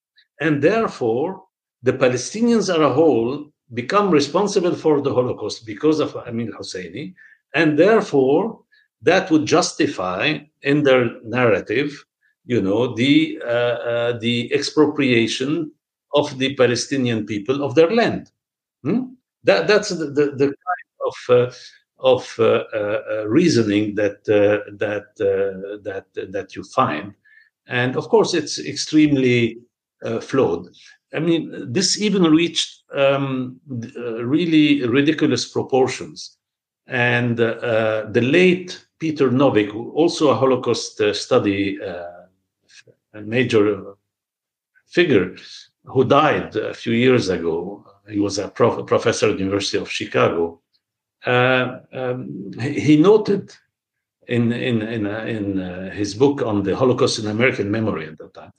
and 0.40 0.60
therefore, 0.60 1.44
the 1.82 1.92
Palestinians 1.92 2.68
as 2.74 2.80
a 2.80 2.92
whole 2.92 3.50
become 3.72 4.10
responsible 4.10 4.74
for 4.74 5.00
the 5.00 5.12
Holocaust 5.12 5.66
because 5.66 6.00
of 6.00 6.16
Amin 6.16 6.52
Husseini. 6.52 7.14
And 7.54 7.78
therefore, 7.78 8.60
that 9.02 9.30
would 9.30 9.46
justify 9.46 10.38
in 10.62 10.82
their 10.82 11.20
narrative, 11.22 12.04
you 12.46 12.60
know, 12.60 12.94
the, 12.94 13.40
uh, 13.44 13.48
uh, 13.48 14.18
the 14.18 14.52
expropriation 14.52 15.70
of 16.14 16.38
the 16.38 16.54
Palestinian 16.56 17.26
people 17.26 17.62
of 17.62 17.74
their 17.74 17.90
land. 17.90 18.30
Hmm? 18.82 19.14
That, 19.44 19.66
that's 19.66 19.90
the, 19.90 20.06
the, 20.06 20.26
the 20.36 20.46
kind 20.46 20.90
of, 21.06 21.16
uh, 21.28 21.52
of 21.98 22.34
uh, 22.38 22.64
uh, 22.74 23.02
uh, 23.10 23.26
reasoning 23.26 23.94
that, 23.94 24.24
that, 24.24 25.06
that, 25.84 26.32
that 26.32 26.56
you 26.56 26.64
find. 26.64 27.14
And 27.66 27.96
of 27.96 28.08
course, 28.08 28.34
it's 28.34 28.58
extremely 28.58 29.58
flawed. 30.20 30.68
I 31.14 31.20
mean, 31.20 31.72
this 31.72 32.00
even 32.00 32.24
reached 32.24 32.82
um, 32.94 33.60
really 33.68 34.86
ridiculous 34.86 35.50
proportions. 35.50 36.36
And 36.86 37.40
uh, 37.40 38.06
the 38.10 38.20
late 38.20 38.86
Peter 38.98 39.30
Novick, 39.30 39.74
also 39.74 40.30
a 40.30 40.34
Holocaust 40.34 41.00
study 41.14 41.78
a 41.80 43.20
major 43.20 43.94
figure, 44.86 45.36
who 45.84 46.04
died 46.04 46.56
a 46.56 46.74
few 46.74 46.92
years 46.92 47.28
ago. 47.28 47.86
He 48.08 48.18
was 48.18 48.38
a 48.38 48.48
prof- 48.48 48.86
professor 48.86 49.30
at 49.30 49.36
the 49.36 49.44
University 49.44 49.78
of 49.78 49.90
Chicago. 49.90 50.60
Uh, 51.24 51.80
um, 51.92 52.52
he 52.60 52.96
noted 52.96 53.54
in 54.26 54.52
in 54.52 54.82
in, 54.82 55.06
uh, 55.06 55.24
in 55.24 55.60
uh, 55.60 55.90
his 55.90 56.14
book 56.14 56.42
on 56.42 56.62
the 56.62 56.76
Holocaust 56.76 57.18
in 57.18 57.26
American 57.28 57.70
memory 57.70 58.06
at 58.06 58.18
that 58.18 58.34
time 58.34 58.52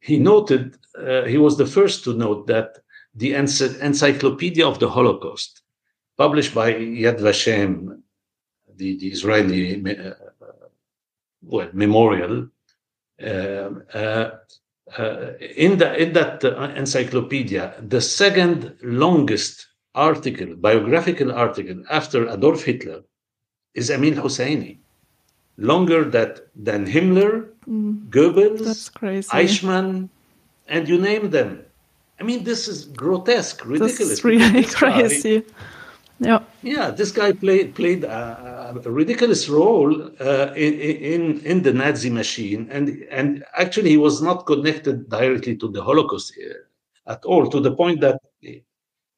he 0.00 0.18
noted, 0.18 0.76
uh, 0.98 1.24
he 1.24 1.38
was 1.38 1.56
the 1.56 1.66
first 1.66 2.04
to 2.04 2.14
note 2.14 2.46
that 2.46 2.78
the 3.14 3.34
Encyclopedia 3.34 4.66
of 4.66 4.78
the 4.78 4.88
Holocaust, 4.88 5.62
published 6.24 6.54
by 6.54 6.68
Yad 7.04 7.18
Vashem, 7.26 8.02
the, 8.76 8.88
the 8.98 9.08
Israeli 9.16 9.62
uh, 9.90 10.12
well, 11.42 11.70
memorial, 11.72 12.34
um, 13.30 13.82
uh, 13.94 14.28
uh, 14.98 15.32
in, 15.64 15.78
the, 15.78 15.88
in 16.02 16.12
that 16.12 16.44
encyclopedia, 16.76 17.64
the 17.94 18.02
second 18.02 18.76
longest 18.82 19.68
article, 19.94 20.50
biographical 20.56 21.32
article 21.32 21.78
after 21.88 22.28
Adolf 22.28 22.64
Hitler, 22.64 23.00
is 23.72 23.90
Amin 23.90 24.14
Husseini 24.14 24.76
longer 25.56 26.04
that, 26.16 26.32
than 26.54 26.86
Himmler, 26.86 27.48
mm, 27.66 28.08
Goebbels, 28.10 28.90
Eichmann, 29.40 30.10
and 30.68 30.86
you 30.86 30.98
name 30.98 31.30
them. 31.30 31.64
I 32.18 32.24
mean, 32.24 32.44
this 32.44 32.68
is 32.68 32.84
grotesque, 32.84 33.64
ridiculous. 33.64 33.98
This 33.98 34.10
is 34.10 34.24
really 34.24 34.64
crazy. 34.80 35.44
Yeah. 36.20 36.44
Yeah, 36.62 36.90
this 36.90 37.10
guy 37.10 37.32
played 37.32 37.74
played 37.74 38.04
a, 38.04 38.74
a 38.84 38.90
ridiculous 38.90 39.48
role 39.48 40.10
uh, 40.20 40.52
in, 40.54 40.74
in 40.74 41.40
in 41.40 41.62
the 41.62 41.72
Nazi 41.72 42.10
machine, 42.10 42.68
and 42.70 43.02
and 43.10 43.44
actually 43.56 43.90
he 43.90 43.96
was 43.96 44.20
not 44.20 44.46
connected 44.46 45.08
directly 45.08 45.56
to 45.56 45.68
the 45.68 45.82
Holocaust 45.82 46.34
uh, 46.38 47.12
at 47.12 47.24
all, 47.24 47.48
to 47.48 47.60
the 47.60 47.74
point 47.74 48.00
that 48.02 48.20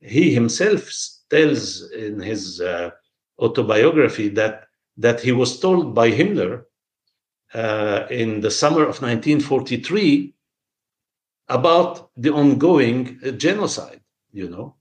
he 0.01 0.33
himself 0.33 0.89
tells 1.31 1.91
in 1.91 2.21
his 2.21 2.61
uh, 2.61 2.91
autobiography 3.41 4.29
that 4.29 4.69
that 4.97 5.21
he 5.21 5.33
was 5.33 5.59
told 5.59 5.95
by 5.95 6.11
Himmler 6.11 6.65
uh, 7.55 8.07
in 8.11 8.41
the 8.41 8.51
summer 8.51 8.83
of 8.83 9.03
1943 9.03 10.35
about 11.49 12.11
the 12.17 12.33
ongoing 12.33 13.19
uh, 13.27 13.31
genocide, 13.33 14.01
you 14.33 14.49
know. 14.49 14.77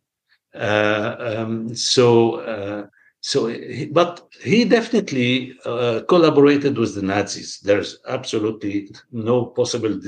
Uh, 0.54 1.16
um, 1.20 1.74
so, 1.76 2.36
uh, 2.36 2.88
so, 3.22 3.48
he, 3.48 3.86
but 3.86 4.28
he 4.42 4.66
definitely 4.66 5.56
uh, 5.66 6.02
collaborated 6.10 6.78
with 6.78 6.96
the 6.96 7.02
Nazis. 7.02 7.60
There's 7.60 8.00
absolutely 8.08 8.90
no 9.12 9.46
possible, 9.46 10.00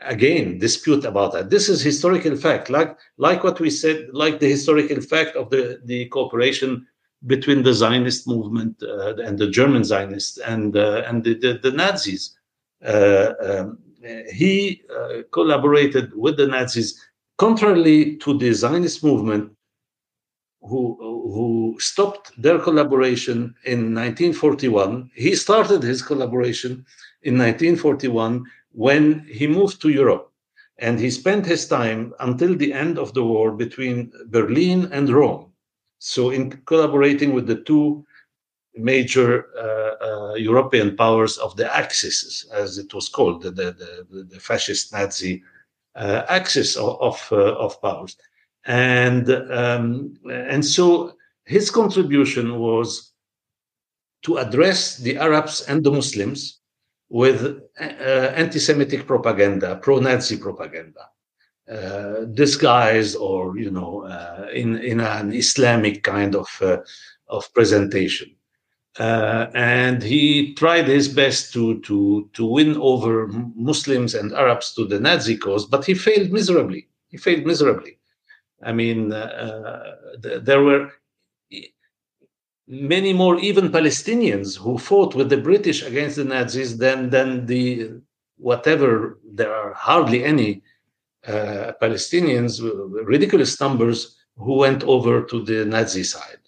again, 0.00 0.58
dispute 0.58 1.04
about 1.04 1.32
that. 1.32 1.50
This 1.50 1.68
is 1.68 1.82
historical 1.82 2.36
fact, 2.36 2.70
like 2.70 2.98
like 3.18 3.44
what 3.44 3.60
we 3.60 3.70
said, 3.70 4.08
like 4.12 4.40
the 4.40 4.48
historical 4.48 5.00
fact 5.00 5.36
of 5.36 5.50
the 5.50 5.80
the 5.84 6.06
cooperation 6.06 6.86
between 7.26 7.62
the 7.62 7.74
Zionist 7.74 8.26
movement 8.26 8.82
uh, 8.82 9.14
and 9.16 9.38
the 9.38 9.50
German 9.50 9.84
Zionists 9.84 10.38
and 10.38 10.76
uh, 10.76 11.02
and 11.06 11.22
the, 11.22 11.34
the, 11.34 11.60
the 11.62 11.70
Nazis. 11.70 12.36
Uh, 12.84 13.34
um, 13.42 13.78
he 14.32 14.82
collaborated 15.30 16.10
with 16.16 16.38
the 16.38 16.46
Nazis, 16.46 16.98
contrarily 17.36 18.16
to 18.16 18.38
the 18.38 18.50
Zionist 18.52 19.04
movement, 19.04 19.54
who 20.62 20.96
who 21.34 21.76
stopped 21.78 22.32
their 22.40 22.58
collaboration 22.58 23.54
in 23.64 23.94
1941. 23.94 25.10
He 25.14 25.34
started 25.34 25.82
his 25.82 26.02
collaboration 26.02 26.84
in 27.22 27.38
1941 27.38 28.44
when 28.72 29.26
he 29.28 29.46
moved 29.46 29.80
to 29.82 29.88
Europe, 29.88 30.32
and 30.78 30.98
he 30.98 31.10
spent 31.10 31.46
his 31.46 31.66
time 31.66 32.14
until 32.20 32.54
the 32.54 32.72
end 32.72 32.98
of 32.98 33.14
the 33.14 33.24
war 33.24 33.52
between 33.52 34.12
Berlin 34.28 34.88
and 34.92 35.08
Rome 35.08 35.50
so, 36.00 36.30
in 36.30 36.50
collaborating 36.64 37.34
with 37.34 37.46
the 37.46 37.60
two 37.60 38.06
major 38.74 39.48
uh, 39.54 40.04
uh, 40.04 40.34
European 40.34 40.96
powers 40.96 41.36
of 41.36 41.54
the 41.56 41.76
Axis, 41.76 42.46
as 42.54 42.78
it 42.78 42.94
was 42.94 43.10
called, 43.10 43.42
the, 43.42 43.50
the, 43.50 44.24
the 44.24 44.40
fascist 44.40 44.94
Nazi 44.94 45.42
uh, 45.94 46.22
axis 46.28 46.76
of, 46.76 46.98
of, 47.02 47.28
uh, 47.32 47.54
of, 47.56 47.80
powers. 47.82 48.16
And, 48.66 49.30
um, 49.30 50.14
and 50.30 50.64
so 50.64 51.14
his 51.44 51.70
contribution 51.70 52.58
was 52.58 53.12
to 54.22 54.36
address 54.36 54.98
the 54.98 55.16
Arabs 55.16 55.62
and 55.62 55.82
the 55.82 55.90
Muslims 55.90 56.60
with 57.08 57.60
uh, 57.80 57.82
anti 57.82 58.58
Semitic 58.58 59.06
propaganda, 59.06 59.76
pro 59.82 59.98
Nazi 59.98 60.36
propaganda. 60.36 61.10
uh, 61.70 62.24
disguised 62.34 63.16
or 63.16 63.56
you 63.56 63.70
know 63.70 64.02
uh, 64.02 64.48
in 64.52 64.78
in 64.78 64.98
an 65.00 65.32
Islamic 65.32 66.02
kind 66.02 66.34
of 66.34 66.48
uh, 66.60 66.78
of 67.28 67.52
presentation. 67.54 68.34
Uh, 68.98 69.46
and 69.54 70.02
he 70.02 70.52
tried 70.54 70.88
his 70.88 71.08
best 71.08 71.52
to 71.52 71.78
to 71.82 72.28
to 72.32 72.44
win 72.44 72.76
over 72.78 73.28
Muslims 73.54 74.14
and 74.14 74.32
Arabs 74.32 74.74
to 74.74 74.84
the 74.84 74.98
Nazi 74.98 75.36
cause, 75.36 75.64
but 75.64 75.84
he 75.84 75.94
failed 75.94 76.32
miserably. 76.32 76.88
He 77.06 77.18
failed 77.18 77.46
miserably. 77.46 77.99
I 78.62 78.72
mean, 78.72 79.12
uh, 79.12 79.96
th- 80.22 80.42
there 80.44 80.62
were 80.62 80.90
many 82.66 83.12
more 83.12 83.38
even 83.40 83.68
Palestinians 83.70 84.56
who 84.56 84.78
fought 84.78 85.14
with 85.14 85.28
the 85.28 85.36
British 85.36 85.82
against 85.82 86.16
the 86.16 86.24
Nazis 86.24 86.78
than 86.78 87.10
than 87.10 87.46
the 87.46 88.00
whatever. 88.36 89.18
There 89.24 89.52
are 89.54 89.72
hardly 89.74 90.24
any 90.24 90.62
uh, 91.26 91.72
Palestinians, 91.82 92.60
ridiculous 93.04 93.60
numbers, 93.60 94.16
who 94.36 94.54
went 94.54 94.82
over 94.84 95.22
to 95.24 95.44
the 95.44 95.64
Nazi 95.64 96.04
side. 96.04 96.38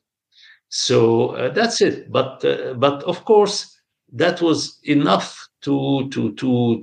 So 0.68 1.30
uh, 1.30 1.50
that's 1.50 1.80
it. 1.80 2.10
But 2.10 2.44
uh, 2.44 2.74
but 2.74 3.02
of 3.04 3.24
course 3.24 3.76
that 4.12 4.40
was 4.40 4.78
enough 4.84 5.48
to 5.62 6.08
to 6.10 6.32
to 6.34 6.82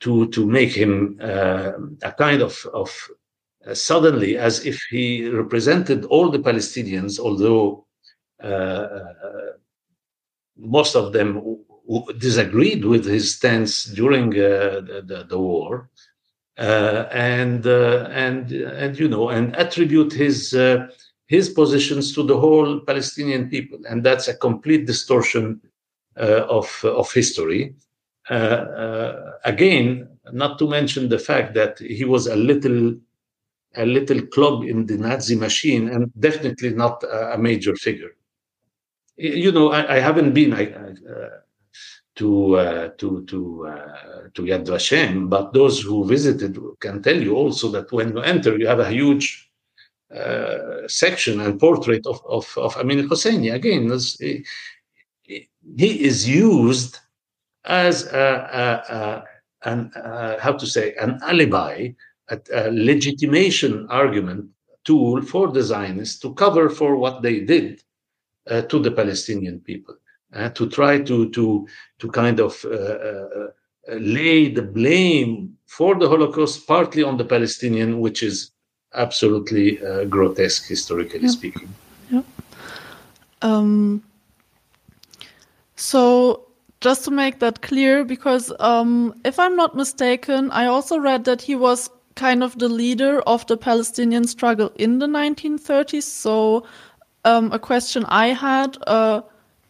to 0.00 0.28
to 0.28 0.46
make 0.46 0.72
him 0.72 1.18
uh, 1.22 1.72
a 2.02 2.12
kind 2.12 2.42
of 2.42 2.54
of 2.72 2.90
uh, 3.66 3.74
suddenly 3.74 4.38
as 4.38 4.64
if 4.64 4.80
he 4.90 5.28
represented 5.28 6.04
all 6.04 6.30
the 6.30 6.38
Palestinians, 6.38 7.18
although 7.18 7.86
uh, 8.42 8.88
most 10.56 10.94
of 10.94 11.12
them 11.12 11.58
disagreed 12.18 12.84
with 12.84 13.04
his 13.04 13.34
stance 13.34 13.84
during 13.84 14.30
the, 14.30 15.04
the, 15.06 15.24
the, 15.24 15.38
war. 15.38 15.90
Uh, 16.58 17.06
and 17.12 17.66
uh, 17.66 18.08
and 18.12 18.50
and 18.50 18.98
you 18.98 19.08
know 19.08 19.28
and 19.28 19.54
attribute 19.56 20.10
his 20.10 20.54
uh, 20.54 20.88
his 21.26 21.50
positions 21.50 22.14
to 22.14 22.22
the 22.22 22.38
whole 22.38 22.80
Palestinian 22.80 23.50
people, 23.50 23.78
and 23.90 24.02
that's 24.02 24.26
a 24.28 24.34
complete 24.34 24.86
distortion 24.86 25.60
of 26.16 26.82
of 26.82 27.12
history. 27.12 27.74
again, 29.44 30.08
not 30.32 30.58
to 30.58 30.66
mention 30.66 31.10
the 31.10 31.18
fact 31.18 31.52
that 31.52 31.78
he 31.78 32.06
was 32.06 32.26
a 32.26 32.36
little 32.36 32.96
a 33.76 33.86
little 33.86 34.22
clog 34.26 34.64
in 34.64 34.86
the 34.86 34.96
Nazi 34.96 35.36
machine, 35.36 35.88
and 35.88 36.10
definitely 36.18 36.70
not 36.70 37.02
a, 37.04 37.36
major 37.38 37.74
figure. 37.76 38.12
You 39.16 39.52
know, 39.52 39.72
I, 39.72 39.96
I 39.96 39.98
haven't 39.98 40.32
been. 40.32 40.52
I, 40.52 40.64
uh, 40.66 41.28
to 42.16 42.56
uh, 42.56 42.88
to 42.96 43.24
to 43.26 43.66
uh, 43.68 44.28
to 44.34 44.42
Yad 44.42 44.66
Vashem, 44.66 45.28
but 45.28 45.52
those 45.52 45.82
who 45.82 46.06
visited 46.06 46.58
can 46.80 47.02
tell 47.02 47.16
you 47.16 47.34
also 47.36 47.70
that 47.70 47.92
when 47.92 48.08
you 48.10 48.20
enter, 48.20 48.58
you 48.58 48.66
have 48.66 48.80
a 48.80 48.90
huge 48.90 49.50
uh, 50.14 50.88
section 50.88 51.40
and 51.40 51.60
portrait 51.60 52.06
of 52.06 52.20
of, 52.26 52.52
of 52.56 52.76
Amin 52.78 53.06
Husseini. 53.08 53.52
Again, 53.52 53.92
he, 55.22 55.48
he 55.76 56.04
is 56.04 56.26
used 56.28 56.98
as 57.64 58.06
a, 58.06 58.26
a, 58.62 58.94
a 58.94 59.24
an 59.70 59.92
uh, 59.94 60.38
how 60.40 60.52
to 60.52 60.66
say 60.66 60.94
an 60.94 61.18
alibi, 61.22 61.88
a, 62.28 62.38
a 62.52 62.70
legitimation 62.70 63.86
argument 63.90 64.48
tool 64.84 65.22
for 65.22 65.48
the 65.48 65.62
Zionists 65.62 66.18
to 66.20 66.34
cover 66.34 66.68
for 66.68 66.96
what 66.96 67.22
they 67.22 67.40
did 67.40 67.82
uh, 68.48 68.62
to 68.62 68.78
the 68.78 68.90
Palestinian 68.90 69.60
people 69.60 69.96
uh, 70.34 70.48
to 70.50 70.68
try 70.68 70.98
to 71.00 71.30
to 71.30 71.66
to 71.98 72.10
kind 72.10 72.40
of 72.40 72.64
uh, 72.64 72.68
uh, 72.70 73.48
uh, 73.88 73.94
lay 73.98 74.48
the 74.48 74.62
blame 74.62 75.56
for 75.66 75.94
the 75.94 76.08
Holocaust 76.08 76.66
partly 76.66 77.02
on 77.02 77.16
the 77.16 77.24
Palestinian, 77.24 78.00
which 78.00 78.22
is 78.22 78.50
absolutely 78.94 79.84
uh, 79.84 80.04
grotesque 80.04 80.66
historically 80.66 81.20
yeah. 81.20 81.28
speaking. 81.28 81.68
Yeah. 82.10 82.22
Um, 83.42 84.02
so 85.76 86.46
just 86.80 87.04
to 87.04 87.10
make 87.10 87.40
that 87.40 87.62
clear, 87.62 88.04
because 88.04 88.52
um, 88.60 89.14
if 89.24 89.38
I'm 89.38 89.56
not 89.56 89.74
mistaken, 89.74 90.50
I 90.50 90.66
also 90.66 90.98
read 90.98 91.24
that 91.24 91.42
he 91.42 91.54
was 91.54 91.90
kind 92.16 92.42
of 92.42 92.58
the 92.58 92.68
leader 92.68 93.20
of 93.20 93.46
the 93.46 93.56
Palestinian 93.56 94.26
struggle 94.26 94.72
in 94.76 94.98
the 94.98 95.06
1930s. 95.06 96.02
So 96.02 96.66
um, 97.24 97.52
a 97.52 97.58
question 97.58 98.04
I 98.08 98.28
had 98.28 98.76
uh, 98.86 99.22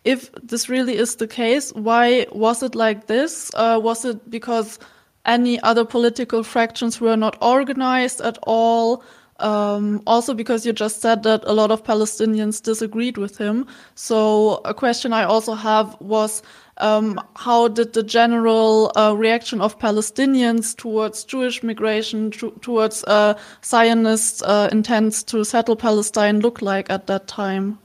if 0.06 0.30
this 0.42 0.68
really 0.68 0.96
is 0.96 1.16
the 1.16 1.26
case, 1.26 1.72
why 1.72 2.26
was 2.30 2.62
it 2.62 2.74
like 2.74 3.08
this? 3.08 3.50
Uh, 3.54 3.78
was 3.82 4.04
it 4.04 4.30
because 4.30 4.78
any 5.24 5.60
other 5.60 5.84
political 5.84 6.44
fractions 6.44 7.00
were 7.00 7.16
not 7.16 7.36
organized 7.42 8.20
at 8.20 8.38
all? 8.46 9.02
Um, 9.38 10.02
also, 10.06 10.32
because 10.32 10.64
you 10.64 10.72
just 10.72 11.02
said 11.02 11.22
that 11.24 11.42
a 11.44 11.52
lot 11.52 11.70
of 11.70 11.84
Palestinians 11.84 12.62
disagreed 12.62 13.18
with 13.18 13.36
him. 13.36 13.66
So, 13.94 14.62
a 14.64 14.72
question 14.72 15.12
I 15.12 15.24
also 15.24 15.54
have 15.54 15.96
was 16.00 16.42
um, 16.78 17.20
how 17.36 17.68
did 17.68 17.92
the 17.92 18.02
general 18.02 18.92
uh, 18.96 19.14
reaction 19.16 19.60
of 19.60 19.78
Palestinians 19.78 20.76
towards 20.76 21.24
Jewish 21.24 21.62
migration, 21.62 22.30
towards 22.30 23.04
uh, 23.04 23.34
Zionist 23.64 24.42
uh, 24.42 24.68
intents 24.72 25.22
to 25.24 25.44
settle 25.44 25.76
Palestine 25.76 26.40
look 26.40 26.62
like 26.62 26.90
at 26.90 27.06
that 27.06 27.28
time? 27.28 27.78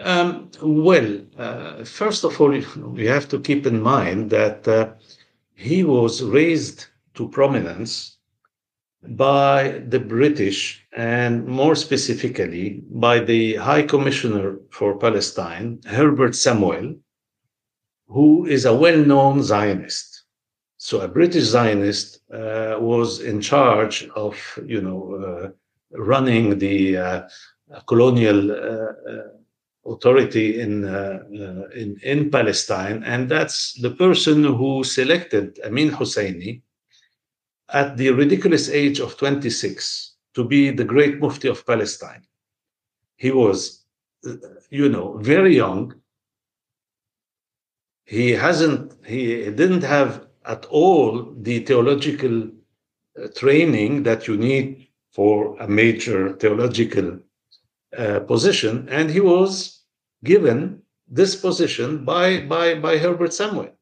Um, 0.00 0.50
well, 0.62 1.20
uh, 1.38 1.84
first 1.84 2.24
of 2.24 2.40
all, 2.40 2.50
we 2.76 3.06
have 3.06 3.28
to 3.28 3.40
keep 3.40 3.66
in 3.66 3.80
mind 3.80 4.30
that 4.30 4.66
uh, 4.68 4.92
he 5.54 5.82
was 5.82 6.22
raised 6.22 6.86
to 7.14 7.28
prominence 7.28 8.17
by 9.02 9.82
the 9.88 10.00
British 10.00 10.84
and 10.96 11.46
more 11.46 11.76
specifically 11.76 12.82
by 12.90 13.20
the 13.20 13.54
High 13.56 13.82
Commissioner 13.82 14.58
for 14.70 14.98
Palestine, 14.98 15.80
Herbert 15.86 16.34
Samuel, 16.34 16.96
who 18.08 18.46
is 18.46 18.64
a 18.64 18.74
well 18.74 18.98
known 18.98 19.42
Zionist. 19.42 20.24
So, 20.78 21.00
a 21.00 21.08
British 21.08 21.44
Zionist 21.44 22.20
uh, 22.32 22.76
was 22.78 23.20
in 23.20 23.40
charge 23.40 24.08
of, 24.14 24.36
you 24.64 24.80
know, 24.80 25.14
uh, 25.14 25.48
running 25.98 26.58
the 26.58 26.96
uh, 26.96 27.28
colonial 27.86 28.52
uh, 28.52 28.92
authority 29.86 30.60
in, 30.60 30.84
uh, 30.84 31.20
uh, 31.32 31.68
in, 31.74 31.98
in 32.02 32.30
Palestine, 32.30 33.02
and 33.04 33.28
that's 33.28 33.74
the 33.80 33.90
person 33.90 34.44
who 34.44 34.84
selected 34.84 35.58
Amin 35.64 35.90
Husseini 35.90 36.62
at 37.70 37.96
the 37.96 38.10
ridiculous 38.10 38.68
age 38.68 39.00
of 39.00 39.16
26 39.16 40.14
to 40.34 40.44
be 40.44 40.70
the 40.70 40.84
great 40.84 41.20
Mufti 41.20 41.48
of 41.48 41.66
Palestine. 41.66 42.22
He 43.16 43.30
was, 43.30 43.84
you 44.70 44.88
know, 44.88 45.18
very 45.18 45.56
young. 45.56 45.94
He 48.04 48.30
hasn't, 48.30 48.94
he 49.04 49.50
didn't 49.50 49.82
have 49.82 50.26
at 50.46 50.64
all 50.66 51.34
the 51.36 51.60
theological 51.60 52.44
uh, 52.44 53.28
training 53.36 54.04
that 54.04 54.26
you 54.26 54.36
need 54.36 54.88
for 55.12 55.56
a 55.60 55.68
major 55.68 56.34
theological 56.34 57.18
uh, 57.96 58.20
position, 58.20 58.88
and 58.90 59.10
he 59.10 59.20
was 59.20 59.82
given 60.24 60.82
this 61.08 61.34
position 61.36 62.04
by, 62.04 62.40
by, 62.42 62.74
by 62.74 62.96
Herbert 62.98 63.32
Samuel. 63.32 63.77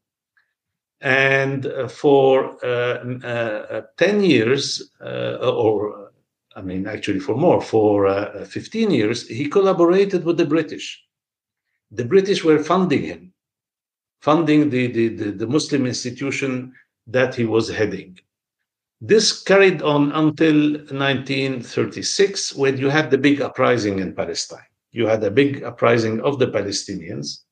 And 1.01 1.65
uh, 1.65 1.87
for 1.87 2.57
uh, 2.65 3.03
uh, 3.23 3.81
10 3.97 4.23
years, 4.23 4.91
or 5.01 6.11
I 6.55 6.61
mean, 6.61 6.87
actually 6.87 7.19
for 7.19 7.35
more, 7.35 7.61
for 7.61 8.07
uh, 8.07 8.45
15 8.45 8.89
years, 8.89 9.27
he 9.27 9.47
collaborated 9.47 10.25
with 10.25 10.37
the 10.37 10.45
British. 10.45 11.03
The 11.91 12.05
British 12.05 12.43
were 12.43 12.63
funding 12.63 13.03
him, 13.03 13.33
funding 14.21 14.71
the, 14.71 14.87
the, 14.87 15.07
the, 15.09 15.31
the 15.31 15.47
Muslim 15.47 15.85
institution 15.85 16.73
that 17.05 17.35
he 17.35 17.45
was 17.45 17.69
heading. 17.69 18.17
This 18.99 19.43
carried 19.43 19.83
on 19.83 20.11
until 20.13 20.71
1936, 20.71 22.55
when 22.55 22.77
you 22.77 22.89
had 22.89 23.11
the 23.11 23.19
big 23.19 23.39
uprising 23.39 23.99
in 23.99 24.15
Palestine 24.15 24.65
you 24.91 25.05
had 25.05 25.23
a 25.23 25.31
big 25.31 25.63
uprising 25.63 26.19
of 26.21 26.39
the 26.39 26.47
Palestinians, 26.47 27.43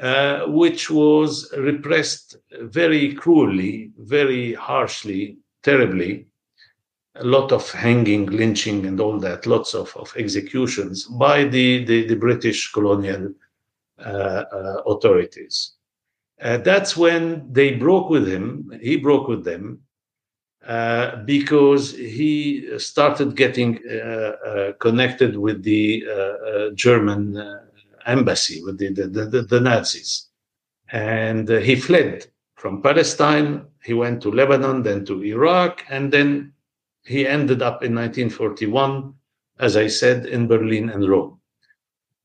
uh, 0.00 0.46
which 0.46 0.90
was 0.90 1.50
repressed 1.56 2.36
very 2.60 3.14
cruelly, 3.14 3.92
very 3.98 4.52
harshly, 4.54 5.38
terribly. 5.62 6.26
A 7.14 7.24
lot 7.24 7.50
of 7.50 7.70
hanging, 7.70 8.26
lynching, 8.26 8.84
and 8.84 9.00
all 9.00 9.18
that, 9.20 9.46
lots 9.46 9.74
of, 9.74 9.96
of 9.96 10.12
executions 10.18 11.04
by 11.04 11.44
the, 11.44 11.84
the, 11.86 12.06
the 12.06 12.16
British 12.16 12.70
colonial 12.72 13.32
uh, 13.98 14.44
uh, 14.52 14.82
authorities. 14.86 15.72
Uh, 16.42 16.58
that's 16.58 16.98
when 16.98 17.50
they 17.50 17.72
broke 17.72 18.10
with 18.10 18.28
him, 18.28 18.70
he 18.82 18.98
broke 18.98 19.26
with 19.26 19.42
them, 19.42 19.80
uh, 20.66 21.16
because 21.24 21.96
he 21.96 22.78
started 22.78 23.34
getting 23.34 23.78
connected 24.78 25.38
with 25.38 25.62
the 25.62 26.04
German 26.74 27.38
embassy, 28.06 28.62
with 28.64 28.78
the, 28.78 28.92
the, 28.92 29.06
the, 29.26 29.42
the 29.42 29.60
Nazis. 29.60 30.28
And 30.90 31.48
he 31.48 31.76
fled 31.76 32.26
From 32.56 32.80
Palestine, 32.80 33.66
he 33.84 33.92
went 33.92 34.22
to 34.22 34.30
Lebanon, 34.30 34.82
then 34.82 35.04
to 35.04 35.22
Iraq, 35.22 35.84
and 35.90 36.10
then 36.10 36.54
he 37.04 37.26
ended 37.26 37.60
up 37.62 37.84
in 37.84 37.94
1941, 37.94 39.12
as 39.60 39.76
I 39.76 39.88
said, 39.88 40.26
in 40.26 40.48
Berlin 40.48 40.88
and 40.88 41.06
Rome. 41.08 41.38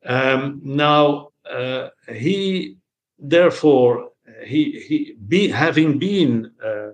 Um, 0.06 0.62
now, 0.64 1.30
uh, 1.50 1.90
he 2.16 2.78
therefore 3.20 4.10
he 4.44 4.80
he 4.88 5.16
be, 5.28 5.50
having 5.50 6.00
been 6.00 6.52
uh, 6.64 6.92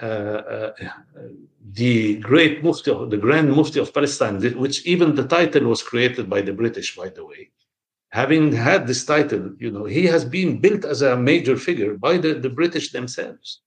uh, 0.00 0.06
uh, 0.06 0.72
the 1.72 2.18
great 2.18 2.62
mufti, 2.62 2.92
the 3.08 3.16
grand 3.16 3.50
mufti 3.50 3.80
of 3.80 3.92
Palestine, 3.92 4.40
which 4.58 4.86
even 4.86 5.14
the 5.14 5.26
title 5.26 5.64
was 5.64 5.82
created 5.82 6.28
by 6.28 6.42
the 6.42 6.52
British, 6.52 6.94
by 6.94 7.08
the 7.08 7.24
way. 7.24 7.50
Having 8.20 8.52
had 8.52 8.86
this 8.86 9.04
title, 9.04 9.44
you 9.58 9.70
know, 9.70 9.84
he 9.84 10.04
has 10.14 10.24
been 10.24 10.60
built 10.64 10.84
as 10.92 11.02
a 11.02 11.16
major 11.30 11.56
figure 11.66 11.92
by 12.06 12.14
the, 12.16 12.32
the 12.44 12.48
British 12.60 12.92
themselves. 12.92 13.60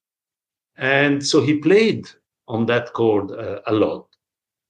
And 0.75 1.15
so 1.31 1.37
he 1.47 1.65
played 1.67 2.03
on 2.47 2.65
that 2.65 2.93
chord 2.93 3.31
uh, 3.31 3.59
a 3.67 3.73
lot. 3.73 4.07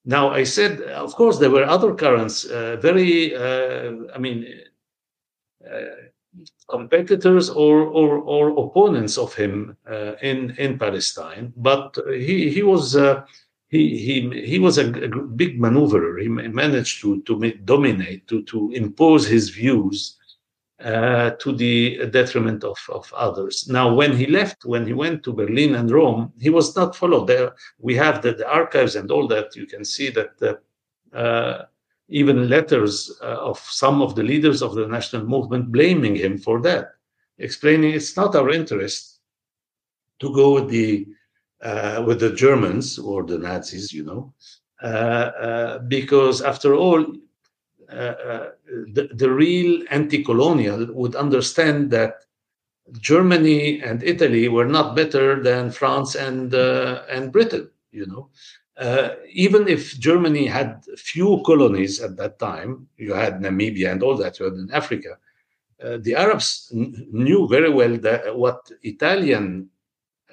Now, 0.03 0.25
I 0.39 0.43
said, 0.43 0.81
of 0.81 1.11
course, 1.15 1.37
there 1.39 1.55
were 1.55 1.63
other 1.75 1.93
currents, 2.03 2.45
uh, 2.45 2.75
very, 2.87 3.35
uh, 3.35 3.91
I 4.15 4.17
mean, 4.25 4.37
competitors 6.69 7.49
or, 7.49 7.81
or, 7.81 8.17
or 8.17 8.49
opponents 8.65 9.17
of 9.17 9.33
him 9.33 9.75
uh, 9.89 10.13
in 10.21 10.55
in 10.57 10.77
Palestine, 10.77 11.53
but 11.55 11.97
he 12.25 12.49
he 12.49 12.63
was 12.63 12.95
uh, 12.95 13.23
he 13.69 13.97
he 13.97 14.45
he 14.45 14.59
was 14.59 14.77
a, 14.77 14.87
a, 15.03 15.21
big 15.41 15.59
maneuverer. 15.59 16.19
He 16.21 16.27
managed 16.27 17.01
to 17.01 17.21
to 17.21 17.51
dominate 17.65 18.27
to 18.27 18.43
to 18.43 18.71
impose 18.71 19.27
his 19.27 19.49
views 19.49 20.17
uh, 20.83 21.31
to 21.41 21.51
the 21.53 22.07
detriment 22.07 22.63
of, 22.63 22.77
of 22.89 23.11
others. 23.13 23.67
Now, 23.69 23.93
when 23.93 24.15
he 24.15 24.25
left, 24.27 24.65
when 24.65 24.87
he 24.87 24.93
went 24.93 25.23
to 25.23 25.33
Berlin 25.33 25.75
and 25.75 25.91
Rome, 25.91 26.33
he 26.39 26.49
was 26.49 26.75
not 26.75 26.95
followed. 26.95 27.27
There 27.27 27.53
we 27.79 27.95
have 27.95 28.21
the, 28.21 28.33
the 28.33 28.49
archives 28.49 28.95
and 28.95 29.11
all 29.11 29.27
that. 29.27 29.55
You 29.55 29.65
can 29.65 29.85
see 29.85 30.09
that. 30.11 30.61
Uh, 31.13 31.65
even 32.11 32.49
letters 32.49 33.11
uh, 33.21 33.25
of 33.25 33.59
some 33.59 34.01
of 34.01 34.15
the 34.15 34.23
leaders 34.23 34.63
of 34.63 34.73
the 34.73 34.87
national 34.87 35.25
movement 35.27 35.71
blaming 35.71 36.15
him 36.15 36.39
for 36.39 36.59
that, 36.59 36.93
explaining 37.37 37.93
it's 37.93 38.17
not 38.17 38.35
our 38.35 38.49
interest 38.49 39.19
to 40.17 40.33
go 40.33 40.55
with 40.55 40.69
the 40.69 41.05
uh, 41.61 42.03
with 42.05 42.19
the 42.19 42.33
Germans 42.33 42.99
or 42.99 43.23
the 43.23 43.37
Nazis, 43.37 43.91
you 43.91 44.03
know, 44.03 44.33
uh, 44.81 44.85
uh 44.85 45.79
because 45.79 46.41
after 46.41 46.73
all, 46.73 47.05
uh, 47.91 47.95
uh, 47.95 48.49
the, 48.93 49.09
the 49.13 49.29
real 49.29 49.83
anti-colonial 49.89 50.87
would 50.93 51.15
understand 51.15 51.89
that 51.91 52.25
Germany 52.99 53.81
and 53.81 54.03
Italy 54.03 54.47
were 54.47 54.65
not 54.65 54.95
better 54.95 55.41
than 55.41 55.71
France 55.71 56.15
and 56.15 56.53
and 56.53 57.31
Britain, 57.31 57.69
you 57.91 58.05
know. 58.05 58.29
Uh, 58.77 59.15
even 59.33 59.67
if 59.67 59.99
Germany 59.99 60.45
had 60.45 60.85
few 60.97 61.43
colonies 61.45 61.99
at 61.99 62.15
that 62.15 62.39
time, 62.39 62.87
you 62.95 63.13
had 63.13 63.41
Namibia 63.41 63.91
and 63.91 64.01
all 64.01 64.15
that, 64.15 64.39
you 64.39 64.45
had 64.45 64.53
in 64.53 64.71
Africa, 64.71 65.17
uh, 65.83 65.97
the 66.01 66.15
Arabs 66.15 66.71
knew 66.73 67.47
very 67.47 67.69
well 67.69 67.97
that 67.97 68.35
what 68.37 68.71
Italian 68.83 69.69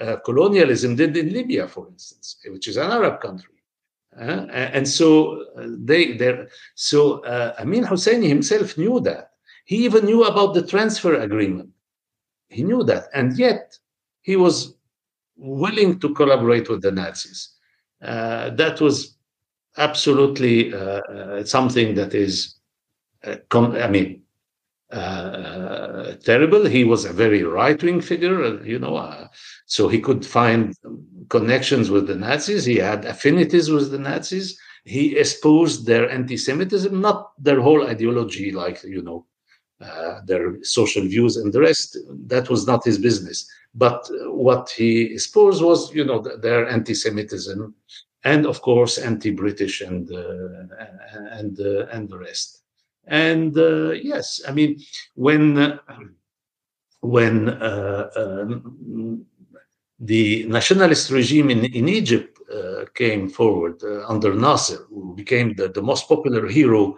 uh, 0.00 0.16
colonialism 0.24 0.96
did 0.96 1.16
in 1.16 1.32
Libya, 1.32 1.66
for 1.66 1.88
instance, 1.88 2.36
which 2.48 2.68
is 2.68 2.76
an 2.76 2.90
Arab 2.90 3.20
country. 3.20 3.54
Uh, 4.18 4.46
and 4.50 4.88
so 4.88 5.42
uh, 5.58 5.66
they, 5.84 6.18
so 6.74 7.20
uh, 7.24 7.54
Amin 7.58 7.84
Husseini 7.84 8.28
himself 8.28 8.78
knew 8.78 8.98
that. 9.00 9.32
He 9.66 9.84
even 9.84 10.06
knew 10.06 10.24
about 10.24 10.54
the 10.54 10.66
transfer 10.66 11.20
agreement. 11.20 11.70
He 12.48 12.62
knew 12.62 12.82
that, 12.84 13.08
and 13.12 13.36
yet 13.36 13.78
he 14.22 14.36
was 14.36 14.74
willing 15.36 15.98
to 16.00 16.14
collaborate 16.14 16.70
with 16.70 16.80
the 16.80 16.92
Nazis. 16.92 17.50
Uh, 18.00 18.50
that 18.50 18.80
was 18.80 19.16
absolutely 19.76 20.72
uh, 20.72 21.44
something 21.44 21.94
that 21.96 22.14
is, 22.14 22.54
I 23.24 23.88
mean, 23.88 24.22
terrible. 24.90 26.64
He 26.64 26.84
was 26.84 27.04
a 27.04 27.12
very 27.12 27.42
right 27.42 27.82
wing 27.82 28.00
figure, 28.00 28.64
you 28.64 28.78
know, 28.78 28.96
so 29.66 29.88
he 29.88 30.00
could 30.00 30.24
find 30.24 30.74
connections 31.28 31.90
with 31.90 32.06
the 32.06 32.14
Nazis. 32.14 32.64
He 32.64 32.76
had 32.76 33.04
affinities 33.04 33.70
with 33.70 33.90
the 33.90 33.98
Nazis. 33.98 34.58
He 34.84 35.16
espoused 35.16 35.86
their 35.86 36.08
anti 36.08 36.36
Semitism, 36.36 37.00
not 37.00 37.32
their 37.42 37.60
whole 37.60 37.86
ideology, 37.86 38.52
like, 38.52 38.82
you 38.84 39.02
know, 39.02 39.26
uh, 39.80 40.20
their 40.24 40.62
social 40.64 41.02
views 41.02 41.36
and 41.36 41.52
the 41.52 41.60
rest. 41.60 41.98
That 42.26 42.48
was 42.48 42.66
not 42.66 42.84
his 42.84 42.98
business. 42.98 43.46
But 43.74 44.08
what 44.32 44.70
he 44.70 45.02
espoused 45.02 45.62
was, 45.62 45.94
you 45.94 46.04
know, 46.04 46.20
their 46.40 46.66
anti-Semitism, 46.66 47.74
and 48.24 48.46
of 48.46 48.62
course 48.62 48.96
anti-British 48.96 49.82
and 49.82 50.10
uh, 50.10 50.64
and 51.32 51.60
uh, 51.60 51.86
and 51.92 52.08
the 52.08 52.18
rest. 52.18 52.62
And 53.06 53.56
uh, 53.58 53.90
yes, 53.90 54.40
I 54.48 54.52
mean 54.52 54.80
when 55.14 55.78
when 57.00 57.50
uh, 57.50 58.08
the 59.98 60.44
nationalist 60.48 61.10
regime 61.10 61.50
in, 61.50 61.64
in 61.64 61.88
Egypt 61.88 62.38
uh, 62.52 62.84
came 62.94 63.28
forward 63.28 63.82
uh, 63.82 64.06
under 64.06 64.34
Nasser, 64.34 64.86
who 64.90 65.14
became 65.14 65.54
the, 65.54 65.68
the 65.68 65.82
most 65.82 66.08
popular 66.08 66.46
hero 66.46 66.96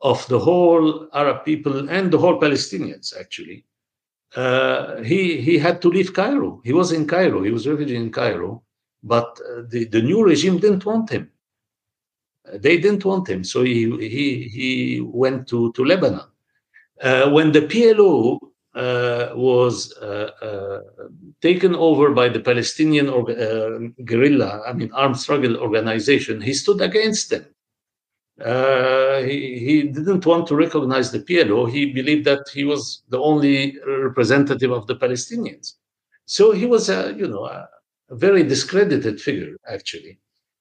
of 0.00 0.26
the 0.28 0.38
whole 0.38 1.08
Arab 1.12 1.44
people 1.44 1.88
and 1.90 2.10
the 2.10 2.18
whole 2.18 2.40
Palestinians, 2.40 3.18
actually 3.18 3.64
uh, 4.36 5.02
he 5.02 5.40
he 5.40 5.58
had 5.58 5.80
to 5.82 5.88
leave 5.88 6.12
Cairo. 6.12 6.60
He 6.64 6.72
was 6.72 6.92
in 6.92 7.06
Cairo. 7.06 7.42
He 7.42 7.50
was 7.50 7.66
a 7.66 7.72
refugee 7.72 7.96
in 7.96 8.10
Cairo, 8.10 8.62
but 9.02 9.38
uh, 9.50 9.62
the 9.68 9.84
the 9.86 10.02
new 10.02 10.22
regime 10.24 10.58
didn't 10.58 10.84
want 10.84 11.10
him. 11.10 11.30
Uh, 12.46 12.58
they 12.58 12.78
didn't 12.78 13.04
want 13.04 13.28
him, 13.28 13.42
so 13.44 13.62
he 13.62 13.90
he 14.08 14.48
he 14.48 15.00
went 15.00 15.48
to 15.48 15.72
to 15.72 15.84
Lebanon. 15.84 16.28
Uh, 17.00 17.30
when 17.30 17.52
the 17.52 17.62
PLO 17.62 18.38
uh, 18.74 19.30
was 19.34 19.92
uh, 19.98 20.80
taken 21.40 21.74
over 21.74 22.12
by 22.12 22.28
the 22.28 22.40
Palestinian 22.40 23.06
guerrilla, 24.04 24.62
I 24.66 24.72
mean 24.72 24.90
armed 24.92 25.18
struggle 25.18 25.56
organization, 25.56 26.40
he 26.40 26.54
stood 26.54 26.80
against 26.80 27.30
them. 27.30 27.46
Uh, 28.44 29.22
he, 29.22 29.58
he 29.58 29.82
didn't 29.82 30.24
want 30.24 30.46
to 30.46 30.54
recognize 30.54 31.10
the 31.10 31.18
PLO. 31.18 31.68
He 31.68 31.92
believed 31.92 32.24
that 32.26 32.48
he 32.54 32.64
was 32.64 33.02
the 33.08 33.18
only 33.18 33.76
representative 33.86 34.70
of 34.70 34.86
the 34.86 34.94
Palestinians. 34.94 35.74
So 36.26 36.52
he 36.52 36.66
was 36.66 36.88
a, 36.88 37.14
you 37.16 37.26
know, 37.26 37.46
a, 37.46 37.68
very 38.10 38.42
discredited 38.42 39.20
figure, 39.20 39.56
actually. 39.68 40.18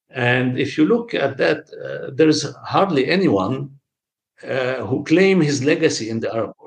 And 0.09 0.59
if 0.59 0.77
you 0.77 0.85
look 0.85 1.13
at 1.13 1.37
that, 1.37 1.59
uh, 1.71 2.11
there's 2.13 2.45
hardly 2.65 3.07
anyone 3.07 3.69
uh, 4.43 4.85
who 4.85 5.05
claim 5.05 5.39
his 5.39 5.63
legacy 5.63 6.09
in 6.09 6.19
the 6.19 6.33
Arab 6.33 6.53
world. 6.59 6.66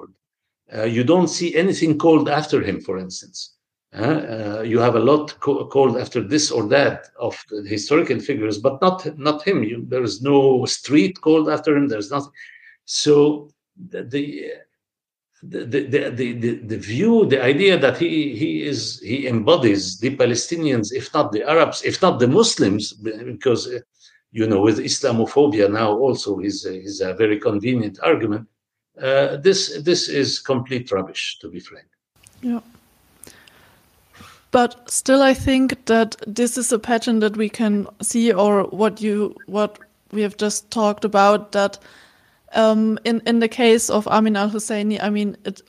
Uh, 0.76 0.84
you 0.84 1.02
don't 1.04 1.28
see 1.28 1.54
anything 1.56 1.98
called 1.98 2.28
after 2.28 2.62
him, 2.62 2.80
for 2.80 2.98
instance. 2.98 3.56
Uh, 3.92 4.62
you 4.64 4.78
have 4.78 4.94
a 4.94 5.00
lot 5.00 5.34
co- 5.40 5.66
called 5.66 5.96
after 5.96 6.22
this 6.22 6.52
or 6.52 6.68
that 6.68 7.08
of 7.18 7.36
historical 7.66 8.20
figures, 8.20 8.58
but 8.58 8.80
not 8.80 9.18
not 9.18 9.42
him. 9.42 9.64
You, 9.64 9.84
there 9.88 10.04
is 10.04 10.22
no 10.22 10.64
street 10.66 11.20
called 11.20 11.48
after 11.48 11.76
him. 11.76 11.88
There's 11.88 12.10
nothing. 12.10 12.30
So 12.84 13.50
the 13.88 14.04
the, 14.04 14.52
the 15.42 15.64
the, 15.64 16.10
the, 16.10 16.32
the, 16.34 16.54
the 16.72 16.76
view, 16.78 17.26
the 17.26 17.42
idea 17.42 17.78
that 17.78 17.98
he 17.98 18.36
he 18.36 18.62
is 18.62 19.00
he 19.00 19.26
embodies 19.26 19.98
the 19.98 20.16
Palestinians, 20.16 20.92
if 20.92 21.12
not 21.12 21.32
the 21.32 21.42
Arabs, 21.42 21.82
if 21.82 22.00
not 22.00 22.20
the 22.20 22.28
Muslims, 22.28 22.92
because 22.92 23.68
you 24.30 24.46
know 24.46 24.60
with 24.60 24.78
Islamophobia 24.78 25.68
now 25.68 25.96
also 25.98 26.38
is 26.38 26.64
is 26.64 27.00
a 27.00 27.14
very 27.14 27.40
convenient 27.40 27.98
argument. 28.04 28.46
Uh, 28.98 29.36
this 29.36 29.82
this 29.82 30.08
is 30.08 30.38
complete 30.38 30.90
rubbish, 30.90 31.38
to 31.40 31.48
be 31.48 31.60
frank. 31.60 31.86
Yeah. 32.42 32.60
But 34.50 34.90
still, 34.90 35.22
I 35.22 35.34
think 35.34 35.86
that 35.86 36.16
this 36.26 36.58
is 36.58 36.72
a 36.72 36.78
pattern 36.78 37.20
that 37.20 37.36
we 37.36 37.48
can 37.48 37.86
see, 38.02 38.32
or 38.32 38.64
what 38.64 39.00
you 39.00 39.34
what 39.46 39.78
we 40.12 40.22
have 40.22 40.36
just 40.36 40.70
talked 40.70 41.04
about. 41.04 41.52
That 41.52 41.78
um, 42.54 42.98
in 43.04 43.22
in 43.26 43.38
the 43.38 43.48
case 43.48 43.88
of 43.88 44.08
Amin 44.08 44.36
al 44.36 44.50
Husseini, 44.50 44.98
I 45.00 45.10
mean, 45.10 45.36
it 45.44 45.62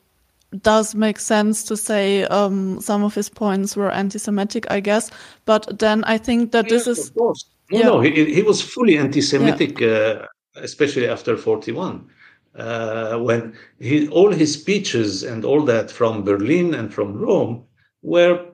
does 0.64 0.96
make 0.96 1.20
sense 1.20 1.64
to 1.64 1.78
say 1.78 2.24
um, 2.26 2.82
some 2.82 3.04
of 3.06 3.16
his 3.16 3.30
points 3.30 3.78
were 3.78 3.92
anti-Semitic, 3.92 4.66
I 4.72 4.80
guess. 4.80 5.12
But 5.46 5.80
then 5.80 6.04
I 6.04 6.18
think 6.18 6.52
that 6.52 6.68
this 6.68 6.88
is 6.88 7.10
of 7.10 7.16
course. 7.16 7.46
No, 7.72 7.80
yeah. 7.80 7.86
no, 7.86 8.02
he, 8.02 8.34
he 8.34 8.42
was 8.42 8.62
fully 8.62 8.98
anti-Semitic, 8.98 9.80
yeah. 9.80 9.88
uh, 9.88 10.26
especially 10.56 11.08
after 11.08 11.38
forty-one. 11.38 12.10
Uh, 12.54 13.18
when 13.20 13.56
he, 13.80 14.10
all 14.10 14.30
his 14.30 14.54
speeches 14.54 15.24
and 15.24 15.46
all 15.46 15.64
that 15.64 15.90
from 15.90 16.24
Berlin 16.24 16.74
and 16.74 16.94
from 16.94 17.16
Rome 17.16 17.64
were 18.02 18.48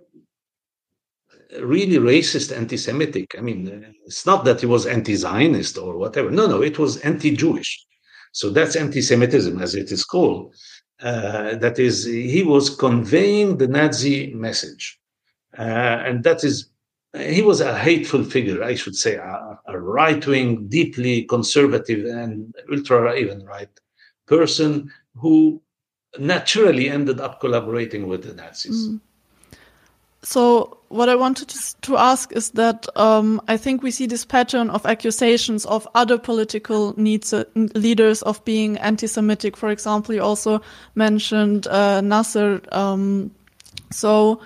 really 1.61 1.97
racist, 1.97 2.55
anti-Semitic. 2.55 3.35
I 3.37 3.41
mean, 3.41 3.95
it's 4.05 4.25
not 4.25 4.45
that 4.45 4.59
he 4.59 4.67
was 4.67 4.85
anti-Zionist 4.85 5.79
or 5.79 5.97
whatever. 5.97 6.29
No, 6.29 6.45
no, 6.45 6.61
it 6.61 6.77
was 6.77 6.97
anti-Jewish. 6.97 7.85
So 8.33 8.51
that's 8.51 8.75
anti-Semitism, 8.75 9.59
as 9.61 9.73
it 9.73 9.91
is 9.91 10.03
called. 10.03 10.53
Uh, 11.01 11.55
that 11.55 11.79
is, 11.79 12.05
he 12.05 12.43
was 12.43 12.75
conveying 12.75 13.57
the 13.57 13.67
Nazi 13.67 14.33
message. 14.33 14.99
Uh, 15.57 15.61
and 15.61 16.23
that 16.23 16.43
is, 16.43 16.69
he 17.15 17.41
was 17.41 17.61
a 17.61 17.75
hateful 17.75 18.23
figure, 18.23 18.63
I 18.63 18.75
should 18.75 18.95
say, 18.95 19.15
a, 19.15 19.59
a 19.67 19.79
right 19.79 20.25
wing, 20.27 20.67
deeply 20.67 21.23
conservative, 21.23 22.05
and 22.05 22.53
ultra 22.71 23.15
even 23.15 23.43
right 23.43 23.69
person 24.27 24.91
who 25.15 25.61
naturally 26.19 26.89
ended 26.89 27.19
up 27.19 27.39
collaborating 27.39 28.07
with 28.07 28.23
the 28.23 28.33
Nazis. 28.33 28.87
Mm. 28.87 28.99
So, 30.23 30.79
what 30.89 31.09
I 31.09 31.15
wanted 31.15 31.49
to 31.81 31.97
ask 31.97 32.31
is 32.33 32.51
that 32.51 32.87
um, 32.97 33.41
I 33.47 33.55
think 33.55 33.83
we 33.83 33.91
see 33.91 34.07
this 34.07 34.25
pattern 34.25 34.69
of 34.69 34.85
accusations 34.85 35.65
of 35.65 35.87
other 35.95 36.17
political 36.17 36.93
needs, 36.99 37.33
uh, 37.33 37.45
leaders 37.55 38.23
of 38.23 38.43
being 38.43 38.77
anti-Semitic. 38.79 39.55
For 39.55 39.69
example, 39.69 40.15
you 40.15 40.21
also 40.21 40.61
mentioned 40.95 41.67
uh, 41.67 42.01
Nasser. 42.01 42.61
Um, 42.71 43.31
so, 43.91 44.41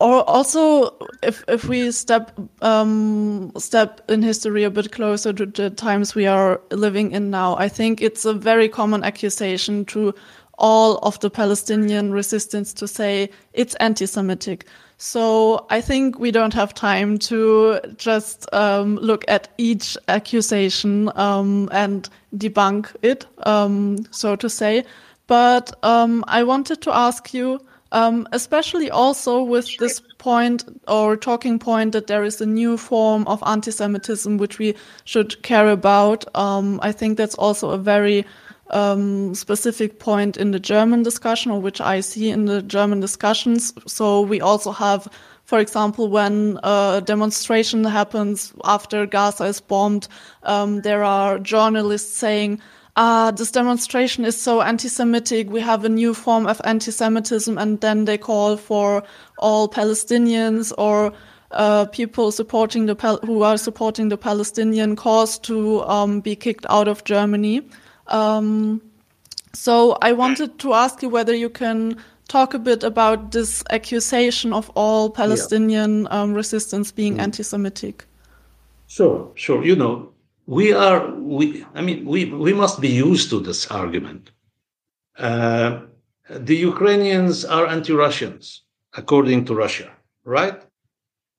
or 0.00 0.28
also, 0.28 0.96
if 1.22 1.44
if 1.46 1.68
we 1.68 1.92
step 1.92 2.32
um, 2.62 3.52
step 3.58 4.00
in 4.08 4.22
history 4.22 4.64
a 4.64 4.70
bit 4.70 4.92
closer 4.92 5.32
to 5.32 5.46
the 5.46 5.70
times 5.70 6.14
we 6.14 6.26
are 6.26 6.60
living 6.70 7.12
in 7.12 7.30
now, 7.30 7.56
I 7.56 7.68
think 7.68 8.00
it's 8.00 8.24
a 8.24 8.32
very 8.32 8.68
common 8.68 9.04
accusation 9.04 9.84
to 9.86 10.14
all 10.58 10.98
of 10.98 11.20
the 11.20 11.30
Palestinian 11.30 12.12
resistance 12.12 12.72
to 12.74 12.88
say 12.88 13.30
it's 13.52 13.74
anti-Semitic. 13.76 14.66
So 14.98 15.66
I 15.70 15.80
think 15.80 16.18
we 16.18 16.30
don't 16.30 16.52
have 16.54 16.74
time 16.74 17.18
to 17.18 17.80
just 17.96 18.46
um, 18.52 18.96
look 18.96 19.24
at 19.28 19.48
each 19.56 19.96
accusation 20.08 21.10
um, 21.14 21.70
and 21.72 22.08
debunk 22.36 22.94
it, 23.02 23.26
um, 23.46 24.06
so 24.10 24.36
to 24.36 24.50
say. 24.50 24.84
But 25.26 25.72
um, 25.82 26.24
I 26.28 26.42
wanted 26.42 26.82
to 26.82 26.94
ask 26.94 27.32
you, 27.32 27.60
um, 27.92 28.26
especially 28.32 28.90
also 28.90 29.42
with 29.42 29.76
this 29.78 30.00
point 30.18 30.64
or 30.86 31.16
talking 31.16 31.58
point 31.58 31.92
that 31.92 32.06
there 32.06 32.24
is 32.24 32.40
a 32.40 32.46
new 32.46 32.76
form 32.76 33.26
of 33.26 33.42
anti-Semitism 33.46 34.38
which 34.38 34.58
we 34.58 34.74
should 35.04 35.42
care 35.42 35.68
about. 35.68 36.24
Um, 36.36 36.78
I 36.82 36.92
think 36.92 37.18
that's 37.18 37.34
also 37.34 37.70
a 37.70 37.78
very 37.78 38.24
um, 38.70 39.34
specific 39.34 39.98
point 39.98 40.36
in 40.36 40.52
the 40.52 40.60
German 40.60 41.02
discussion, 41.02 41.50
or 41.50 41.60
which 41.60 41.80
I 41.80 42.00
see 42.00 42.30
in 42.30 42.44
the 42.46 42.62
German 42.62 43.00
discussions. 43.00 43.72
So 43.86 44.20
we 44.20 44.40
also 44.40 44.70
have, 44.70 45.08
for 45.44 45.58
example, 45.58 46.08
when 46.08 46.58
a 46.62 47.02
demonstration 47.04 47.84
happens 47.84 48.52
after 48.64 49.06
Gaza 49.06 49.44
is 49.44 49.60
bombed, 49.60 50.06
um, 50.44 50.82
there 50.82 51.02
are 51.02 51.38
journalists 51.38 52.16
saying, 52.16 52.60
ah, 53.00 53.30
this 53.30 53.50
demonstration 53.50 54.24
is 54.26 54.40
so 54.40 54.60
anti-Semitic. 54.60 55.50
We 55.50 55.60
have 55.60 55.84
a 55.84 55.88
new 55.88 56.12
form 56.12 56.46
of 56.46 56.60
anti-Semitism, 56.64 57.56
and 57.56 57.80
then 57.80 58.04
they 58.04 58.18
call 58.18 58.56
for 58.56 59.02
all 59.38 59.68
Palestinians 59.68 60.72
or 60.76 61.12
uh, 61.52 61.86
people 61.86 62.30
supporting 62.30 62.86
the 62.86 62.94
Pal 62.94 63.18
who 63.24 63.42
are 63.42 63.56
supporting 63.56 64.10
the 64.10 64.18
Palestinian 64.18 64.96
cause 64.96 65.38
to 65.38 65.82
um, 65.82 66.20
be 66.20 66.36
kicked 66.36 66.66
out 66.68 66.88
of 66.88 67.02
Germany. 67.04 67.62
Um, 68.08 68.82
so 69.54 69.98
I 70.02 70.12
wanted 70.12 70.58
to 70.58 70.74
ask 70.74 71.02
you 71.02 71.08
whether 71.08 71.34
you 71.34 71.50
can 71.50 71.96
talk 72.28 72.54
a 72.54 72.58
bit 72.58 72.84
about 72.84 73.32
this 73.32 73.64
accusation 73.70 74.52
of 74.52 74.70
all 74.76 75.10
Palestinian 75.10 76.02
yeah. 76.02 76.22
um, 76.22 76.34
resistance 76.34 76.92
being 76.92 77.16
mm. 77.16 77.22
anti-Semitic. 77.22 78.04
Sure, 78.86 79.30
sure. 79.34 79.64
You 79.64 79.76
know, 79.76 80.12
we 80.50 80.72
are. 80.72 81.00
We. 81.14 81.64
I 81.74 81.80
mean, 81.80 82.04
we 82.04 82.20
we 82.24 82.52
must 82.52 82.80
be 82.80 82.88
used 82.88 83.30
to 83.30 83.38
this 83.38 83.70
argument. 83.70 84.32
Uh, 85.16 85.82
the 86.28 86.56
Ukrainians 86.56 87.44
are 87.44 87.66
anti-Russians, 87.66 88.64
according 89.00 89.44
to 89.46 89.54
Russia, 89.54 89.90
right? 90.24 90.58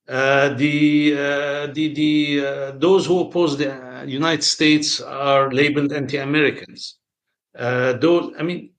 Uh, 0.07 0.49
the 0.63 0.77
uh, 1.13 1.67
the 1.75 1.85
the 1.99 2.13
uh, 2.47 2.71
those 2.85 3.05
who 3.05 3.19
oppose 3.25 3.57
the 3.57 3.71
United 4.07 4.45
States 4.55 5.01
are 5.01 5.51
labeled 5.51 5.91
anti-Americans. 5.91 6.81
those, 8.03 8.33
I 8.39 8.43
mean, 8.43 8.71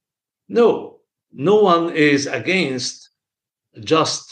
no, 0.48 1.00
no 1.50 1.56
one 1.72 1.84
is 2.10 2.26
against 2.26 3.10
just 3.92 4.24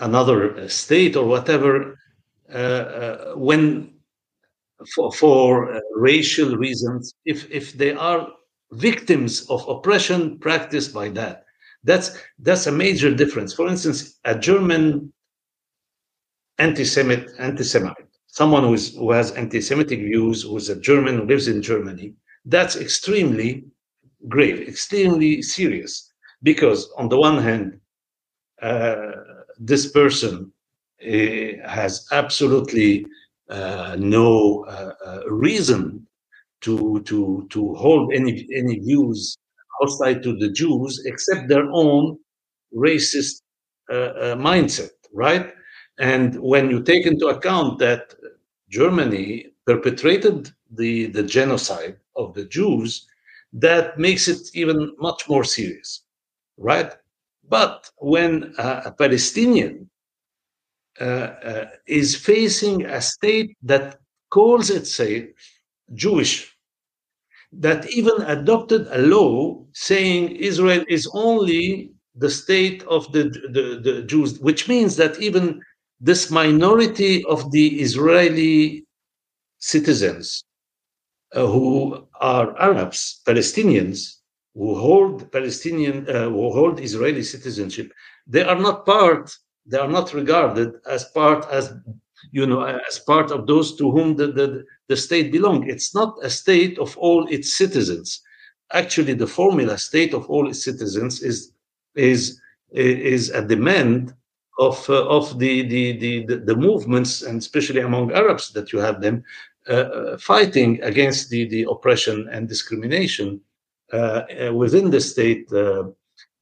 another 0.00 0.68
state 0.68 1.16
or 1.16 1.26
whatever 1.26 1.98
uh, 2.52 3.32
when 3.34 3.94
for, 4.94 5.12
for 5.12 5.74
uh, 5.74 5.80
racial 5.94 6.56
reasons 6.56 7.14
if 7.24 7.50
if 7.50 7.72
they 7.74 7.92
are 7.92 8.28
victims 8.72 9.46
of 9.48 9.66
oppression 9.68 10.38
practiced 10.38 10.92
by 10.92 11.08
that 11.08 11.44
that's 11.84 12.18
that's 12.38 12.66
a 12.66 12.72
major 12.72 13.14
difference. 13.14 13.52
For 13.52 13.68
instance, 13.68 14.18
a 14.24 14.38
German 14.38 15.12
anti-Semite, 16.58 17.30
anti-Semite, 17.38 18.06
someone 18.26 18.62
who, 18.62 18.74
is, 18.74 18.94
who 18.94 19.10
has 19.10 19.32
anti-Semitic 19.32 19.98
views, 19.98 20.42
who's 20.42 20.68
a 20.68 20.80
German 20.80 21.16
who 21.16 21.24
lives 21.24 21.48
in 21.48 21.62
Germany, 21.62 22.14
that's 22.44 22.76
extremely 22.76 23.64
grave, 24.28 24.68
extremely 24.68 25.42
serious, 25.42 26.12
because 26.42 26.92
on 26.96 27.08
the 27.08 27.18
one 27.18 27.38
hand, 27.38 27.80
uh, 28.60 29.12
this 29.70 29.90
person 29.92 30.52
uh, 31.02 31.68
has 31.68 32.06
absolutely 32.12 33.06
uh, 33.50 33.96
no 33.98 34.64
uh, 34.66 34.92
uh, 35.06 35.20
reason 35.28 36.06
to 36.62 37.00
to 37.02 37.46
to 37.50 37.74
hold 37.74 38.12
any 38.14 38.46
any 38.56 38.78
views 38.80 39.36
hostile 39.80 40.20
to 40.22 40.36
the 40.38 40.50
Jews 40.50 41.02
except 41.06 41.48
their 41.48 41.68
own 41.72 42.18
racist 42.74 43.42
mindset, 44.48 44.90
right? 45.12 45.52
And 45.98 46.40
when 46.40 46.70
you 46.70 46.82
take 46.82 47.06
into 47.06 47.26
account 47.28 47.78
that 47.80 48.14
Germany 48.70 49.52
perpetrated 49.66 50.50
the, 50.70 51.06
the 51.06 51.22
genocide 51.22 51.96
of 52.16 52.34
the 52.34 52.44
Jews, 52.46 53.06
that 53.52 53.98
makes 53.98 54.28
it 54.28 54.40
even 54.54 54.94
much 54.98 55.28
more 55.28 55.44
serious, 55.44 56.02
right? 56.58 56.92
But 57.48 57.90
when 57.98 58.54
a 58.58 58.92
Palestinian 58.92 59.90
uh, 61.00 61.04
uh, 61.04 61.66
is 61.86 62.14
facing 62.14 62.84
a 62.84 63.00
state 63.00 63.56
that 63.62 63.98
calls 64.30 64.70
itself 64.70 65.24
Jewish 65.94 66.54
that 67.52 67.90
even 67.90 68.22
adopted 68.22 68.86
a 68.90 68.98
law 68.98 69.64
saying 69.72 70.36
Israel 70.36 70.84
is 70.88 71.08
only 71.12 71.92
the 72.14 72.30
state 72.30 72.82
of 72.84 73.10
the, 73.12 73.24
the, 73.24 73.80
the 73.82 74.02
Jews, 74.02 74.38
which 74.40 74.68
means 74.68 74.96
that 74.96 75.20
even 75.20 75.60
this 76.00 76.30
minority 76.30 77.24
of 77.24 77.50
the 77.52 77.80
Israeli 77.80 78.84
citizens 79.58 80.44
uh, 81.34 81.46
who 81.46 82.06
are 82.20 82.58
Arabs, 82.60 83.20
Palestinians, 83.26 84.16
who 84.54 84.74
hold 84.74 85.30
Palestinian, 85.32 86.08
uh, 86.08 86.28
who 86.28 86.50
hold 86.52 86.80
Israeli 86.80 87.22
citizenship, 87.22 87.92
they 88.26 88.42
are 88.42 88.58
not 88.58 88.84
part, 88.84 89.34
they 89.66 89.78
are 89.78 89.88
not 89.88 90.12
regarded 90.12 90.74
as 90.86 91.04
part 91.06 91.46
as 91.50 91.72
you 92.30 92.46
know, 92.46 92.62
as 92.62 92.98
part 93.00 93.30
of 93.30 93.46
those 93.46 93.76
to 93.76 93.90
whom 93.90 94.16
the, 94.16 94.28
the, 94.28 94.64
the 94.88 94.96
state 94.96 95.32
belongs. 95.32 95.66
It's 95.68 95.94
not 95.94 96.16
a 96.22 96.30
state 96.30 96.78
of 96.78 96.96
all 96.96 97.26
its 97.28 97.54
citizens. 97.54 98.22
Actually, 98.72 99.14
the 99.14 99.26
formula 99.26 99.76
state 99.76 100.14
of 100.14 100.28
all 100.30 100.48
its 100.48 100.64
citizens 100.64 101.22
is 101.22 101.52
is 101.94 102.40
is 102.70 103.30
a 103.30 103.46
demand 103.46 104.14
of 104.58 104.88
uh, 104.88 105.06
of 105.08 105.38
the, 105.38 105.66
the 105.68 105.98
the 105.98 106.36
the 106.36 106.56
movements 106.56 107.22
and 107.22 107.38
especially 107.38 107.80
among 107.80 108.12
Arabs 108.12 108.52
that 108.52 108.72
you 108.72 108.78
have 108.78 109.00
them 109.02 109.22
uh, 109.68 109.72
uh 109.72 110.18
fighting 110.18 110.82
against 110.82 111.28
the 111.28 111.46
the 111.48 111.66
oppression 111.70 112.28
and 112.32 112.48
discrimination 112.48 113.40
within 114.52 114.90
the 114.90 115.00
state 115.00 115.52
uh, 115.52 115.84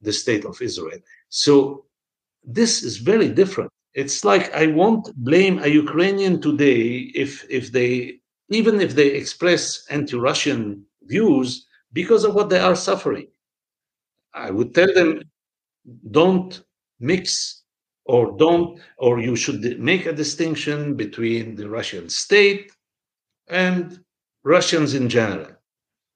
the 0.01 0.13
state 0.13 0.45
of 0.45 0.61
Israel. 0.61 0.99
So 1.29 1.85
this 2.43 2.83
is 2.83 2.97
very 2.97 3.29
different 3.29 3.71
it's 3.93 4.23
like 4.23 4.53
I 4.53 4.67
won't 4.67 5.13
blame 5.17 5.59
a 5.59 5.67
Ukrainian 5.67 6.41
today 6.41 7.11
if 7.13 7.45
if 7.49 7.71
they 7.71 8.19
even 8.49 8.79
if 8.81 8.95
they 8.95 9.07
express 9.07 9.85
anti-Russian 9.89 10.85
views 11.03 11.65
because 11.93 12.23
of 12.23 12.35
what 12.35 12.49
they 12.49 12.59
are 12.59 12.75
suffering. 12.75 13.27
I 14.33 14.49
would 14.51 14.73
tell 14.73 14.93
them 14.93 15.21
don't 16.11 16.63
mix 16.99 17.63
or 18.05 18.37
don't 18.37 18.79
or 18.97 19.19
you 19.19 19.35
should 19.35 19.61
make 19.79 20.05
a 20.05 20.13
distinction 20.13 20.95
between 20.95 21.55
the 21.55 21.69
Russian 21.69 22.07
state 22.09 22.71
and 23.47 23.99
Russians 24.43 24.93
in 24.93 25.09
general. 25.09 25.51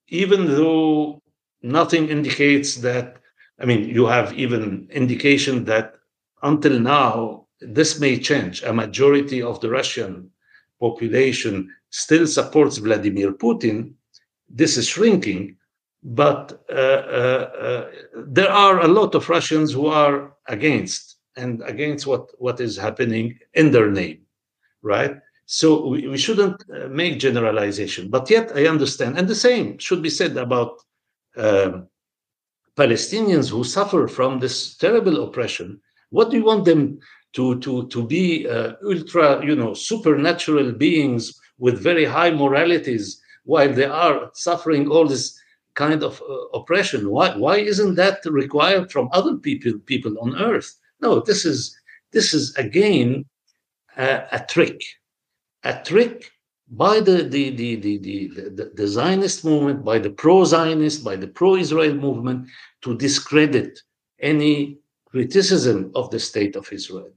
Even 0.08 0.46
though 0.46 1.22
nothing 1.66 2.10
indicates 2.10 2.76
that 2.78 3.18
I 3.62 3.66
mean 3.66 3.90
you 3.90 4.06
have 4.06 4.34
even 4.34 4.88
indication 4.92 5.66
that 5.66 5.96
until 6.44 6.80
now 6.80 7.46
this 7.60 8.00
may 8.00 8.18
change. 8.20 8.64
A 8.64 8.74
majority 8.74 9.42
of 9.42 9.60
the 9.62 9.70
Russian 9.70 10.30
population 10.80 11.70
still 11.90 12.28
supports 12.28 12.78
Vladimir 12.78 13.32
Putin, 13.32 13.94
this 14.50 14.78
is 14.78 14.88
shrinking. 14.88 15.56
But 16.04 16.64
uh, 16.70 16.74
uh, 16.74 17.50
uh, 17.68 17.92
there 18.28 18.52
are 18.52 18.82
a 18.82 18.88
lot 18.88 19.16
of 19.16 19.28
Russians 19.28 19.74
who 19.74 19.88
are 19.88 20.34
against 20.48 21.18
and 21.36 21.64
against 21.64 22.06
what, 22.06 22.30
what 22.40 22.60
is 22.60 22.78
happening 22.78 23.40
in 23.56 23.72
their 23.72 23.90
name, 23.90 24.20
right? 24.84 25.16
So 25.48 25.88
we, 25.88 26.08
we 26.08 26.18
shouldn't 26.18 26.64
uh, 26.70 26.88
make 26.90 27.20
generalization. 27.20 28.10
But 28.10 28.30
yet 28.30 28.52
I 28.56 28.68
understand, 28.68 29.18
and 29.18 29.28
the 29.28 29.36
same 29.36 29.80
should 29.80 30.04
be 30.04 30.10
said 30.10 30.38
about 30.38 30.80
um, 31.38 31.88
Palestinians 32.78 33.50
who 33.50 33.64
suffer 33.64 34.08
from 34.08 34.40
this 34.40 34.76
terrible 34.78 35.24
oppression. 35.24 35.80
What 36.10 36.30
do 36.30 36.38
you 36.38 36.44
want 36.44 36.66
them 36.66 37.00
to 37.34 37.60
to 37.60 37.88
to 37.88 38.06
be 38.06 38.48
uh, 38.48 38.74
ultra, 38.86 39.46
you 39.46 39.56
know, 39.56 39.74
supernatural 39.74 40.72
beings 40.74 41.40
with 41.58 41.82
very 41.82 42.06
high 42.06 42.32
moralities 42.32 43.22
while 43.44 43.72
they 43.72 43.86
are 43.86 44.30
suffering 44.34 44.90
all 44.90 45.08
this 45.08 45.40
kind 45.74 46.04
of 46.04 46.22
uh, 46.22 46.34
oppression? 46.60 47.10
Why 47.10 47.36
why 47.36 47.58
isn't 47.58 47.96
that 47.96 48.20
required 48.26 48.92
from 48.92 49.10
other 49.12 49.36
people 49.38 49.74
people 49.86 50.18
on 50.20 50.38
earth? 50.38 50.76
No, 51.02 51.20
this 51.20 51.46
is 51.46 51.78
this 52.12 52.34
is 52.34 52.56
again 52.56 53.26
uh, 53.98 54.22
a 54.32 54.40
trick, 54.40 54.82
a 55.64 55.82
trick 55.84 56.32
by 56.70 57.00
the 57.00 57.24
the, 57.24 57.50
the, 57.52 57.76
the, 57.76 58.72
the, 58.74 58.88
Zionist 58.88 59.46
movement, 59.46 59.84
by 59.84 60.00
the 60.00 60.10
pro-Zionist, 60.10 61.04
by 61.04 61.16
the 61.16 61.28
pro-Israel 61.28 61.94
movement, 61.94 62.48
to 62.82 62.98
discredit 62.98 63.80
any 64.20 64.80
criticism 65.06 65.92
of 65.96 66.10
the 66.10 66.20
state 66.20 66.56
of 66.56 66.72
Israel. 66.72 67.12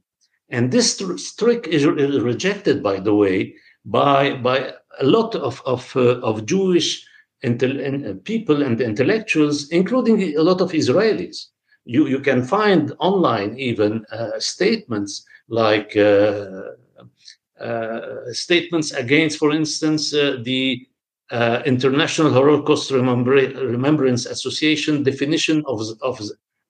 And 0.51 0.71
this 0.71 0.97
trick 1.37 1.67
is 1.67 1.87
rejected, 1.87 2.83
by 2.83 3.01
the 3.01 3.15
way, 3.15 3.55
by, 3.85 4.37
by 4.37 4.73
a 5.01 5.05
lot 5.05 5.35
of, 5.35 5.63
of, 5.67 5.95
uh, 5.97 6.21
of 6.21 6.47
Jewish 6.47 7.05
uh, 7.45 8.15
people 8.25 8.63
and 8.63 8.81
intellectuals, 8.81 9.69
including 9.71 10.37
a 10.37 10.43
lot 10.43 10.61
of 10.61 10.73
Israelis. 10.73 11.47
You, 11.85 12.07
you 12.07 12.21
can 12.21 12.43
find 12.43 12.93
online 12.99 13.59
even 13.59 14.05
uh, 14.11 14.39
statements 14.39 15.25
like 15.49 15.97
uh, 15.97 16.63
statements 18.33 18.93
against, 18.93 19.39
for 19.39 19.53
instance, 19.53 20.15
uh, 20.15 20.39
the 20.43 20.87
uh, 21.31 21.63
International 21.67 22.33
Holocaust 22.33 22.91
Remembr- 22.91 23.55
Remembrance 23.55 24.27
Association 24.27 25.03
definition 25.03 25.63
of, 25.67 25.81
of, 26.03 26.21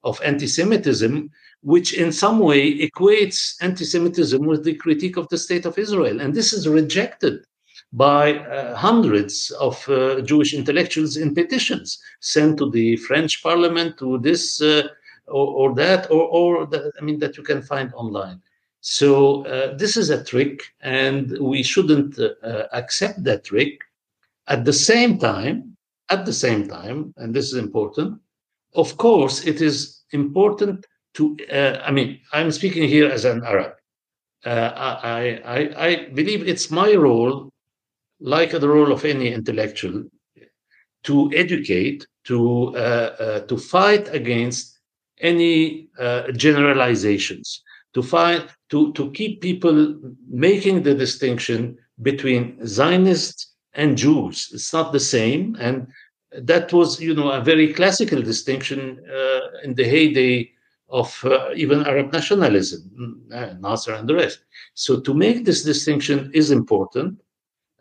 of 0.02 0.20
anti-Semitism, 0.24 1.30
which 1.62 1.94
in 1.94 2.12
some 2.12 2.38
way 2.38 2.78
equates 2.78 3.54
anti-Semitism 3.60 4.44
with 4.44 4.64
the 4.64 4.74
critique 4.74 5.16
of 5.16 5.28
the 5.28 5.38
state 5.38 5.66
of 5.66 5.78
Israel. 5.78 6.20
And 6.20 6.34
this 6.34 6.52
is 6.52 6.68
rejected 6.68 7.44
by 7.92 8.38
uh, 8.38 8.76
hundreds 8.76 9.50
of 9.52 9.88
uh, 9.88 10.20
Jewish 10.20 10.52
intellectuals 10.54 11.16
in 11.16 11.34
petitions 11.34 11.98
sent 12.20 12.58
to 12.58 12.70
the 12.70 12.96
French 12.96 13.42
parliament, 13.42 13.96
to 13.98 14.18
this 14.18 14.60
uh, 14.60 14.88
or, 15.26 15.70
or, 15.70 15.74
that, 15.74 16.10
or, 16.10 16.22
or 16.22 16.66
the, 16.66 16.92
I 16.98 17.04
mean, 17.04 17.18
that 17.20 17.36
you 17.36 17.42
can 17.42 17.62
find 17.62 17.92
online. 17.94 18.40
So 18.80 19.44
uh, 19.46 19.76
this 19.76 19.96
is 19.96 20.10
a 20.10 20.24
trick, 20.24 20.62
and 20.80 21.36
we 21.40 21.62
shouldn't 21.62 22.18
uh, 22.18 22.64
accept 22.72 23.24
that 23.24 23.44
trick. 23.44 23.80
At 24.46 24.64
the 24.64 24.72
same 24.72 25.18
time, 25.18 25.76
at 26.10 26.24
the 26.24 26.32
same 26.32 26.68
time, 26.68 27.12
and 27.16 27.34
this 27.34 27.46
is 27.46 27.58
important, 27.58 28.20
of 28.74 28.96
course, 28.96 29.44
it 29.46 29.60
is 29.60 30.04
important 30.12 30.86
to, 31.14 31.36
uh, 31.52 31.82
I 31.84 31.90
mean, 31.90 32.20
I'm 32.32 32.50
speaking 32.50 32.88
here 32.88 33.10
as 33.10 33.24
an 33.24 33.44
Arab. 33.44 33.72
Uh, 34.46 34.72
I, 35.02 35.40
I, 35.44 35.86
I 35.86 36.08
believe 36.14 36.46
it's 36.46 36.70
my 36.70 36.94
role, 36.94 37.50
like 38.20 38.52
the 38.52 38.68
role 38.68 38.92
of 38.92 39.04
any 39.04 39.32
intellectual, 39.32 40.04
to 41.04 41.30
educate, 41.34 42.06
to, 42.24 42.76
uh, 42.76 42.78
uh, 42.78 43.40
to 43.40 43.56
fight 43.56 44.12
against 44.14 44.78
any 45.20 45.88
generalizations 46.36 47.64
to 47.94 48.02
find 48.02 48.48
to 48.70 48.92
to 48.92 49.10
keep 49.12 49.40
people 49.40 49.98
making 50.28 50.82
the 50.82 50.94
distinction 50.94 51.78
between 52.02 52.64
Zionists 52.66 53.54
and 53.74 53.96
Jews. 53.96 54.50
It's 54.52 54.72
not 54.72 54.92
the 54.92 55.00
same, 55.00 55.56
and 55.58 55.86
that 56.32 56.72
was 56.72 57.00
you 57.00 57.14
know 57.14 57.30
a 57.30 57.40
very 57.40 57.72
classical 57.72 58.22
distinction 58.22 59.04
uh, 59.10 59.40
in 59.64 59.74
the 59.74 59.84
heyday 59.84 60.50
of 60.90 61.22
uh, 61.24 61.50
even 61.54 61.84
Arab 61.86 62.12
nationalism, 62.12 63.22
uh, 63.32 63.54
Nasser 63.60 63.94
and 63.94 64.08
the 64.08 64.14
rest. 64.14 64.40
So 64.74 65.00
to 65.00 65.12
make 65.14 65.44
this 65.44 65.62
distinction 65.62 66.30
is 66.32 66.50
important, 66.50 67.20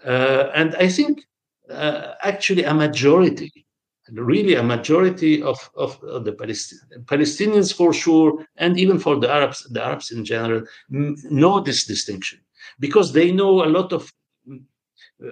uh, 0.05 0.51
and 0.53 0.75
I 0.75 0.89
think 0.89 1.25
uh, 1.69 2.13
actually 2.21 2.63
a 2.63 2.73
majority 2.73 3.66
really 4.13 4.55
a 4.55 4.63
majority 4.63 5.41
of, 5.41 5.57
of, 5.75 6.01
of 6.03 6.23
the 6.25 6.33
Palestinians 6.33 7.73
for 7.73 7.93
sure, 7.93 8.45
and 8.57 8.79
even 8.79 8.99
for 8.99 9.19
the 9.19 9.29
Arabs, 9.31 9.67
the 9.69 9.83
Arabs 9.83 10.11
in 10.11 10.23
general, 10.23 10.63
know 10.89 11.59
this 11.59 11.85
distinction 11.85 12.39
because 12.79 13.13
they 13.13 13.31
know 13.31 13.63
a 13.63 13.69
lot 13.69 13.91
of 13.93 14.11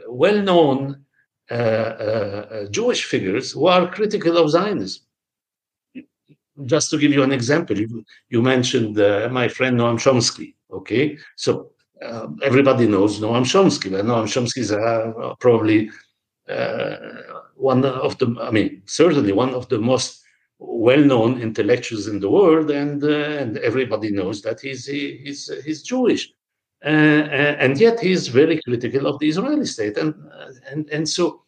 well-known 0.07 1.05
uh, 1.51 1.53
uh, 1.53 2.65
Jewish 2.69 3.05
figures 3.05 3.51
who 3.51 3.67
are 3.67 3.91
critical 3.91 4.37
of 4.37 4.49
Zionism. 4.49 5.03
Just 6.65 6.89
to 6.89 6.97
give 6.97 7.11
you 7.11 7.21
an 7.21 7.31
example, 7.31 7.77
you, 7.77 8.03
you 8.29 8.41
mentioned 8.41 8.99
uh, 8.99 9.27
my 9.31 9.47
friend 9.47 9.77
Noam 9.77 9.97
Chomsky. 9.97 10.55
Okay, 10.71 11.17
so 11.35 11.71
uh, 12.01 12.27
everybody 12.41 12.87
knows 12.87 13.19
Noam 13.19 13.43
Chomsky. 13.43 13.91
But 13.91 14.05
Noam 14.05 14.23
Chomsky 14.23 14.59
is 14.59 14.71
uh, 14.71 15.35
probably 15.39 15.91
uh, 16.49 16.95
one 17.55 17.83
of 17.85 18.17
the, 18.17 18.35
I 18.41 18.51
mean, 18.51 18.81
certainly 18.85 19.31
one 19.33 19.53
of 19.53 19.67
the 19.69 19.79
most 19.79 20.21
well-known 20.59 21.41
intellectuals 21.41 22.07
in 22.07 22.19
the 22.19 22.29
world, 22.29 22.71
and 22.71 23.03
uh, 23.03 23.07
and 23.41 23.57
everybody 23.57 24.11
knows 24.11 24.41
that 24.43 24.61
he's 24.61 24.85
he's 24.85 25.51
he's 25.65 25.83
Jewish, 25.83 26.31
uh, 26.83 26.87
and 26.87 27.79
yet 27.79 27.99
he's 27.99 28.27
very 28.27 28.61
critical 28.61 29.07
of 29.07 29.19
the 29.19 29.29
Israeli 29.29 29.65
state, 29.65 29.97
and 29.97 30.13
and 30.69 30.89
and 30.89 31.07
so 31.09 31.43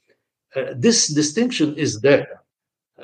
this 0.75 1.07
distinction 1.07 1.75
is 1.75 2.01
there. 2.01 2.41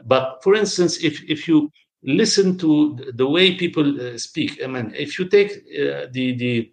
But 0.05 0.43
for 0.43 0.55
instance, 0.55 0.97
if 1.03 1.23
if 1.23 1.47
you 1.47 1.71
listen 2.03 2.57
to 2.57 2.97
the 3.15 3.27
way 3.27 3.55
people 3.55 4.01
uh, 4.01 4.17
speak. 4.17 4.61
I 4.63 4.67
mean, 4.67 4.93
if 4.95 5.17
you 5.17 5.27
take 5.27 5.51
uh, 5.51 6.07
the 6.11 6.35
the 6.35 6.71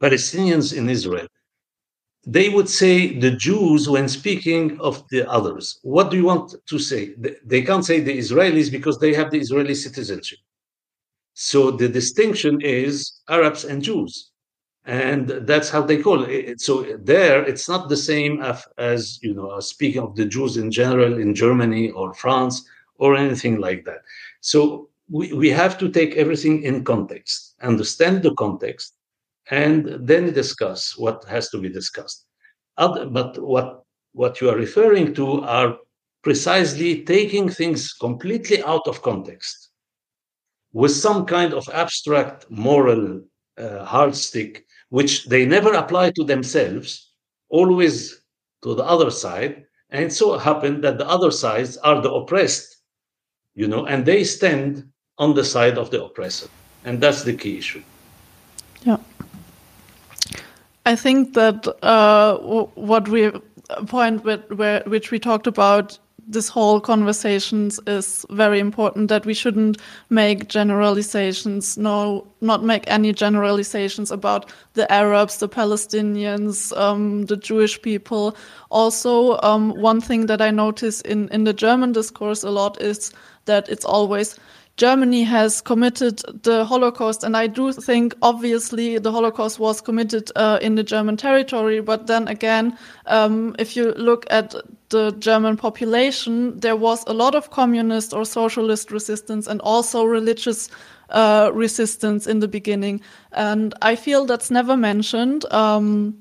Palestinians 0.00 0.76
in 0.76 0.88
Israel, 0.88 1.26
they 2.30 2.50
would 2.50 2.68
say 2.68 3.18
the 3.18 3.30
Jews 3.30 3.88
when 3.88 4.06
speaking 4.06 4.78
of 4.80 5.02
the 5.08 5.26
others. 5.30 5.80
What 5.82 6.10
do 6.10 6.18
you 6.18 6.26
want 6.26 6.54
to 6.66 6.78
say? 6.78 7.14
They 7.42 7.62
can't 7.62 7.86
say 7.86 8.00
the 8.00 8.18
Israelis 8.18 8.70
because 8.70 8.98
they 8.98 9.14
have 9.14 9.30
the 9.30 9.40
Israeli 9.40 9.74
citizenship. 9.74 10.38
So 11.32 11.70
the 11.70 11.88
distinction 11.88 12.60
is 12.60 13.22
Arabs 13.30 13.64
and 13.64 13.82
Jews. 13.82 14.30
And 14.84 15.28
that's 15.50 15.70
how 15.70 15.80
they 15.80 16.02
call 16.02 16.24
it. 16.24 16.60
So 16.60 16.82
there, 16.98 17.44
it's 17.44 17.66
not 17.66 17.88
the 17.88 17.96
same 17.96 18.42
as, 18.76 19.18
you 19.22 19.32
know, 19.32 19.48
uh, 19.48 19.62
speaking 19.62 20.02
of 20.02 20.14
the 20.14 20.26
Jews 20.26 20.58
in 20.58 20.70
general 20.70 21.18
in 21.18 21.34
Germany 21.34 21.90
or 21.92 22.12
France 22.12 22.62
or 22.98 23.16
anything 23.16 23.58
like 23.58 23.86
that. 23.86 24.00
So 24.42 24.90
we, 25.08 25.32
we 25.32 25.48
have 25.48 25.78
to 25.78 25.88
take 25.88 26.16
everything 26.16 26.62
in 26.62 26.84
context, 26.84 27.54
understand 27.62 28.22
the 28.22 28.34
context, 28.34 28.97
and 29.50 30.06
then 30.06 30.32
discuss 30.32 30.96
what 30.96 31.24
has 31.24 31.48
to 31.50 31.58
be 31.58 31.68
discussed. 31.68 32.26
Other, 32.76 33.06
but 33.06 33.38
what 33.42 33.82
what 34.12 34.40
you 34.40 34.50
are 34.50 34.56
referring 34.56 35.14
to 35.14 35.42
are 35.42 35.76
precisely 36.22 37.04
taking 37.04 37.48
things 37.48 37.92
completely 37.92 38.62
out 38.64 38.86
of 38.86 39.02
context 39.02 39.70
with 40.72 40.90
some 40.90 41.24
kind 41.24 41.54
of 41.54 41.68
abstract 41.72 42.50
moral 42.50 43.20
uh, 43.56 43.84
hardstick, 43.84 44.66
which 44.90 45.26
they 45.26 45.46
never 45.46 45.72
apply 45.74 46.10
to 46.10 46.24
themselves, 46.24 47.12
always 47.48 48.22
to 48.62 48.74
the 48.74 48.84
other 48.84 49.10
side. 49.10 49.64
And 49.90 50.12
so 50.12 50.34
it 50.34 50.40
happened 50.40 50.84
that 50.84 50.98
the 50.98 51.08
other 51.08 51.30
sides 51.30 51.76
are 51.78 52.00
the 52.02 52.12
oppressed, 52.12 52.82
you 53.54 53.66
know, 53.66 53.86
and 53.86 54.04
they 54.04 54.24
stand 54.24 54.84
on 55.16 55.34
the 55.34 55.44
side 55.44 55.78
of 55.78 55.90
the 55.90 56.04
oppressor. 56.04 56.48
And 56.84 57.00
that's 57.00 57.22
the 57.24 57.34
key 57.34 57.58
issue. 57.58 57.82
Yeah. 58.82 58.98
I 60.88 60.96
think 60.96 61.34
that 61.34 61.68
uh, 61.84 62.38
what 62.74 63.08
we 63.08 63.30
point 63.88 64.24
with, 64.24 64.50
where, 64.50 64.82
which 64.86 65.10
we 65.10 65.18
talked 65.18 65.46
about 65.46 65.98
this 66.26 66.48
whole 66.48 66.80
conversations 66.80 67.78
is 67.86 68.24
very 68.30 68.58
important 68.58 69.08
that 69.08 69.26
we 69.26 69.34
shouldn't 69.34 69.78
make 70.08 70.48
generalizations 70.48 71.76
no 71.78 72.26
not 72.40 72.62
make 72.62 72.84
any 72.86 73.12
generalizations 73.12 74.10
about 74.10 74.52
the 74.74 74.90
arabs 74.92 75.38
the 75.38 75.48
palestinians 75.48 76.76
um, 76.76 77.24
the 77.26 77.36
jewish 77.36 77.80
people. 77.80 78.36
Also 78.70 79.38
um, 79.42 79.70
one 79.80 80.02
thing 80.02 80.26
that 80.26 80.42
i 80.42 80.50
notice 80.50 81.00
in 81.00 81.28
in 81.28 81.44
the 81.44 81.54
german 81.54 81.92
discourse 81.92 82.42
a 82.42 82.50
lot 82.50 82.80
is 82.82 83.10
that 83.46 83.68
it's 83.70 83.86
always 83.86 84.38
Germany 84.78 85.24
has 85.24 85.60
committed 85.60 86.22
the 86.44 86.64
Holocaust, 86.64 87.24
and 87.24 87.36
I 87.36 87.48
do 87.48 87.72
think 87.72 88.14
obviously 88.22 88.96
the 88.98 89.10
Holocaust 89.10 89.58
was 89.58 89.80
committed 89.80 90.30
uh, 90.36 90.60
in 90.62 90.76
the 90.76 90.84
German 90.84 91.16
territory. 91.16 91.80
But 91.80 92.06
then 92.06 92.28
again, 92.28 92.78
um, 93.06 93.56
if 93.58 93.76
you 93.76 93.92
look 93.94 94.24
at 94.30 94.54
the 94.90 95.10
German 95.18 95.56
population, 95.56 96.60
there 96.60 96.76
was 96.76 97.02
a 97.08 97.12
lot 97.12 97.34
of 97.34 97.50
communist 97.50 98.14
or 98.14 98.24
socialist 98.24 98.92
resistance 98.92 99.48
and 99.48 99.60
also 99.62 100.04
religious 100.04 100.70
uh, 101.10 101.50
resistance 101.52 102.28
in 102.28 102.38
the 102.38 102.48
beginning. 102.48 103.00
And 103.32 103.74
I 103.82 103.96
feel 103.96 104.26
that's 104.26 104.50
never 104.50 104.76
mentioned. 104.76 105.44
Um, 105.52 106.16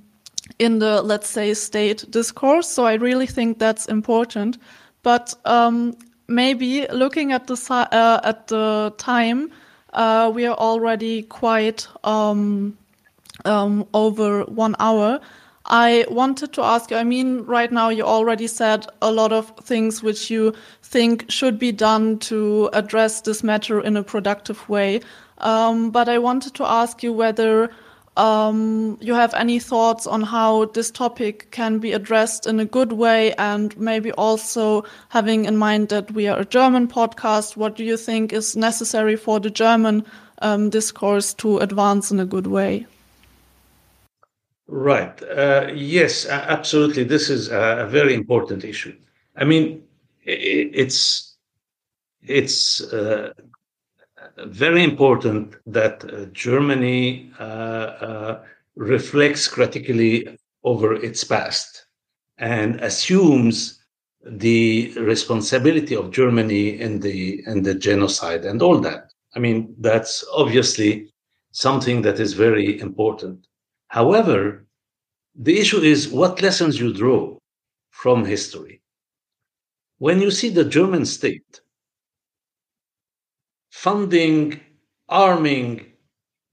in 0.59 0.79
the 0.79 1.01
let's 1.01 1.29
say 1.29 1.53
state 1.53 2.09
discourse 2.09 2.69
so 2.69 2.85
i 2.85 2.93
really 2.93 3.27
think 3.27 3.59
that's 3.59 3.85
important 3.87 4.57
but 5.03 5.33
um, 5.43 5.93
maybe 6.27 6.87
looking 6.87 7.31
at 7.31 7.47
the 7.47 7.55
uh, 7.69 8.19
at 8.23 8.47
the 8.47 8.93
time, 8.97 9.51
uh, 9.93 10.31
we 10.33 10.45
are 10.45 10.55
already 10.55 11.23
quite 11.23 11.87
um, 12.03 12.77
um, 13.45 13.87
over 13.93 14.43
one 14.43 14.75
hour. 14.79 15.19
I 15.65 16.05
wanted 16.09 16.53
to 16.53 16.63
ask 16.63 16.91
you. 16.91 16.97
I 16.97 17.03
mean, 17.03 17.43
right 17.43 17.71
now 17.71 17.89
you 17.89 18.03
already 18.03 18.47
said 18.47 18.87
a 19.01 19.11
lot 19.11 19.33
of 19.33 19.51
things 19.57 20.01
which 20.01 20.29
you 20.29 20.53
think 20.81 21.29
should 21.29 21.59
be 21.59 21.73
done 21.73 22.19
to 22.19 22.69
address 22.71 23.21
this 23.21 23.43
matter 23.43 23.81
in 23.81 23.97
a 23.97 24.03
productive 24.03 24.67
way. 24.69 25.01
Um, 25.39 25.91
but 25.91 26.07
I 26.07 26.19
wanted 26.19 26.55
to 26.55 26.65
ask 26.65 27.03
you 27.03 27.11
whether 27.11 27.69
um, 28.17 28.97
you 28.99 29.13
have 29.13 29.33
any 29.35 29.59
thoughts 29.59 30.07
on 30.07 30.23
how 30.23 30.65
this 30.65 30.91
topic 30.91 31.49
can 31.51 31.79
be 31.79 31.93
addressed 31.93 32.47
in 32.47 32.59
a 32.59 32.65
good 32.65 32.93
way 32.93 33.33
and 33.35 33.77
maybe 33.77 34.11
also 34.13 34.83
having 35.09 35.45
in 35.45 35.55
mind 35.57 35.89
that 35.89 36.11
we 36.11 36.27
are 36.27 36.39
a 36.39 36.45
German 36.45 36.87
podcast, 36.87 37.55
what 37.55 37.75
do 37.75 37.83
you 37.83 37.95
think 37.95 38.33
is 38.33 38.55
necessary 38.55 39.15
for 39.15 39.39
the 39.39 39.49
German 39.49 40.03
um, 40.41 40.69
discourse 40.69 41.33
to 41.35 41.59
advance 41.59 42.11
in 42.11 42.19
a 42.19 42.25
good 42.25 42.47
way? 42.47 42.87
Right. 44.67 45.21
Uh, 45.23 45.71
yes, 45.73 46.25
absolutely. 46.27 47.03
This 47.03 47.29
is 47.29 47.47
a 47.49 47.87
very 47.89 48.13
important 48.13 48.65
issue. 48.65 48.95
I 49.35 49.45
mean, 49.45 49.83
it's 50.23 51.35
it's 52.21 52.81
uh, 52.91 53.31
very 54.45 54.83
important 54.83 55.55
that 55.65 56.03
uh, 56.03 56.25
Germany 56.25 57.31
uh, 57.39 57.43
uh, 57.43 58.43
reflects 58.75 59.47
critically 59.47 60.37
over 60.63 60.93
its 60.93 61.23
past 61.23 61.85
and 62.37 62.79
assumes 62.81 63.83
the 64.23 64.93
responsibility 64.97 65.95
of 65.95 66.11
Germany 66.11 66.79
in 66.79 66.99
the 66.99 67.43
in 67.47 67.63
the 67.63 67.73
genocide 67.73 68.45
and 68.45 68.61
all 68.61 68.79
that. 68.79 69.13
I 69.35 69.39
mean, 69.39 69.73
that's 69.79 70.25
obviously 70.33 71.13
something 71.51 72.01
that 72.03 72.19
is 72.19 72.33
very 72.33 72.79
important. 72.79 73.47
However, 73.87 74.65
the 75.35 75.59
issue 75.59 75.79
is 75.79 76.09
what 76.09 76.41
lessons 76.41 76.79
you 76.79 76.93
draw 76.93 77.37
from 77.91 78.25
history. 78.25 78.81
When 79.99 80.21
you 80.21 80.29
see 80.29 80.49
the 80.49 80.65
German 80.65 81.05
state 81.05 81.61
funding, 83.77 84.59
arming 85.07 85.85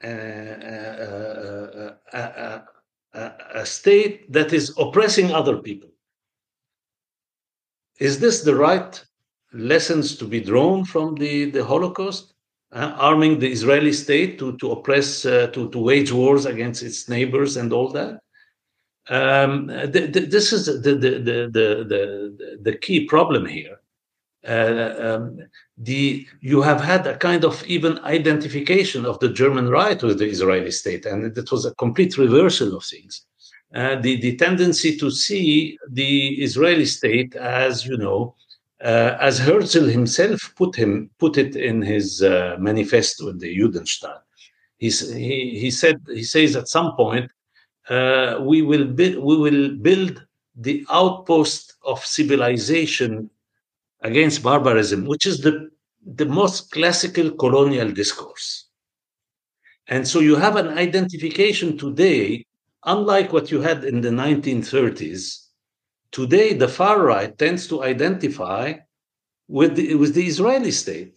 uh, 0.05 0.07
uh, 0.07 1.95
uh, 2.13 3.31
a 3.55 3.65
state 3.65 4.31
that 4.31 4.53
is 4.53 4.75
oppressing 4.79 5.33
other 5.33 5.57
people. 5.57 5.89
Is 7.99 8.21
this 8.21 8.43
the 8.43 8.55
right 8.55 9.03
lessons 9.55 10.17
to 10.19 10.27
be 10.27 10.41
drawn 10.41 10.85
from 10.85 11.15
the, 11.15 11.51
the 11.51 11.65
Holocaust? 11.65 12.33
arming 12.77 13.39
the 13.39 13.53
Israeli 13.53 13.93
state 13.93 14.37
to, 14.37 14.57
to 14.57 14.73
oppress, 14.73 15.23
to, 15.23 15.71
to 15.71 15.79
wage 15.79 16.11
wars 16.11 16.45
against 16.45 16.83
its 16.83 17.09
neighbors 17.09 17.57
and 17.57 17.73
all 17.73 17.89
that? 17.91 18.19
Um, 19.09 19.69
th- 19.69 20.13
th- 20.13 20.29
this 20.29 20.53
is 20.53 20.67
the, 20.67 20.97
the, 20.97 21.11
the, 21.29 21.39
the, 21.93 22.59
the, 22.63 22.77
key 22.79 23.07
problem 23.07 23.47
here. 23.47 23.79
Uh, 24.47 24.95
um, 24.99 25.39
the 25.79 26.27
you 26.41 26.61
have 26.61 26.81
had 26.81 27.07
a 27.07 27.17
kind 27.17 27.45
of 27.45 27.65
even 27.67 27.99
identification 28.01 29.07
of 29.07 29.19
the 29.21 29.31
German 29.31 29.69
right 29.71 30.03
with 30.03 30.19
the 30.19 30.27
Israeli 30.27 30.71
state, 30.71 31.07
and 31.07 31.37
it 31.37 31.51
was 31.51 31.65
a 31.65 31.75
complete 31.77 32.19
reversal 32.19 32.77
of 32.77 32.85
things. 32.85 33.25
Uh, 33.75 33.97
the 34.01 34.21
the 34.21 34.37
tendency 34.37 34.97
to 34.99 35.11
see 35.11 35.79
the 35.91 36.43
Israeli 36.43 36.85
state 36.85 37.35
as 37.37 37.87
you 37.87 37.97
know, 37.97 38.35
uh, 38.85 39.17
as 39.19 39.39
Herzl 39.39 39.87
himself 39.87 40.53
put 40.57 40.77
him 40.77 41.11
put 41.19 41.39
it 41.39 41.57
in 41.57 41.81
his 41.81 42.23
uh, 42.23 42.57
manifesto 42.59 43.29
in 43.29 43.39
the 43.39 43.57
Judenstaat. 43.59 44.21
He's, 44.77 45.11
he 45.11 45.59
he 45.59 45.71
said 45.71 46.03
he 46.07 46.23
says 46.23 46.55
at 46.55 46.69
some 46.69 46.95
point 46.97 47.31
uh, 47.89 48.41
we 48.43 48.61
will 48.61 48.85
build 48.85 49.17
we 49.25 49.37
will 49.39 49.71
build 49.77 50.23
the 50.57 50.85
outpost 50.91 51.75
of 51.85 52.05
civilization 52.05 53.31
against 54.05 54.43
barbarism, 54.43 55.07
which 55.07 55.27
is 55.27 55.41
the, 55.41 55.71
the 56.05 56.27
most 56.27 56.71
classical 56.71 57.31
colonial 57.33 57.91
discourse. 57.91 58.69
And 59.89 60.07
so 60.07 60.21
you 60.21 60.37
have 60.37 60.57
an 60.57 60.79
identification 60.79 61.77
today, 61.77 62.47
unlike 62.85 63.33
what 63.33 63.51
you 63.51 63.61
had 63.61 63.85
in 63.85 64.01
the 64.03 64.11
1930s. 64.11 65.49
Today, 66.13 66.55
the 66.55 66.69
far 66.69 67.03
right 67.03 67.37
tends 67.37 67.67
to 67.69 67.83
identify 67.83 68.75
with 69.49 69.75
the, 69.75 69.95
with 69.97 70.15
the 70.15 70.27
Israeli 70.27 70.71
state, 70.71 71.17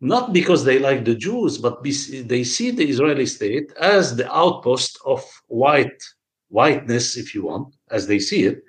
not 0.00 0.32
because 0.32 0.64
they 0.64 0.78
like 0.78 1.04
the 1.04 1.14
Jews, 1.14 1.56
but 1.56 1.82
they 1.82 2.44
see 2.44 2.70
the 2.70 2.88
Israeli 2.88 3.26
state 3.26 3.72
as 3.80 4.16
the 4.16 4.32
outpost 4.32 4.98
of 5.06 5.24
white 5.46 6.02
whiteness, 6.48 7.16
if 7.16 7.34
you 7.34 7.46
want, 7.46 7.74
as 7.90 8.06
they 8.06 8.18
see 8.18 8.44
it. 8.44 8.62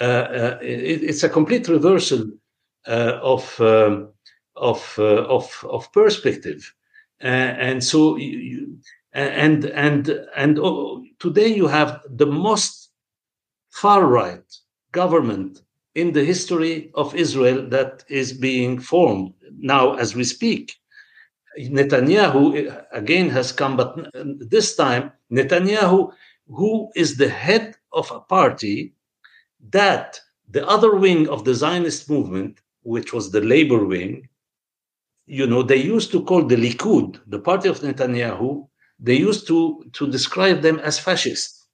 Uh, 0.00 0.04
uh, 0.04 0.58
it 0.60 1.02
it's 1.04 1.22
a 1.22 1.28
complete 1.28 1.68
reversal 1.68 2.24
of, 2.86 3.60
um, 3.60 4.08
of, 4.56 4.94
uh, 4.98 5.24
of, 5.24 5.64
of 5.68 5.92
perspective. 5.92 6.74
Uh, 7.22 7.26
and 7.26 7.84
so 7.84 8.16
you, 8.16 8.78
and 9.12 9.66
and 9.66 10.08
and 10.34 10.58
oh, 10.58 11.04
today 11.18 11.46
you 11.46 11.66
have 11.66 12.00
the 12.08 12.26
most 12.26 12.90
far 13.70 14.06
right 14.06 14.44
government 14.90 15.62
in 15.94 16.12
the 16.12 16.24
history 16.24 16.90
of 16.94 17.14
Israel 17.14 17.68
that 17.68 18.04
is 18.08 18.32
being 18.32 18.78
formed 18.78 19.34
now 19.58 19.94
as 19.94 20.14
we 20.14 20.24
speak. 20.24 20.74
Netanyahu 21.58 22.82
again 22.92 23.28
has 23.28 23.52
come, 23.52 23.76
but 23.76 24.10
this 24.14 24.74
time 24.74 25.12
Netanyahu, 25.30 26.12
who 26.48 26.90
is 26.96 27.16
the 27.16 27.28
head 27.28 27.76
of 27.92 28.10
a 28.10 28.20
party 28.20 28.94
that 29.70 30.18
the 30.50 30.66
other 30.66 30.96
wing 30.96 31.28
of 31.28 31.44
the 31.44 31.54
Zionist 31.54 32.08
movement 32.08 32.60
which 32.82 33.12
was 33.12 33.30
the 33.30 33.40
labor 33.40 33.84
wing, 33.84 34.28
you 35.26 35.46
know, 35.46 35.62
they 35.62 35.76
used 35.76 36.10
to 36.12 36.24
call 36.24 36.44
the 36.44 36.56
Likud, 36.56 37.20
the 37.26 37.38
party 37.38 37.68
of 37.68 37.80
Netanyahu, 37.80 38.68
they 38.98 39.16
used 39.16 39.46
to, 39.48 39.84
to 39.92 40.10
describe 40.10 40.62
them 40.62 40.78
as 40.80 40.98
fascist. 40.98 41.66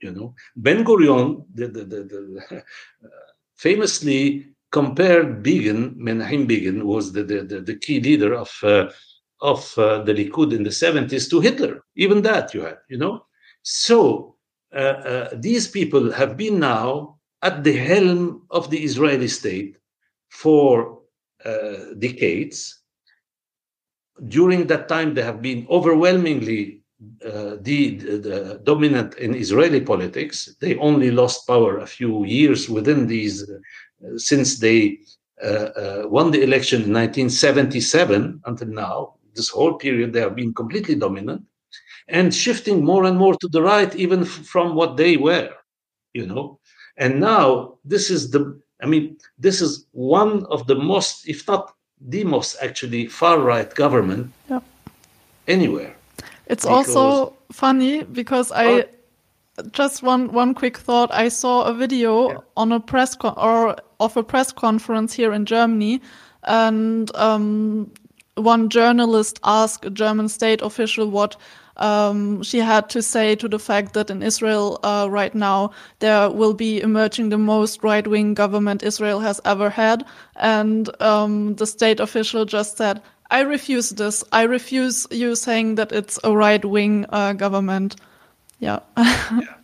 You 0.00 0.12
know, 0.12 0.34
Ben 0.56 0.84
Gurion 0.84 1.44
the, 1.54 1.68
the, 1.68 1.84
the, 1.84 2.02
the 2.04 2.64
famously 3.56 4.54
compared 4.70 5.42
Begin, 5.42 5.94
Menachem 5.94 6.46
Begin, 6.46 6.84
was 6.86 7.12
the, 7.12 7.22
the, 7.22 7.42
the, 7.42 7.60
the, 7.60 7.76
key 7.76 8.00
leader 8.00 8.34
of, 8.34 8.52
uh, 8.64 8.90
of 9.40 9.72
uh, 9.78 10.02
the 10.02 10.12
Likud 10.12 10.52
in 10.52 10.64
the 10.64 10.70
70s, 10.70 11.30
to 11.30 11.40
Hitler. 11.40 11.84
Even 11.96 12.22
that 12.22 12.52
you 12.52 12.62
had, 12.62 12.78
you 12.88 12.98
know. 12.98 13.24
So 13.62 14.34
uh, 14.74 14.78
uh, 14.78 15.28
these 15.34 15.68
people 15.68 16.10
have 16.12 16.36
been 16.36 16.58
now 16.58 17.18
at 17.42 17.62
the 17.62 17.76
helm 17.76 18.42
of 18.50 18.70
the 18.70 18.82
Israeli 18.82 19.28
state 19.28 19.76
for 20.34 20.98
uh, 21.44 21.94
decades. 21.98 22.80
During 24.28 24.66
that 24.66 24.88
time, 24.88 25.14
they 25.14 25.22
have 25.22 25.40
been 25.40 25.66
overwhelmingly 25.70 26.82
uh, 27.24 27.56
the, 27.60 27.96
the, 27.96 28.60
dominant 28.64 29.14
in 29.14 29.34
Israeli 29.34 29.80
politics. 29.80 30.56
They 30.60 30.76
only 30.76 31.10
lost 31.10 31.46
power 31.46 31.78
a 31.78 31.86
few 31.86 32.24
years 32.24 32.68
within 32.68 33.06
these, 33.06 33.48
uh, 33.48 34.18
since 34.18 34.58
they 34.58 34.98
uh, 35.42 35.68
uh, 35.82 36.02
won 36.06 36.30
the 36.30 36.42
election 36.42 36.82
in 36.82 36.92
1977 36.92 38.40
until 38.46 38.68
now. 38.68 39.14
This 39.34 39.48
whole 39.48 39.74
period, 39.74 40.12
they 40.12 40.20
have 40.20 40.36
been 40.36 40.54
completely 40.54 40.94
dominant 40.94 41.42
and 42.08 42.34
shifting 42.34 42.84
more 42.84 43.04
and 43.04 43.18
more 43.18 43.36
to 43.36 43.48
the 43.48 43.62
right, 43.62 43.94
even 43.94 44.24
from 44.24 44.74
what 44.74 44.96
they 44.96 45.16
were, 45.16 45.50
you 46.12 46.26
know. 46.26 46.58
And 46.96 47.20
now 47.20 47.78
this 47.84 48.10
is 48.10 48.30
the 48.30 48.60
I 48.84 48.86
mean, 48.86 49.16
this 49.38 49.62
is 49.62 49.86
one 49.92 50.44
of 50.46 50.66
the 50.66 50.74
most, 50.74 51.26
if 51.26 51.48
not 51.48 51.74
the 52.00 52.22
most, 52.22 52.56
actually 52.60 53.06
far 53.06 53.38
right 53.38 53.74
government 53.74 54.30
yeah. 54.50 54.60
anywhere. 55.48 55.96
It's 56.46 56.66
also 56.66 57.32
funny 57.50 58.04
because 58.04 58.52
I 58.52 58.84
just 59.70 60.02
one 60.02 60.32
one 60.32 60.52
quick 60.52 60.76
thought. 60.76 61.10
I 61.14 61.28
saw 61.28 61.64
a 61.64 61.72
video 61.72 62.30
yeah. 62.30 62.38
on 62.58 62.72
a 62.72 62.80
press 62.80 63.16
or 63.22 63.76
of 64.00 64.16
a 64.18 64.22
press 64.22 64.52
conference 64.52 65.14
here 65.14 65.32
in 65.32 65.46
Germany, 65.46 66.02
and 66.42 67.10
um, 67.16 67.90
one 68.36 68.68
journalist 68.68 69.40
asked 69.44 69.86
a 69.86 69.90
German 69.90 70.28
state 70.28 70.60
official 70.60 71.08
what 71.08 71.36
um, 71.76 72.42
she 72.42 72.58
had 72.58 72.88
to 72.90 73.02
say 73.02 73.34
to 73.36 73.48
the 73.48 73.58
fact 73.58 73.94
that 73.94 74.10
in 74.10 74.22
Israel 74.22 74.78
uh, 74.82 75.08
right 75.10 75.34
now 75.34 75.70
there 75.98 76.30
will 76.30 76.54
be 76.54 76.80
emerging 76.80 77.30
the 77.30 77.38
most 77.38 77.82
right 77.82 78.06
wing 78.06 78.34
government 78.34 78.82
Israel 78.82 79.20
has 79.20 79.40
ever 79.44 79.70
had. 79.70 80.04
And 80.36 80.90
um, 81.02 81.54
the 81.56 81.66
state 81.66 82.00
official 82.00 82.44
just 82.44 82.76
said, 82.76 83.02
I 83.30 83.40
refuse 83.40 83.90
this. 83.90 84.22
I 84.32 84.42
refuse 84.42 85.06
you 85.10 85.34
saying 85.34 85.76
that 85.76 85.92
it's 85.92 86.20
a 86.22 86.36
right 86.36 86.64
wing 86.64 87.06
uh, 87.08 87.32
government. 87.32 87.96
Yeah. 88.60 88.80
yeah. 88.96 89.56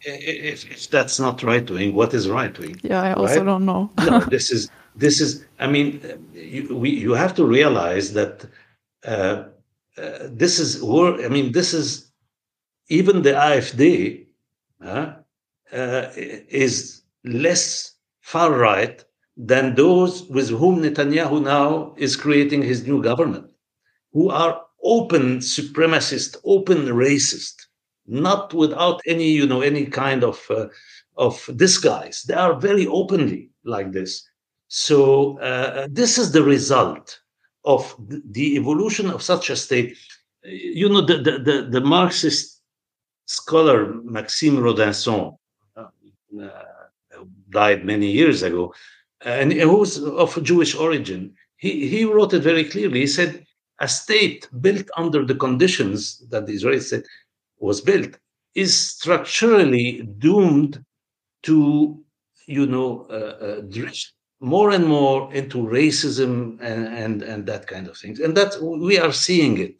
If, 0.00 0.70
if 0.70 0.88
that's 0.90 1.18
not 1.18 1.42
right 1.42 1.68
wing, 1.68 1.94
what 1.94 2.14
is 2.14 2.28
right 2.28 2.56
wing? 2.58 2.80
Yeah, 2.82 3.02
I 3.02 3.12
also 3.12 3.38
right? 3.38 3.44
don't 3.44 3.66
know. 3.66 3.90
no, 3.98 4.20
this 4.30 4.50
is 4.50 4.70
this 4.96 5.20
is. 5.20 5.44
I 5.58 5.66
mean, 5.66 6.00
you, 6.32 6.74
we 6.74 6.90
you 6.90 7.12
have 7.12 7.34
to 7.34 7.44
realize 7.44 8.12
that 8.14 8.46
uh, 9.04 9.44
uh, 9.98 10.28
this 10.30 10.58
is 10.58 10.82
war. 10.82 11.22
I 11.24 11.28
mean, 11.28 11.52
this 11.52 11.74
is 11.74 12.10
even 12.88 13.22
the 13.22 13.32
AfD 13.32 14.26
uh, 14.82 15.14
uh, 15.72 16.10
is 16.14 17.02
less 17.24 17.94
far 18.20 18.52
right 18.52 19.04
than 19.36 19.74
those 19.74 20.24
with 20.24 20.50
whom 20.50 20.82
Netanyahu 20.82 21.42
now 21.42 21.94
is 21.96 22.16
creating 22.16 22.62
his 22.62 22.86
new 22.86 23.02
government, 23.02 23.50
who 24.12 24.30
are 24.30 24.62
open 24.82 25.38
supremacist, 25.38 26.36
open 26.44 26.86
racist, 26.86 27.54
not 28.06 28.54
without 28.54 29.00
any, 29.06 29.30
you 29.30 29.46
know, 29.46 29.60
any 29.60 29.86
kind 29.86 30.24
of 30.24 30.44
uh, 30.50 30.66
of 31.16 31.48
disguise. 31.56 32.22
They 32.22 32.34
are 32.34 32.58
very 32.58 32.86
openly 32.86 33.50
like 33.64 33.92
this. 33.92 34.28
So 34.68 35.38
uh, 35.40 35.88
this 35.90 36.18
is 36.18 36.32
the 36.32 36.42
result 36.42 37.18
of 37.64 37.94
the 38.08 38.56
evolution 38.56 39.10
of 39.10 39.22
such 39.22 39.50
a 39.50 39.56
state. 39.56 39.96
You 40.44 40.88
know, 40.88 41.00
the, 41.00 41.18
the, 41.18 41.38
the, 41.38 41.68
the 41.70 41.80
Marxist 41.80 42.62
scholar 43.26 43.92
Maxime 44.04 44.56
Rodinson 44.56 45.36
uh, 45.76 45.88
died 47.50 47.84
many 47.84 48.10
years 48.10 48.42
ago, 48.42 48.74
and 49.24 49.52
he 49.52 49.64
was 49.64 50.02
of 50.02 50.42
Jewish 50.42 50.74
origin. 50.74 51.34
He, 51.56 51.88
he 51.88 52.04
wrote 52.04 52.32
it 52.34 52.42
very 52.42 52.64
clearly. 52.64 53.00
He 53.00 53.06
said, 53.06 53.44
a 53.80 53.88
state 53.88 54.48
built 54.60 54.88
under 54.96 55.24
the 55.24 55.34
conditions 55.34 56.18
that 56.30 56.46
the 56.46 56.52
Israeli 56.52 56.80
state 56.80 57.06
was 57.58 57.80
built 57.80 58.18
is 58.54 58.76
structurally 58.76 60.02
doomed 60.18 60.84
to, 61.42 62.02
you 62.46 62.66
know, 62.66 63.06
uh, 63.10 63.44
uh, 63.44 63.60
drift 63.62 64.12
more 64.40 64.70
and 64.70 64.86
more 64.86 65.34
into 65.34 65.58
racism 65.58 66.60
and, 66.60 66.86
and, 66.86 67.22
and 67.22 67.44
that 67.46 67.66
kind 67.66 67.88
of 67.88 67.96
things. 67.96 68.20
And 68.20 68.36
that 68.36 68.62
we 68.62 68.96
are 68.98 69.12
seeing 69.12 69.58
it. 69.58 69.74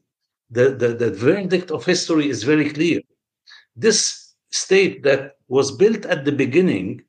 The, 0.50 0.70
the, 0.70 0.94
the 0.94 1.10
verdict 1.10 1.70
of 1.70 1.84
history 1.84 2.30
is 2.30 2.42
very 2.42 2.70
clear. 2.70 3.02
This 3.76 4.32
state 4.50 5.02
that 5.02 5.36
was 5.48 5.72
built 5.72 6.06
at 6.06 6.24
the 6.24 6.32
beginning 6.32 7.02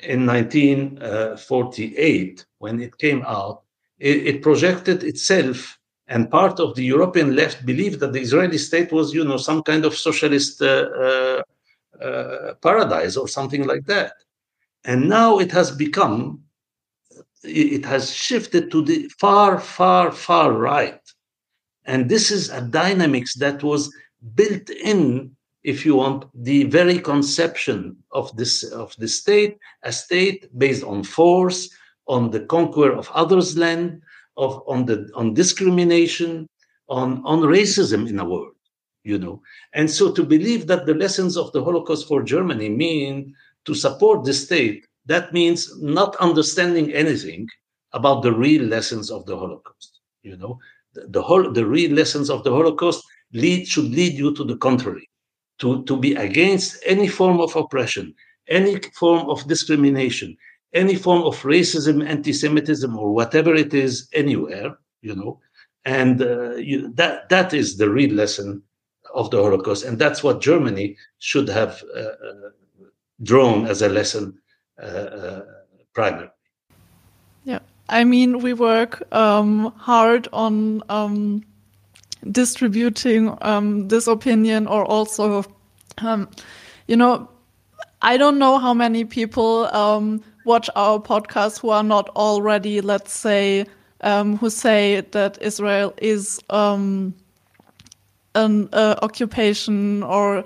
in 0.00 0.26
1948, 0.26 2.44
when 2.58 2.78
it 2.80 2.98
came 2.98 3.22
out, 3.26 3.62
it, 3.98 4.26
it 4.26 4.42
projected 4.42 5.02
itself 5.02 5.78
and 6.08 6.30
part 6.30 6.58
of 6.58 6.74
the 6.74 6.84
European 6.84 7.36
left 7.36 7.66
believed 7.66 8.00
that 8.00 8.14
the 8.14 8.20
Israeli 8.20 8.56
state 8.56 8.90
was, 8.92 9.12
you 9.12 9.24
know, 9.24 9.36
some 9.36 9.62
kind 9.62 9.84
of 9.84 9.94
socialist 9.94 10.62
uh, 10.62 10.88
uh, 11.06 11.42
uh, 12.02 12.54
paradise 12.62 13.16
or 13.16 13.28
something 13.28 13.66
like 13.66 13.84
that. 13.86 14.14
And 14.84 15.08
now 15.08 15.38
it 15.38 15.52
has 15.52 15.70
become 15.70 16.42
it 17.44 17.84
has 17.84 18.12
shifted 18.12 18.70
to 18.70 18.82
the 18.82 19.08
far, 19.18 19.58
far, 19.60 20.12
far 20.12 20.52
right. 20.52 21.00
And 21.84 22.08
this 22.08 22.30
is 22.30 22.50
a 22.50 22.60
dynamics 22.60 23.34
that 23.36 23.62
was 23.62 23.94
built 24.34 24.68
in, 24.70 25.34
if 25.62 25.86
you 25.86 25.96
want, 25.96 26.26
the 26.34 26.64
very 26.64 26.98
conception 26.98 27.96
of 28.12 28.36
this 28.36 28.64
of 28.64 28.94
the 28.98 29.08
state, 29.08 29.56
a 29.82 29.92
state 29.92 30.46
based 30.58 30.84
on 30.84 31.02
force, 31.02 31.70
on 32.06 32.30
the 32.30 32.40
conquer 32.40 32.92
of 32.92 33.10
others' 33.14 33.56
land, 33.56 34.02
of 34.36 34.62
on 34.66 34.86
the 34.86 35.08
on 35.14 35.34
discrimination, 35.34 36.48
on 36.88 37.22
on 37.24 37.40
racism 37.40 38.08
in 38.08 38.18
a 38.18 38.24
word, 38.24 38.52
you 39.04 39.18
know. 39.18 39.40
And 39.72 39.90
so 39.90 40.12
to 40.12 40.24
believe 40.24 40.66
that 40.66 40.86
the 40.86 40.94
lessons 40.94 41.36
of 41.36 41.52
the 41.52 41.62
Holocaust 41.62 42.08
for 42.08 42.22
Germany 42.22 42.68
mean 42.68 43.34
to 43.64 43.74
support 43.74 44.24
the 44.24 44.34
state 44.34 44.87
that 45.08 45.32
means 45.32 45.74
not 45.82 46.14
understanding 46.16 46.92
anything 46.92 47.48
about 47.92 48.22
the 48.22 48.32
real 48.32 48.62
lessons 48.62 49.10
of 49.10 49.24
the 49.26 49.36
Holocaust. 49.36 50.00
You 50.22 50.36
know, 50.36 50.58
the, 50.92 51.06
the 51.08 51.22
whole 51.22 51.50
the 51.50 51.66
real 51.66 51.92
lessons 51.92 52.30
of 52.30 52.44
the 52.44 52.52
Holocaust 52.52 53.02
lead 53.32 53.66
should 53.66 53.90
lead 53.90 54.12
you 54.14 54.34
to 54.34 54.44
the 54.44 54.56
contrary, 54.58 55.08
to, 55.60 55.82
to 55.84 55.96
be 55.96 56.14
against 56.14 56.78
any 56.86 57.08
form 57.08 57.40
of 57.40 57.56
oppression, 57.56 58.14
any 58.48 58.80
form 58.94 59.28
of 59.28 59.46
discrimination, 59.48 60.36
any 60.74 60.94
form 60.94 61.22
of 61.22 61.42
racism, 61.42 62.06
anti-Semitism, 62.06 62.96
or 62.96 63.14
whatever 63.14 63.54
it 63.54 63.72
is 63.72 64.08
anywhere, 64.12 64.78
you 65.00 65.14
know, 65.14 65.40
and 65.84 66.20
uh, 66.20 66.54
you, 66.56 66.92
that 66.94 67.28
that 67.30 67.54
is 67.54 67.78
the 67.78 67.88
real 67.88 68.14
lesson 68.14 68.62
of 69.14 69.30
the 69.30 69.42
Holocaust, 69.42 69.84
and 69.84 69.98
that's 69.98 70.22
what 70.22 70.42
Germany 70.42 70.96
should 71.18 71.48
have 71.48 71.82
uh, 71.96 72.00
uh 72.00 72.50
drawn 73.22 73.66
as 73.66 73.82
a 73.82 73.88
lesson 73.88 74.38
primarily. 75.94 76.30
Yeah, 77.44 77.60
I 77.88 78.04
mean, 78.04 78.38
we 78.40 78.52
work 78.52 79.02
um, 79.14 79.72
hard 79.76 80.28
on 80.32 80.82
um, 80.88 81.42
distributing 82.30 83.36
um, 83.42 83.88
this 83.88 84.06
opinion, 84.06 84.66
or 84.66 84.84
also, 84.84 85.44
um, 85.98 86.28
you 86.86 86.96
know, 86.96 87.28
I 88.02 88.16
don't 88.16 88.38
know 88.38 88.58
how 88.58 88.74
many 88.74 89.04
people 89.04 89.66
um, 89.74 90.22
watch 90.44 90.70
our 90.76 91.00
podcast 91.00 91.60
who 91.60 91.70
are 91.70 91.82
not 91.82 92.08
already, 92.10 92.80
let's 92.80 93.12
say, 93.12 93.66
um, 94.02 94.36
who 94.36 94.50
say 94.50 95.00
that 95.10 95.38
Israel 95.40 95.94
is 95.98 96.40
an 96.48 97.14
uh, 98.72 98.94
occupation 99.02 100.02
or 100.02 100.44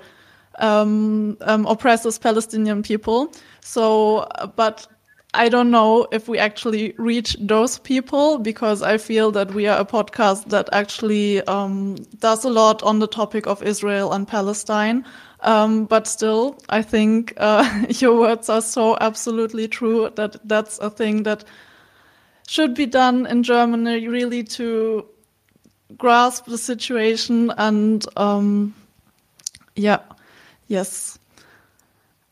um, 0.59 1.37
um, 1.41 1.65
oppresses 1.65 2.17
Palestinian 2.17 2.83
people. 2.83 3.31
So, 3.61 4.27
but 4.55 4.87
I 5.33 5.49
don't 5.49 5.71
know 5.71 6.07
if 6.11 6.27
we 6.27 6.37
actually 6.37 6.93
reach 6.97 7.35
those 7.39 7.79
people 7.79 8.37
because 8.37 8.83
I 8.83 8.97
feel 8.97 9.31
that 9.31 9.53
we 9.53 9.65
are 9.65 9.79
a 9.79 9.85
podcast 9.85 10.49
that 10.49 10.69
actually 10.71 11.41
um, 11.47 11.95
does 12.19 12.45
a 12.45 12.49
lot 12.49 12.83
on 12.83 12.99
the 12.99 13.07
topic 13.07 13.47
of 13.47 13.63
Israel 13.63 14.13
and 14.13 14.27
Palestine. 14.27 15.05
Um, 15.39 15.85
but 15.85 16.07
still, 16.07 16.57
I 16.69 16.83
think 16.83 17.33
uh, 17.37 17.85
your 17.89 18.19
words 18.19 18.47
are 18.47 18.61
so 18.61 18.97
absolutely 19.01 19.67
true 19.67 20.11
that 20.15 20.37
that's 20.47 20.77
a 20.79 20.89
thing 20.89 21.23
that 21.23 21.43
should 22.47 22.75
be 22.75 22.85
done 22.85 23.25
in 23.25 23.41
Germany, 23.41 24.07
really 24.07 24.43
to 24.43 25.05
grasp 25.97 26.45
the 26.45 26.57
situation 26.57 27.51
and 27.57 28.05
um, 28.17 28.73
yeah 29.75 29.99
Yes. 30.73 31.19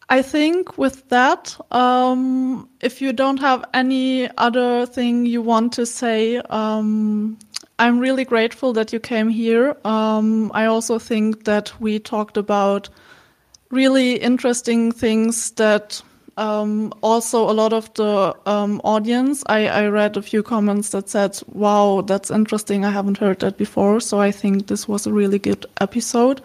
I 0.09 0.23
think 0.23 0.75
with 0.75 1.07
that, 1.09 1.55
um, 1.71 2.67
if 2.81 3.01
you 3.03 3.13
don't 3.13 3.39
have 3.39 3.63
any 3.71 4.29
other 4.37 4.87
thing 4.87 5.27
you 5.27 5.43
want 5.43 5.73
to 5.73 5.85
say, 5.85 6.37
um, 6.49 7.37
I'm 7.77 7.99
really 7.99 8.25
grateful 8.25 8.73
that 8.73 8.91
you 8.91 8.99
came 8.99 9.29
here. 9.29 9.77
Um, 9.85 10.51
I 10.55 10.65
also 10.65 10.97
think 10.97 11.43
that 11.43 11.71
we 11.79 11.99
talked 11.99 12.35
about 12.35 12.89
really 13.69 14.15
interesting 14.15 14.91
things 14.91 15.51
that 15.51 16.01
um, 16.35 16.91
also 17.01 17.47
a 17.47 17.53
lot 17.53 17.73
of 17.73 17.93
the 17.93 18.35
um, 18.47 18.81
audience, 18.83 19.43
I, 19.45 19.67
I 19.67 19.85
read 19.85 20.17
a 20.17 20.21
few 20.23 20.41
comments 20.41 20.89
that 20.89 21.09
said, 21.09 21.39
wow, 21.53 22.01
that's 22.01 22.31
interesting. 22.31 22.85
I 22.85 22.89
haven't 22.89 23.19
heard 23.19 23.39
that 23.41 23.57
before. 23.57 23.99
So 23.99 24.19
I 24.19 24.31
think 24.31 24.65
this 24.65 24.87
was 24.87 25.05
a 25.05 25.13
really 25.13 25.37
good 25.37 25.67
episode. 25.79 26.41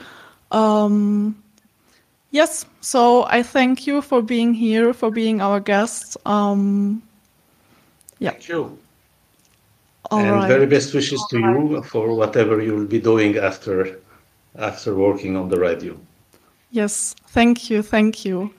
Um, 0.52 1.36
Yes, 2.30 2.66
so 2.80 3.24
I 3.24 3.42
thank 3.42 3.86
you 3.86 4.02
for 4.02 4.20
being 4.20 4.52
here, 4.52 4.92
for 4.92 5.10
being 5.10 5.40
our 5.40 5.60
guest. 5.60 6.16
Um, 6.26 7.02
yeah. 8.18 8.30
Thank 8.30 8.48
you. 8.48 8.78
All 10.10 10.20
and 10.20 10.30
right. 10.30 10.48
very 10.48 10.66
best 10.66 10.94
wishes 10.94 11.20
All 11.20 11.28
to 11.28 11.40
right. 11.40 11.70
you 11.70 11.82
for 11.82 12.14
whatever 12.14 12.62
you 12.62 12.74
will 12.74 12.86
be 12.86 13.00
doing 13.00 13.36
after 13.38 13.98
after 14.56 14.94
working 14.94 15.36
on 15.36 15.48
the 15.48 15.58
radio. 15.58 15.98
Yes, 16.70 17.14
thank 17.28 17.70
you, 17.70 17.82
thank 17.82 18.24
you. 18.24 18.52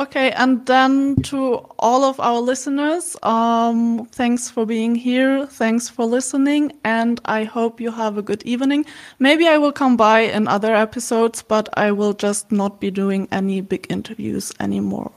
Okay, 0.00 0.30
and 0.32 0.64
then 0.64 1.16
to 1.24 1.56
all 1.78 2.04
of 2.04 2.18
our 2.20 2.40
listeners, 2.40 3.18
um, 3.22 4.06
thanks 4.06 4.48
for 4.48 4.64
being 4.64 4.94
here. 4.94 5.44
Thanks 5.44 5.90
for 5.90 6.06
listening. 6.06 6.72
And 6.84 7.20
I 7.26 7.44
hope 7.44 7.82
you 7.82 7.90
have 7.90 8.16
a 8.16 8.22
good 8.22 8.42
evening. 8.44 8.86
Maybe 9.18 9.46
I 9.46 9.58
will 9.58 9.72
come 9.72 9.98
by 9.98 10.20
in 10.20 10.48
other 10.48 10.74
episodes, 10.74 11.42
but 11.42 11.68
I 11.74 11.92
will 11.92 12.14
just 12.14 12.50
not 12.50 12.80
be 12.80 12.90
doing 12.90 13.28
any 13.30 13.60
big 13.60 13.86
interviews 13.90 14.54
anymore. 14.58 15.12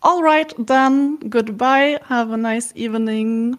All 0.00 0.22
right, 0.22 0.54
then 0.56 1.18
goodbye. 1.28 1.98
Have 2.06 2.30
a 2.30 2.38
nice 2.38 2.72
evening. 2.74 3.58